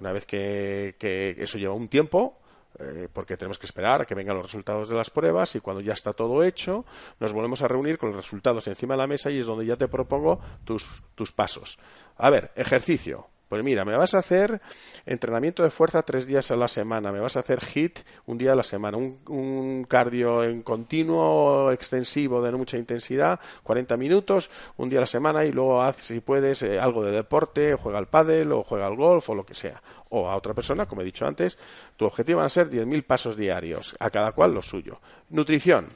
Una 0.00 0.10
vez 0.10 0.26
que 0.26 0.96
eso 1.38 1.58
lleva 1.58 1.74
un 1.74 1.86
tiempo, 1.86 2.40
eh, 2.78 3.08
porque 3.12 3.36
tenemos 3.36 3.58
que 3.58 3.66
esperar 3.66 4.02
a 4.02 4.04
que 4.04 4.14
vengan 4.14 4.36
los 4.36 4.46
resultados 4.46 4.88
de 4.88 4.96
las 4.96 5.10
pruebas 5.10 5.54
y 5.54 5.60
cuando 5.60 5.80
ya 5.80 5.92
está 5.92 6.12
todo 6.12 6.42
hecho 6.42 6.84
nos 7.20 7.32
volvemos 7.32 7.62
a 7.62 7.68
reunir 7.68 7.98
con 7.98 8.10
los 8.10 8.16
resultados 8.16 8.66
encima 8.66 8.94
de 8.94 8.98
la 8.98 9.06
mesa 9.06 9.30
y 9.30 9.38
es 9.38 9.46
donde 9.46 9.66
ya 9.66 9.76
te 9.76 9.88
propongo 9.88 10.40
tus, 10.64 11.02
tus 11.14 11.32
pasos. 11.32 11.78
A 12.16 12.30
ver, 12.30 12.50
ejercicio. 12.56 13.28
Pues 13.48 13.62
mira, 13.62 13.84
me 13.84 13.96
vas 13.96 14.14
a 14.14 14.18
hacer 14.18 14.60
entrenamiento 15.06 15.62
de 15.62 15.70
fuerza 15.70 16.02
tres 16.02 16.26
días 16.26 16.50
a 16.50 16.56
la 16.56 16.68
semana, 16.68 17.12
me 17.12 17.20
vas 17.20 17.36
a 17.36 17.40
hacer 17.40 17.60
HIT 17.62 18.00
un 18.26 18.38
día 18.38 18.52
a 18.52 18.56
la 18.56 18.62
semana, 18.62 18.96
un, 18.96 19.84
cardio 19.88 20.44
en 20.44 20.62
continuo, 20.62 21.70
extensivo, 21.70 22.42
de 22.42 22.52
mucha 22.52 22.78
intensidad, 22.78 23.38
40 23.62 23.96
minutos, 23.96 24.50
un 24.76 24.88
día 24.88 24.98
a 24.98 25.02
la 25.02 25.06
semana 25.06 25.44
y 25.44 25.52
luego 25.52 25.82
haz, 25.82 25.96
si 25.96 26.20
puedes, 26.20 26.62
eh, 26.62 26.80
algo 26.80 27.04
de 27.04 27.12
deporte, 27.12 27.74
juega 27.74 27.98
al 27.98 28.08
pádel 28.08 28.52
o 28.52 28.62
juega 28.62 28.86
al 28.86 28.96
golf 28.96 29.28
o 29.28 29.34
lo 29.34 29.44
que 29.44 29.54
sea. 29.54 29.82
O 30.08 30.28
a 30.28 30.36
otra 30.36 30.54
persona, 30.54 30.86
como 30.86 31.02
he 31.02 31.04
dicho 31.04 31.26
antes, 31.26 31.58
tu 31.96 32.06
objetivo 32.06 32.38
van 32.38 32.46
a 32.46 32.50
ser 32.50 32.70
10.000 32.70 33.04
pasos 33.04 33.36
diarios, 33.36 33.94
a 33.98 34.10
cada 34.10 34.32
cual 34.32 34.54
lo 34.54 34.62
suyo. 34.62 35.00
Nutrición, 35.28 35.88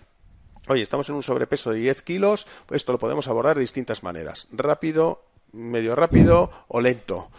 Oye, 0.69 0.83
estamos 0.83 1.09
en 1.09 1.15
un 1.15 1.23
sobrepeso 1.23 1.71
de 1.71 1.79
10 1.79 2.03
kilos, 2.03 2.47
esto 2.71 2.93
lo 2.93 2.99
podemos 2.99 3.27
abordar 3.27 3.57
de 3.57 3.63
distintas 3.63 4.03
maneras. 4.03 4.49
Rápido, 4.53 5.23
medio 5.53 5.95
rápido 5.95 6.51
o 6.69 6.81
lento. 6.81 7.31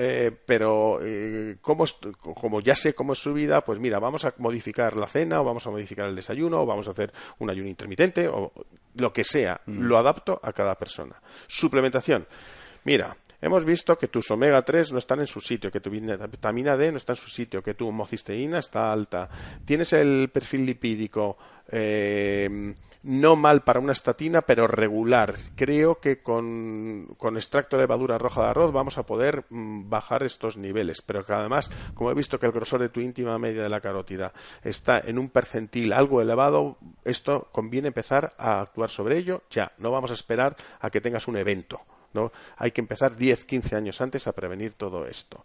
Eh, 0.00 0.30
pero 0.46 1.00
eh, 1.02 1.56
como, 1.60 1.84
como 2.20 2.60
ya 2.60 2.76
sé 2.76 2.94
cómo 2.94 3.14
es 3.14 3.18
su 3.18 3.34
vida, 3.34 3.64
pues 3.64 3.80
mira, 3.80 3.98
vamos 3.98 4.24
a 4.24 4.32
modificar 4.38 4.96
la 4.96 5.08
cena 5.08 5.40
o 5.40 5.44
vamos 5.44 5.66
a 5.66 5.70
modificar 5.70 6.06
el 6.06 6.14
desayuno 6.14 6.62
o 6.62 6.66
vamos 6.66 6.86
a 6.86 6.92
hacer 6.92 7.12
un 7.40 7.50
ayuno 7.50 7.68
intermitente 7.68 8.28
o 8.28 8.52
lo 8.94 9.12
que 9.12 9.24
sea. 9.24 9.60
Mm. 9.66 9.80
Lo 9.80 9.98
adapto 9.98 10.40
a 10.40 10.52
cada 10.52 10.76
persona. 10.76 11.20
Suplementación. 11.48 12.28
Mira, 12.84 13.16
hemos 13.42 13.64
visto 13.64 13.98
que 13.98 14.06
tus 14.06 14.30
omega 14.30 14.62
3 14.62 14.92
no 14.92 14.98
están 14.98 15.18
en 15.18 15.26
su 15.26 15.40
sitio, 15.40 15.72
que 15.72 15.80
tu 15.80 15.90
vitamina 15.90 16.76
D 16.76 16.92
no 16.92 16.98
está 16.98 17.14
en 17.14 17.16
su 17.16 17.28
sitio, 17.28 17.60
que 17.60 17.74
tu 17.74 17.88
homocisteína 17.88 18.60
está 18.60 18.92
alta. 18.92 19.28
Tienes 19.64 19.92
el 19.94 20.30
perfil 20.32 20.64
lipídico. 20.64 21.36
Eh, 21.72 22.72
no 23.02 23.36
mal 23.36 23.62
para 23.62 23.80
una 23.80 23.92
estatina, 23.92 24.42
pero 24.42 24.66
regular. 24.66 25.34
Creo 25.56 26.00
que 26.00 26.22
con, 26.22 27.16
extracto 27.36 27.76
de 27.76 27.82
levadura 27.82 28.18
roja 28.18 28.42
de 28.42 28.48
arroz 28.48 28.72
vamos 28.72 28.98
a 28.98 29.04
poder 29.06 29.44
mm, 29.50 29.88
bajar 29.88 30.22
estos 30.22 30.56
niveles, 30.56 31.02
pero 31.02 31.24
que 31.24 31.32
además, 31.32 31.70
como 31.94 32.10
he 32.10 32.14
visto 32.14 32.38
que 32.38 32.46
el 32.46 32.52
grosor 32.52 32.80
de 32.80 32.88
tu 32.88 33.00
íntima 33.00 33.38
media 33.38 33.62
de 33.62 33.68
la 33.68 33.80
carótida 33.80 34.32
está 34.62 34.98
en 34.98 35.18
un 35.18 35.28
percentil 35.28 35.92
algo 35.92 36.20
elevado, 36.20 36.78
esto 37.04 37.48
conviene 37.52 37.88
empezar 37.88 38.34
a 38.38 38.60
actuar 38.60 38.90
sobre 38.90 39.16
ello 39.16 39.42
ya. 39.50 39.72
No 39.78 39.90
vamos 39.90 40.10
a 40.10 40.14
esperar 40.14 40.56
a 40.80 40.90
que 40.90 41.00
tengas 41.00 41.28
un 41.28 41.36
evento. 41.36 41.80
¿No? 42.12 42.32
Hay 42.56 42.70
que 42.70 42.80
empezar 42.80 43.16
10, 43.16 43.44
15 43.44 43.76
años 43.76 44.00
antes 44.00 44.26
a 44.26 44.32
prevenir 44.32 44.74
todo 44.74 45.06
esto. 45.06 45.44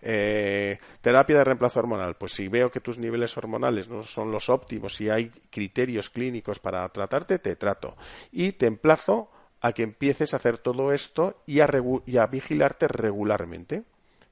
Eh, 0.00 0.78
terapia 1.00 1.38
de 1.38 1.44
reemplazo 1.44 1.80
hormonal. 1.80 2.16
Pues 2.16 2.32
si 2.32 2.48
veo 2.48 2.70
que 2.70 2.80
tus 2.80 2.98
niveles 2.98 3.36
hormonales 3.36 3.88
no 3.88 4.02
son 4.02 4.30
los 4.32 4.48
óptimos 4.48 5.00
y 5.00 5.10
hay 5.10 5.30
criterios 5.50 6.10
clínicos 6.10 6.58
para 6.58 6.88
tratarte, 6.90 7.38
te 7.38 7.56
trato. 7.56 7.96
Y 8.32 8.52
te 8.52 8.66
emplazo 8.66 9.30
a 9.60 9.72
que 9.72 9.82
empieces 9.82 10.32
a 10.32 10.36
hacer 10.36 10.58
todo 10.58 10.92
esto 10.92 11.42
y 11.46 11.60
a, 11.60 11.68
y 12.06 12.16
a 12.18 12.26
vigilarte 12.26 12.88
regularmente. 12.88 13.84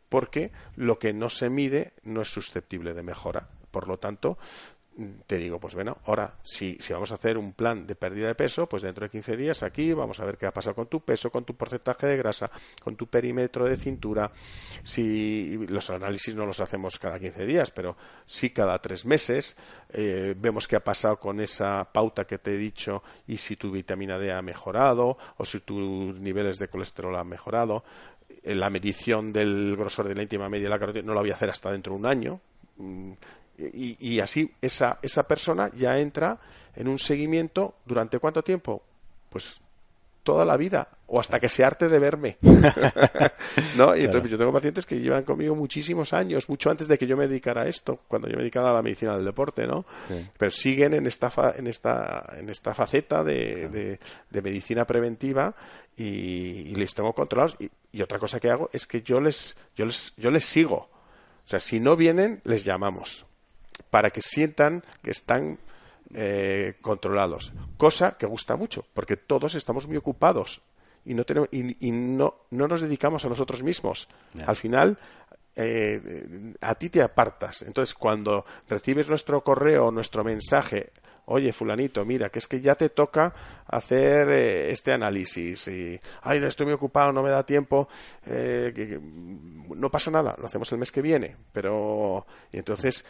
Porque 0.09 0.53
lo 0.77 0.99
que 0.99 1.13
no 1.13 1.31
se 1.31 1.51
mide 1.51 1.93
no 2.05 2.23
es 2.23 2.29
susceptible 2.29 2.95
de 2.95 3.03
mejora. 3.03 3.49
Por 3.73 3.89
lo 3.89 3.99
tanto, 3.99 4.39
te 5.27 5.37
digo, 5.37 5.61
pues 5.61 5.75
bueno, 5.75 5.99
ahora 6.07 6.37
si, 6.43 6.79
si 6.81 6.93
vamos 6.95 7.11
a 7.11 7.17
hacer 7.17 7.37
un 7.37 7.53
plan 7.53 7.87
de 7.87 7.95
pérdida 7.97 8.29
de 8.29 8.35
peso, 8.35 8.67
pues 8.67 8.83
dentro 8.83 9.05
de 9.05 9.11
15 9.11 9.37
días 9.37 9.63
aquí 9.63 9.93
vamos 9.93 10.21
a 10.21 10.25
ver 10.25 10.39
qué 10.39 10.47
ha 10.47 10.55
pasado 10.55 10.75
con 10.75 10.87
tu 10.87 11.05
peso, 11.05 11.31
con 11.31 11.45
tu 11.45 11.55
porcentaje 11.55 12.07
de 12.07 12.17
grasa, 12.17 12.51
con 12.83 12.97
tu 12.97 13.07
perímetro 13.07 13.67
de 13.67 13.77
cintura. 13.77 14.33
Si 14.83 15.59
los 15.69 15.91
análisis 15.91 16.35
no 16.35 16.47
los 16.47 16.61
hacemos 16.61 16.99
cada 16.99 17.19
15 17.19 17.45
días, 17.45 17.71
pero 17.71 17.97
sí 18.25 18.51
cada 18.51 18.81
tres 18.81 19.05
meses, 19.05 19.57
eh, 19.91 20.35
vemos 20.37 20.67
qué 20.67 20.77
ha 20.77 20.85
pasado 20.85 21.21
con 21.21 21.41
esa 21.41 21.87
pauta 21.93 22.27
que 22.27 22.39
te 22.39 22.55
he 22.55 22.57
dicho 22.57 23.03
y 23.27 23.37
si 23.37 23.57
tu 23.57 23.71
vitamina 23.71 24.19
D 24.19 24.33
ha 24.33 24.41
mejorado 24.41 25.19
o 25.37 25.45
si 25.45 25.61
tus 25.61 26.19
niveles 26.21 26.59
de 26.59 26.69
colesterol 26.69 27.17
han 27.17 27.29
mejorado. 27.29 27.85
La 28.45 28.71
medición 28.71 29.33
del 29.33 29.77
grosor 29.77 30.09
de 30.09 30.15
la 30.15 30.23
íntima 30.23 30.49
media 30.49 30.65
de 30.65 30.71
la 30.71 30.79
carotida 30.79 31.03
no 31.03 31.15
la 31.15 31.21
voy 31.21 31.31
a 31.31 31.35
hacer 31.35 31.51
hasta 31.51 31.71
dentro 31.71 31.93
de 31.93 31.99
un 31.99 32.07
año 32.07 32.41
mm, 33.59 33.65
y, 33.73 34.21
así 34.21 34.53
esa, 34.61 34.99
esa 35.03 35.27
persona 35.27 35.71
ya 35.75 35.99
entra 35.99 36.39
en 36.75 36.89
un 36.89 36.99
seguimiento 36.99 37.75
durante 37.85 38.19
cuánto 38.19 38.43
tiempo? 38.43 38.83
Pues 39.31 39.61
toda 40.27 40.45
la 40.45 40.57
vida 40.57 40.89
o 41.07 41.21
hasta 41.21 41.39
que 41.39 41.49
se 41.49 41.65
arte 41.65 41.89
de 41.89 41.99
verme. 42.01 42.37
¿No? 43.77 43.97
Y 43.97 44.05
entonces 44.05 44.31
yo 44.31 44.37
tengo 44.37 44.53
pacientes 44.53 44.85
que 44.85 44.99
llevan 44.99 45.23
conmigo 45.23 45.55
muchísimos 45.55 46.13
años, 46.13 46.49
mucho 46.49 46.69
antes 46.69 46.89
de 46.89 46.99
que 46.99 47.07
yo 47.07 47.17
me 47.17 47.29
dedicara 47.29 47.63
a 47.63 47.69
esto, 47.69 48.01
cuando 48.09 48.29
yo 48.29 48.35
me 48.35 48.43
dedicaba 48.43 48.71
a 48.71 48.75
la 48.75 48.83
medicina 48.83 49.15
del 49.15 49.25
deporte, 49.25 49.67
¿no? 49.69 49.87
Pero 50.37 50.51
siguen 50.51 50.95
en 50.95 51.07
esta, 51.07 51.33
en 51.57 51.69
esta, 51.69 52.35
en 52.37 52.51
esta 52.51 52.75
faceta 52.75 53.23
de, 53.23 53.99
de, 54.31 54.43
medicina 54.43 54.85
preventiva 54.85 55.55
y, 55.97 56.75
les 56.75 56.95
tengo 56.95 57.13
controlados. 57.15 57.57
Y, 57.61 57.71
y, 57.93 58.03
otra 58.03 58.19
cosa 58.19 58.41
que 58.41 58.51
hago 58.51 58.69
es 58.73 58.87
que 58.87 59.03
yo 59.03 59.21
les, 59.21 59.57
yo 59.77 59.87
les, 59.87 60.13
yo 60.17 60.31
les 60.31 60.45
sigo. 60.45 60.77
O 60.77 61.49
sea, 61.49 61.61
si 61.61 61.79
no 61.79 61.97
vienen, 61.97 62.41
les 62.45 62.65
llamamos 62.65 63.25
para 63.91 64.11
que 64.11 64.21
sientan 64.21 64.83
que 65.03 65.11
están 65.11 65.59
eh, 66.15 66.75
controlados. 66.81 67.53
Cosa 67.77 68.17
que 68.19 68.27
gusta 68.27 68.57
mucho, 68.57 68.85
porque 68.95 69.17
todos 69.17 69.55
estamos 69.55 69.87
muy 69.87 69.97
ocupados 69.97 70.63
y 71.05 71.15
no, 71.15 71.25
tenemos, 71.25 71.49
y, 71.53 71.91
no, 71.91 72.35
no, 72.51 72.69
nos 72.69 72.81
dedicamos 72.81 73.25
a 73.25 73.29
nosotros 73.29 73.63
mismos. 73.63 74.09
Al 74.45 74.57
final, 74.57 74.99
eh, 75.55 76.55
a 76.61 76.75
ti 76.75 76.91
te 76.91 77.01
apartas. 77.01 77.63
Entonces, 77.63 77.95
cuando 77.95 78.45
recibes 78.69 79.09
nuestro 79.09 79.43
correo, 79.43 79.91
nuestro 79.91 80.25
mensaje 80.25 80.93
oye, 81.27 81.53
fulanito, 81.53 82.05
mira, 82.05 82.31
que 82.31 82.39
es 82.39 82.47
que 82.47 82.61
ya 82.61 82.75
te 82.75 82.89
toca 82.89 83.35
hacer 83.67 84.29
eh, 84.31 84.71
este 84.71 84.93
análisis 84.93 85.69
y, 85.69 86.01
ay, 86.23 86.43
estoy 86.45 86.67
muy 86.67 86.75
ocupado, 86.75 87.13
no 87.13 87.23
me 87.23 87.31
da 87.31 87.45
tiempo, 87.45 87.89
eh, 88.27 88.99
no 89.75 89.91
pasa 89.91 90.11
nada, 90.11 90.37
lo 90.39 90.47
hacemos 90.47 90.71
el 90.73 90.79
mes 90.79 90.93
que 90.93 91.03
viene, 91.03 91.37
pero 91.53 92.27
y 92.53 92.59
entonces 92.59 93.05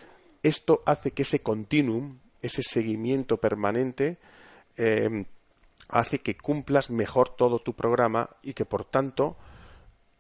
esto 0.46 0.82
hace 0.86 1.12
que 1.12 1.22
ese 1.22 1.40
continuum, 1.40 2.18
ese 2.42 2.62
seguimiento 2.62 3.38
permanente, 3.38 4.18
eh, 4.76 5.24
hace 5.88 6.20
que 6.20 6.36
cumplas 6.36 6.90
mejor 6.90 7.30
todo 7.30 7.60
tu 7.60 7.74
programa 7.74 8.30
y 8.42 8.54
que 8.54 8.64
por 8.64 8.84
tanto 8.84 9.36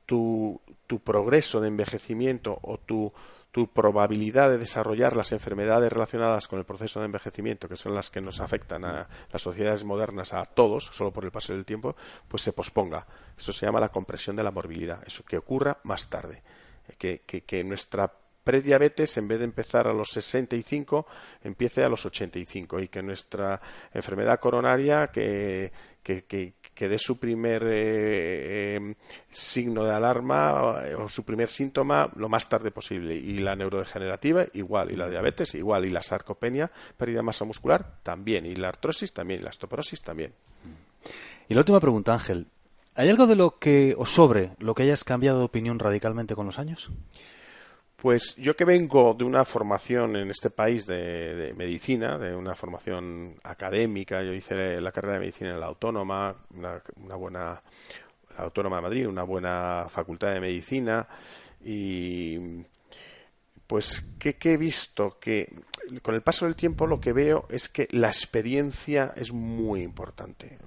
tu, 0.06 0.60
tu 0.86 1.00
progreso 1.00 1.60
de 1.60 1.68
envejecimiento 1.68 2.58
o 2.62 2.78
tu 2.78 3.12
tu 3.56 3.72
probabilidad 3.72 4.50
de 4.50 4.58
desarrollar 4.58 5.16
las 5.16 5.32
enfermedades 5.32 5.90
relacionadas 5.90 6.46
con 6.46 6.58
el 6.58 6.66
proceso 6.66 7.00
de 7.00 7.06
envejecimiento, 7.06 7.70
que 7.70 7.78
son 7.78 7.94
las 7.94 8.10
que 8.10 8.20
nos 8.20 8.40
afectan 8.40 8.84
a 8.84 9.08
las 9.32 9.40
sociedades 9.40 9.82
modernas, 9.82 10.34
a 10.34 10.44
todos, 10.44 10.90
solo 10.92 11.10
por 11.10 11.24
el 11.24 11.30
paso 11.30 11.54
del 11.54 11.64
tiempo, 11.64 11.96
pues 12.28 12.42
se 12.42 12.52
posponga. 12.52 13.06
Eso 13.34 13.54
se 13.54 13.64
llama 13.64 13.80
la 13.80 13.88
compresión 13.88 14.36
de 14.36 14.42
la 14.42 14.50
morbilidad, 14.50 15.02
eso 15.06 15.24
que 15.24 15.38
ocurra 15.38 15.78
más 15.84 16.10
tarde. 16.10 16.42
Que, 16.98 17.22
que, 17.24 17.44
que 17.44 17.64
nuestra 17.64 18.12
prediabetes, 18.46 19.16
en 19.16 19.26
vez 19.26 19.40
de 19.40 19.44
empezar 19.44 19.88
a 19.88 19.92
los 19.92 20.10
65, 20.10 21.04
empiece 21.42 21.82
a 21.82 21.88
los 21.88 22.06
85 22.06 22.78
y 22.78 22.86
que 22.86 23.02
nuestra 23.02 23.60
enfermedad 23.92 24.38
coronaria, 24.38 25.08
que, 25.08 25.72
que, 26.00 26.22
que 26.24 26.88
dé 26.88 26.96
su 26.96 27.18
primer 27.18 27.64
eh, 27.66 28.76
em, 28.76 28.94
signo 29.28 29.82
de 29.82 29.92
alarma 29.92 30.76
eh, 30.84 30.94
o 30.94 31.08
su 31.08 31.24
primer 31.24 31.48
síntoma 31.48 32.08
lo 32.14 32.28
más 32.28 32.48
tarde 32.48 32.70
posible. 32.70 33.16
Y 33.16 33.40
la 33.40 33.56
neurodegenerativa 33.56 34.46
igual, 34.52 34.92
y 34.92 34.94
la 34.94 35.10
diabetes 35.10 35.56
igual, 35.56 35.84
y 35.84 35.90
la 35.90 36.04
sarcopenia, 36.04 36.70
pérdida 36.96 37.16
de 37.16 37.22
masa 37.24 37.44
muscular 37.44 37.98
también, 38.04 38.46
y 38.46 38.54
la 38.54 38.68
artrosis 38.68 39.12
también, 39.12 39.40
y 39.40 39.42
la 39.42 39.50
osteoporosis 39.50 40.02
también. 40.02 40.32
Y 41.48 41.54
la 41.54 41.60
última 41.62 41.80
pregunta, 41.80 42.12
Ángel. 42.12 42.46
¿Hay 42.94 43.10
algo 43.10 43.26
de 43.26 43.34
lo 43.34 43.58
que, 43.58 43.96
o 43.98 44.06
sobre 44.06 44.52
lo 44.60 44.76
que 44.76 44.84
hayas 44.84 45.02
cambiado 45.02 45.40
de 45.40 45.46
opinión 45.46 45.80
radicalmente 45.80 46.36
con 46.36 46.46
los 46.46 46.60
años? 46.60 46.92
Pues 47.96 48.36
yo 48.36 48.54
que 48.54 48.66
vengo 48.66 49.14
de 49.14 49.24
una 49.24 49.46
formación 49.46 50.16
en 50.16 50.30
este 50.30 50.50
país 50.50 50.86
de, 50.86 51.54
medicina, 51.56 52.18
de 52.18 52.36
una 52.36 52.54
formación 52.54 53.36
académica, 53.42 54.22
yo 54.22 54.34
hice 54.34 54.80
la 54.82 54.92
carrera 54.92 55.14
de 55.14 55.20
medicina 55.20 55.54
en 55.54 55.60
la 55.60 55.66
Autónoma, 55.66 56.36
una, 56.54 57.14
buena 57.16 57.62
la 58.36 58.44
Autónoma 58.44 58.76
de 58.76 58.82
Madrid, 58.82 59.08
una 59.08 59.22
buena 59.22 59.86
facultad 59.88 60.34
de 60.34 60.40
medicina 60.40 61.08
y 61.64 62.38
pues 63.66 64.04
¿qué, 64.18 64.36
he 64.42 64.56
visto 64.58 65.18
que 65.18 65.54
con 66.02 66.14
el 66.14 66.20
paso 66.20 66.44
del 66.44 66.54
tiempo 66.54 66.86
lo 66.86 67.00
que 67.00 67.14
veo 67.14 67.46
es 67.48 67.70
que 67.70 67.88
la 67.92 68.08
experiencia 68.08 69.14
es 69.16 69.32
muy 69.32 69.82
importante. 69.82 70.58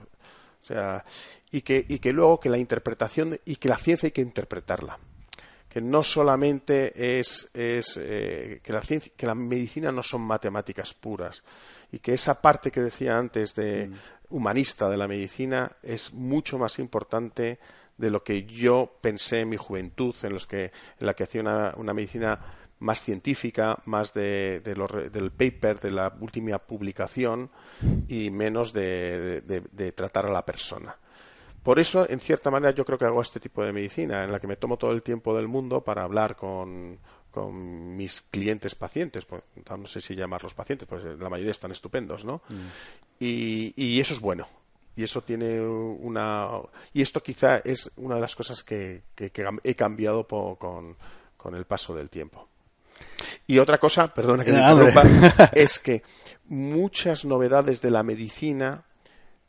O 0.62 0.66
sea, 0.66 1.06
y 1.52 1.62
que, 1.62 1.86
y 1.88 2.00
que 2.00 2.12
luego 2.12 2.40
que 2.40 2.50
la 2.50 2.58
interpretación 2.58 3.40
y 3.46 3.58
que 3.58 3.70
la 3.70 3.78
ciencia 3.78 4.08
hay 4.08 4.12
que 4.12 4.22
interpretarla 4.22 4.98
que 5.70 5.82
no 5.82 6.03
solamente 6.03 7.20
es, 7.20 7.51
eh, 7.53 8.59
que, 8.63 8.74
la 8.74 8.82
ciencia, 8.82 9.11
que 9.15 9.28
la 9.28 9.36
medicina 9.36 9.91
no 9.91 10.01
son 10.01 10.22
matemáticas 10.22 10.95
puras 10.95 11.43
y 11.91 11.99
que 11.99 12.13
esa 12.13 12.41
parte 12.41 12.72
que 12.72 12.82
decía 12.82 13.17
antes 13.17 13.53
de 13.55 13.88
mm. 13.88 13.93
humanista 14.36 14.89
de 14.89 14.97
la 14.97 15.07
medicina 15.07 15.72
es 15.84 16.11
mucho 16.11 16.57
más 16.57 16.80
importante 16.80 17.59
de 17.97 18.09
lo 18.09 18.24
que 18.24 18.45
yo 18.45 18.97
pensé 18.99 19.41
en 19.41 19.49
mi 19.49 19.57
juventud, 19.57 20.15
en 20.24 20.34
los 20.34 20.47
que 20.47 20.65
en 20.99 21.05
la 21.05 21.13
que 21.13 21.24
hacía 21.24 21.41
una, 21.41 21.93
medicina 21.93 22.39
más 22.80 23.03
científica, 23.03 23.78
más 23.86 24.13
de, 24.13 24.61
del 24.61 25.32
paper, 25.32 25.80
de 25.82 25.91
la 25.91 26.13
última 26.20 26.57
publicación 26.59 27.51
y 28.07 28.30
menos 28.32 28.72
de 28.74 29.93
tratar 29.95 30.28
a 30.28 30.32
la 30.32 30.45
persona. 30.45 30.97
Por 31.64 31.80
eso, 31.80 32.10
en 32.10 32.20
cierta 32.20 32.49
manera, 32.49 32.72
yo 32.72 32.86
creo 32.86 32.97
que 32.97 33.05
hago 33.05 33.22
este 33.22 33.39
tipo 33.39 33.64
de 33.64 33.74
medicina, 33.74 34.24
en 34.24 34.32
la 34.32 34.39
que 34.39 34.47
me 34.47 34.55
tomo 34.55 34.78
todo 34.78 34.91
el 34.91 35.03
tiempo 35.03 35.36
del 35.36 35.47
mundo 35.47 35.82
para 35.84 36.03
hablar 36.03 36.36
con, 36.36 36.99
con 37.32 37.95
mis 37.97 38.22
clientes 38.22 38.76
pacientes, 38.76 39.26
pues, 39.26 39.43
no 39.70 39.86
sé 39.86 40.01
si 40.01 40.16
llamarlos 40.16 40.53
pacientes, 40.53 40.88
pues 40.88 41.03
la 41.03 41.30
mayoría 41.30 41.51
están 41.51 41.72
estupendos, 41.72 42.26
¿no? 42.26 42.41
Mm. 42.49 42.68
Y, 43.20 43.74
y, 43.76 43.99
eso 43.99 44.14
es 44.14 44.20
bueno. 44.20 44.47
Y 44.95 45.03
eso 45.03 45.22
tiene 45.22 45.62
una. 45.62 46.47
Y 46.93 47.01
esto 47.01 47.22
quizá 47.22 47.60
es 47.60 47.91
una 47.97 48.16
de 48.16 48.22
las 48.22 48.36
cosas 48.36 48.64
que, 48.64 49.03
que, 49.16 49.32
he 49.64 49.76
cambiado 49.76 50.28
con, 50.28 50.97
con, 51.38 51.55
el 51.55 51.66
paso 51.66 51.95
del 51.95 52.10
tiempo. 52.10 52.47
Y 53.47 53.60
otra 53.60 53.78
cosa, 53.78 54.14
perdona 54.14 54.43
que 54.43 54.51
me 54.51 54.60
interrumpa, 54.70 55.51
es 55.53 55.80
que 55.80 56.03
muchas 56.47 57.24
novedades 57.26 57.82
de 57.82 57.91
la 57.91 58.03
medicina 58.03 58.84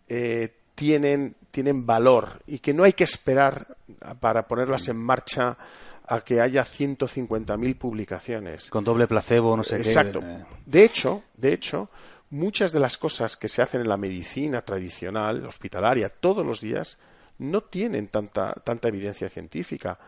eh, 0.08 0.54
tienen, 0.74 1.34
tienen 1.62 1.84
valor 1.84 2.40
y 2.46 2.58
que 2.58 2.72
no 2.72 2.84
hay 2.84 2.94
que 2.94 3.04
esperar 3.04 3.76
para 4.18 4.48
ponerlas 4.48 4.88
en 4.88 4.96
marcha 4.96 5.58
a 6.06 6.22
que 6.22 6.40
haya 6.40 6.64
150.000 6.64 7.76
publicaciones. 7.76 8.70
Con 8.70 8.82
doble 8.82 9.06
placebo, 9.06 9.54
no 9.58 9.62
sé 9.62 9.76
Exacto. 9.76 10.20
qué. 10.20 10.26
Exacto. 10.32 10.58
De 10.64 10.84
hecho, 10.84 11.22
de 11.36 11.52
hecho, 11.52 11.90
muchas 12.30 12.72
de 12.72 12.80
las 12.80 12.96
cosas 12.96 13.36
que 13.36 13.46
se 13.46 13.60
hacen 13.60 13.82
en 13.82 13.90
la 13.90 13.98
medicina 13.98 14.62
tradicional, 14.62 15.44
hospitalaria, 15.44 16.08
todos 16.08 16.46
los 16.46 16.62
días, 16.62 16.96
no 17.36 17.60
tienen 17.60 18.08
tanta, 18.08 18.54
tanta 18.54 18.88
evidencia 18.88 19.28
científica. 19.28 19.98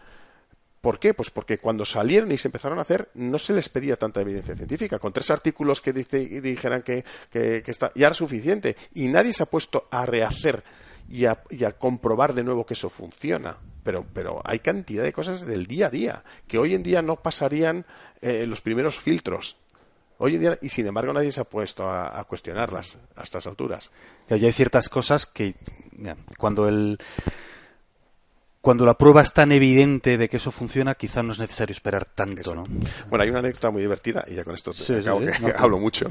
¿Por 0.80 0.98
qué? 0.98 1.12
Pues 1.12 1.30
porque 1.30 1.58
cuando 1.58 1.84
salieron 1.84 2.32
y 2.32 2.38
se 2.38 2.48
empezaron 2.48 2.78
a 2.78 2.82
hacer, 2.82 3.10
no 3.12 3.38
se 3.38 3.52
les 3.52 3.68
pedía 3.68 3.98
tanta 3.98 4.22
evidencia 4.22 4.56
científica. 4.56 4.98
Con 4.98 5.12
tres 5.12 5.30
artículos 5.30 5.82
que 5.82 5.92
dijeran 5.92 6.82
que, 6.82 7.04
está, 7.30 7.92
ya 7.94 8.06
era 8.06 8.14
suficiente. 8.14 8.74
Y 8.94 9.08
nadie 9.08 9.34
se 9.34 9.42
ha 9.42 9.46
puesto 9.46 9.86
a 9.90 10.06
rehacer 10.06 10.64
y 11.12 11.26
a, 11.26 11.72
comprobar 11.72 12.32
de 12.32 12.42
nuevo 12.42 12.64
que 12.64 12.72
eso 12.72 12.88
funciona. 12.88 13.58
Pero, 13.84 14.06
pero, 14.14 14.40
hay 14.44 14.60
cantidad 14.60 15.02
de 15.02 15.12
cosas 15.12 15.44
del 15.44 15.66
día 15.66 15.88
a 15.88 15.90
día 15.90 16.24
que 16.48 16.56
hoy 16.56 16.74
en 16.74 16.82
día 16.82 17.02
no 17.02 17.16
pasarían 17.16 17.84
eh, 18.22 18.46
los 18.46 18.62
primeros 18.62 18.98
filtros. 18.98 19.56
Hoy 20.16 20.36
en 20.36 20.40
día, 20.40 20.58
y 20.62 20.70
sin 20.70 20.86
embargo 20.86 21.12
nadie 21.12 21.30
se 21.30 21.40
ha 21.40 21.44
puesto 21.44 21.90
a, 21.90 22.24
cuestionarlas 22.24 22.96
a 23.16 23.24
estas 23.24 23.46
alturas. 23.46 23.90
Y 24.30 24.44
hay 24.44 24.52
ciertas 24.52 24.88
cosas 24.88 25.26
que 25.26 25.54
cuando 26.38 26.66
el 26.66 26.98
cuando 28.62 28.86
la 28.86 28.96
prueba 28.96 29.20
es 29.20 29.34
tan 29.34 29.50
evidente 29.52 30.16
de 30.16 30.28
que 30.28 30.36
eso 30.36 30.52
funciona, 30.52 30.94
quizá 30.94 31.22
no 31.22 31.32
es 31.32 31.40
necesario 31.40 31.72
esperar 31.72 32.04
tanto, 32.04 32.54
¿no? 32.54 32.64
Bueno, 33.10 33.24
hay 33.24 33.30
una 33.30 33.40
anécdota 33.40 33.70
muy 33.70 33.82
divertida, 33.82 34.24
y 34.28 34.36
ya 34.36 34.44
con 34.44 34.54
esto 34.54 34.72
hablo 35.58 35.78
mucho, 35.78 36.06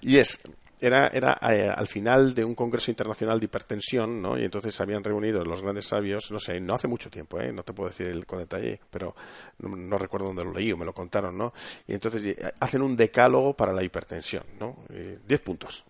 y 0.00 0.18
es, 0.18 0.48
era, 0.80 1.08
era 1.08 1.38
eh, 1.50 1.68
al 1.68 1.86
final 1.86 2.34
de 2.34 2.44
un 2.44 2.54
congreso 2.54 2.90
internacional 2.90 3.38
de 3.38 3.44
hipertensión, 3.44 4.20
¿no? 4.20 4.38
Y 4.38 4.44
entonces 4.44 4.74
se 4.74 4.82
habían 4.82 5.04
reunido 5.04 5.44
los 5.44 5.62
grandes 5.62 5.86
sabios, 5.86 6.30
no 6.30 6.40
sé, 6.40 6.60
no 6.60 6.74
hace 6.74 6.88
mucho 6.88 7.10
tiempo, 7.10 7.40
¿eh? 7.40 7.52
No 7.52 7.62
te 7.62 7.72
puedo 7.72 7.90
decir 7.90 8.06
el, 8.06 8.26
con 8.26 8.38
detalle, 8.38 8.80
pero 8.90 9.14
no, 9.58 9.98
recuerdo 9.98 10.28
dónde 10.28 10.44
lo 10.44 10.52
leí 10.52 10.72
o 10.72 10.76
me 10.76 10.84
lo 10.84 10.92
contaron, 10.92 11.36
¿no? 11.36 11.52
Y 11.86 11.94
entonces 11.94 12.24
eh, 12.24 12.52
hacen 12.60 12.82
un 12.82 12.96
decálogo 12.96 13.54
para 13.54 13.72
la 13.72 13.82
hipertensión, 13.82 14.44
¿no? 14.58 14.76
Eh, 14.90 15.18
diez 15.26 15.40
puntos 15.40 15.84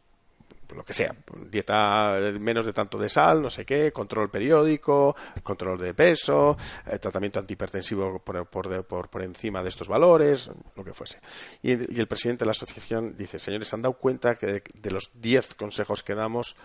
lo 0.77 0.85
que 0.85 0.95
sea, 0.95 1.15
dieta 1.51 2.19
menos 2.39 2.65
de 2.65 2.73
tanto 2.73 2.99
de 2.99 3.09
sal, 3.09 3.43
no 3.43 3.51
sé 3.51 3.65
qué, 3.65 3.93
control 3.93 4.31
periódico, 4.31 5.17
control 5.43 5.79
de 5.79 5.95
peso, 5.95 6.57
eh, 6.87 6.99
tratamiento 6.99 7.39
antihipertensivo 7.39 8.19
por, 8.21 8.47
por, 8.47 9.09
por, 9.09 9.23
encima 9.23 9.63
de 9.63 9.69
estos 9.69 9.89
valores, 9.89 10.51
lo 10.77 10.85
que 10.85 10.93
fuese. 10.93 11.19
Y, 11.63 11.73
el 11.73 12.07
presidente 12.07 12.45
de 12.45 12.47
la 12.47 12.53
asociación 12.53 13.17
dice, 13.17 13.39
señores, 13.39 13.69
¿se 13.69 13.77
han 13.77 13.83
dado 13.83 13.95
cuenta 13.95 14.35
que 14.35 14.63
de, 14.75 14.91
los 14.91 15.11
10 15.15 15.55
consejos 15.55 16.03
que 16.03 16.15
damos, 16.15 16.57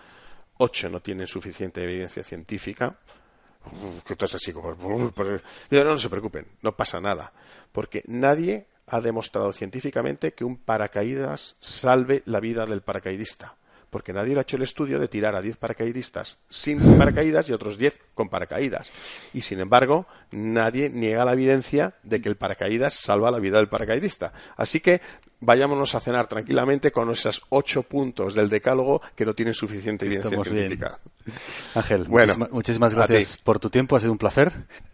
8 0.58 0.88
no 0.88 1.00
tienen 1.00 1.26
suficiente 1.26 1.82
evidencia 1.82 2.22
científica? 2.22 2.96
Que 4.06 4.12
entonces 4.12 4.36
así 4.36 4.52
como... 4.52 4.74
no, 4.74 5.84
no 5.84 5.98
se 5.98 6.08
preocupen, 6.08 6.46
no 6.62 6.76
pasa 6.76 7.00
nada, 7.00 7.32
porque 7.72 8.04
nadie 8.06 8.66
ha 8.86 9.00
demostrado 9.00 9.52
científicamente 9.52 10.32
que 10.32 10.44
un 10.44 10.56
paracaídas 10.56 11.56
salve 11.60 12.22
la 12.26 12.38
vida 12.38 12.66
del 12.66 12.82
paracaidista 12.82 13.56
porque 13.90 14.12
nadie 14.12 14.34
le 14.34 14.40
ha 14.40 14.42
hecho 14.42 14.56
el 14.56 14.62
estudio 14.62 14.98
de 14.98 15.08
tirar 15.08 15.34
a 15.34 15.40
10 15.40 15.56
paracaidistas 15.56 16.38
sin 16.50 16.98
paracaídas 16.98 17.48
y 17.48 17.52
otros 17.52 17.78
10 17.78 18.00
con 18.14 18.28
paracaídas. 18.28 18.90
Y 19.32 19.42
sin 19.42 19.60
embargo, 19.60 20.06
nadie 20.30 20.90
niega 20.90 21.24
la 21.24 21.32
evidencia 21.32 21.94
de 22.02 22.20
que 22.20 22.28
el 22.28 22.36
paracaídas 22.36 22.94
salva 22.94 23.30
la 23.30 23.38
vida 23.38 23.58
del 23.58 23.68
paracaidista. 23.68 24.32
Así 24.56 24.80
que 24.80 25.00
vayámonos 25.40 25.94
a 25.94 26.00
cenar 26.00 26.26
tranquilamente 26.26 26.90
con 26.92 27.10
esos 27.10 27.42
ocho 27.50 27.82
puntos 27.82 28.34
del 28.34 28.48
decálogo 28.48 29.02
que 29.14 29.24
no 29.24 29.34
tienen 29.34 29.54
suficiente 29.54 30.06
evidencia 30.06 30.42
científica. 30.42 30.98
Ángel, 31.74 32.04
bueno, 32.04 32.34
muchísimas, 32.50 32.94
gracias 32.94 33.38
por 33.38 33.58
tu 33.58 33.70
tiempo, 33.70 33.96
ha 33.96 34.00
sido 34.00 34.12
un 34.12 34.18
placer. 34.18 34.52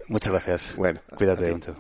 Muchas 0.09 0.33
gracias. 0.33 0.75
Bueno, 0.77 1.01
cuídate 1.17 1.53
mucho. 1.53 1.77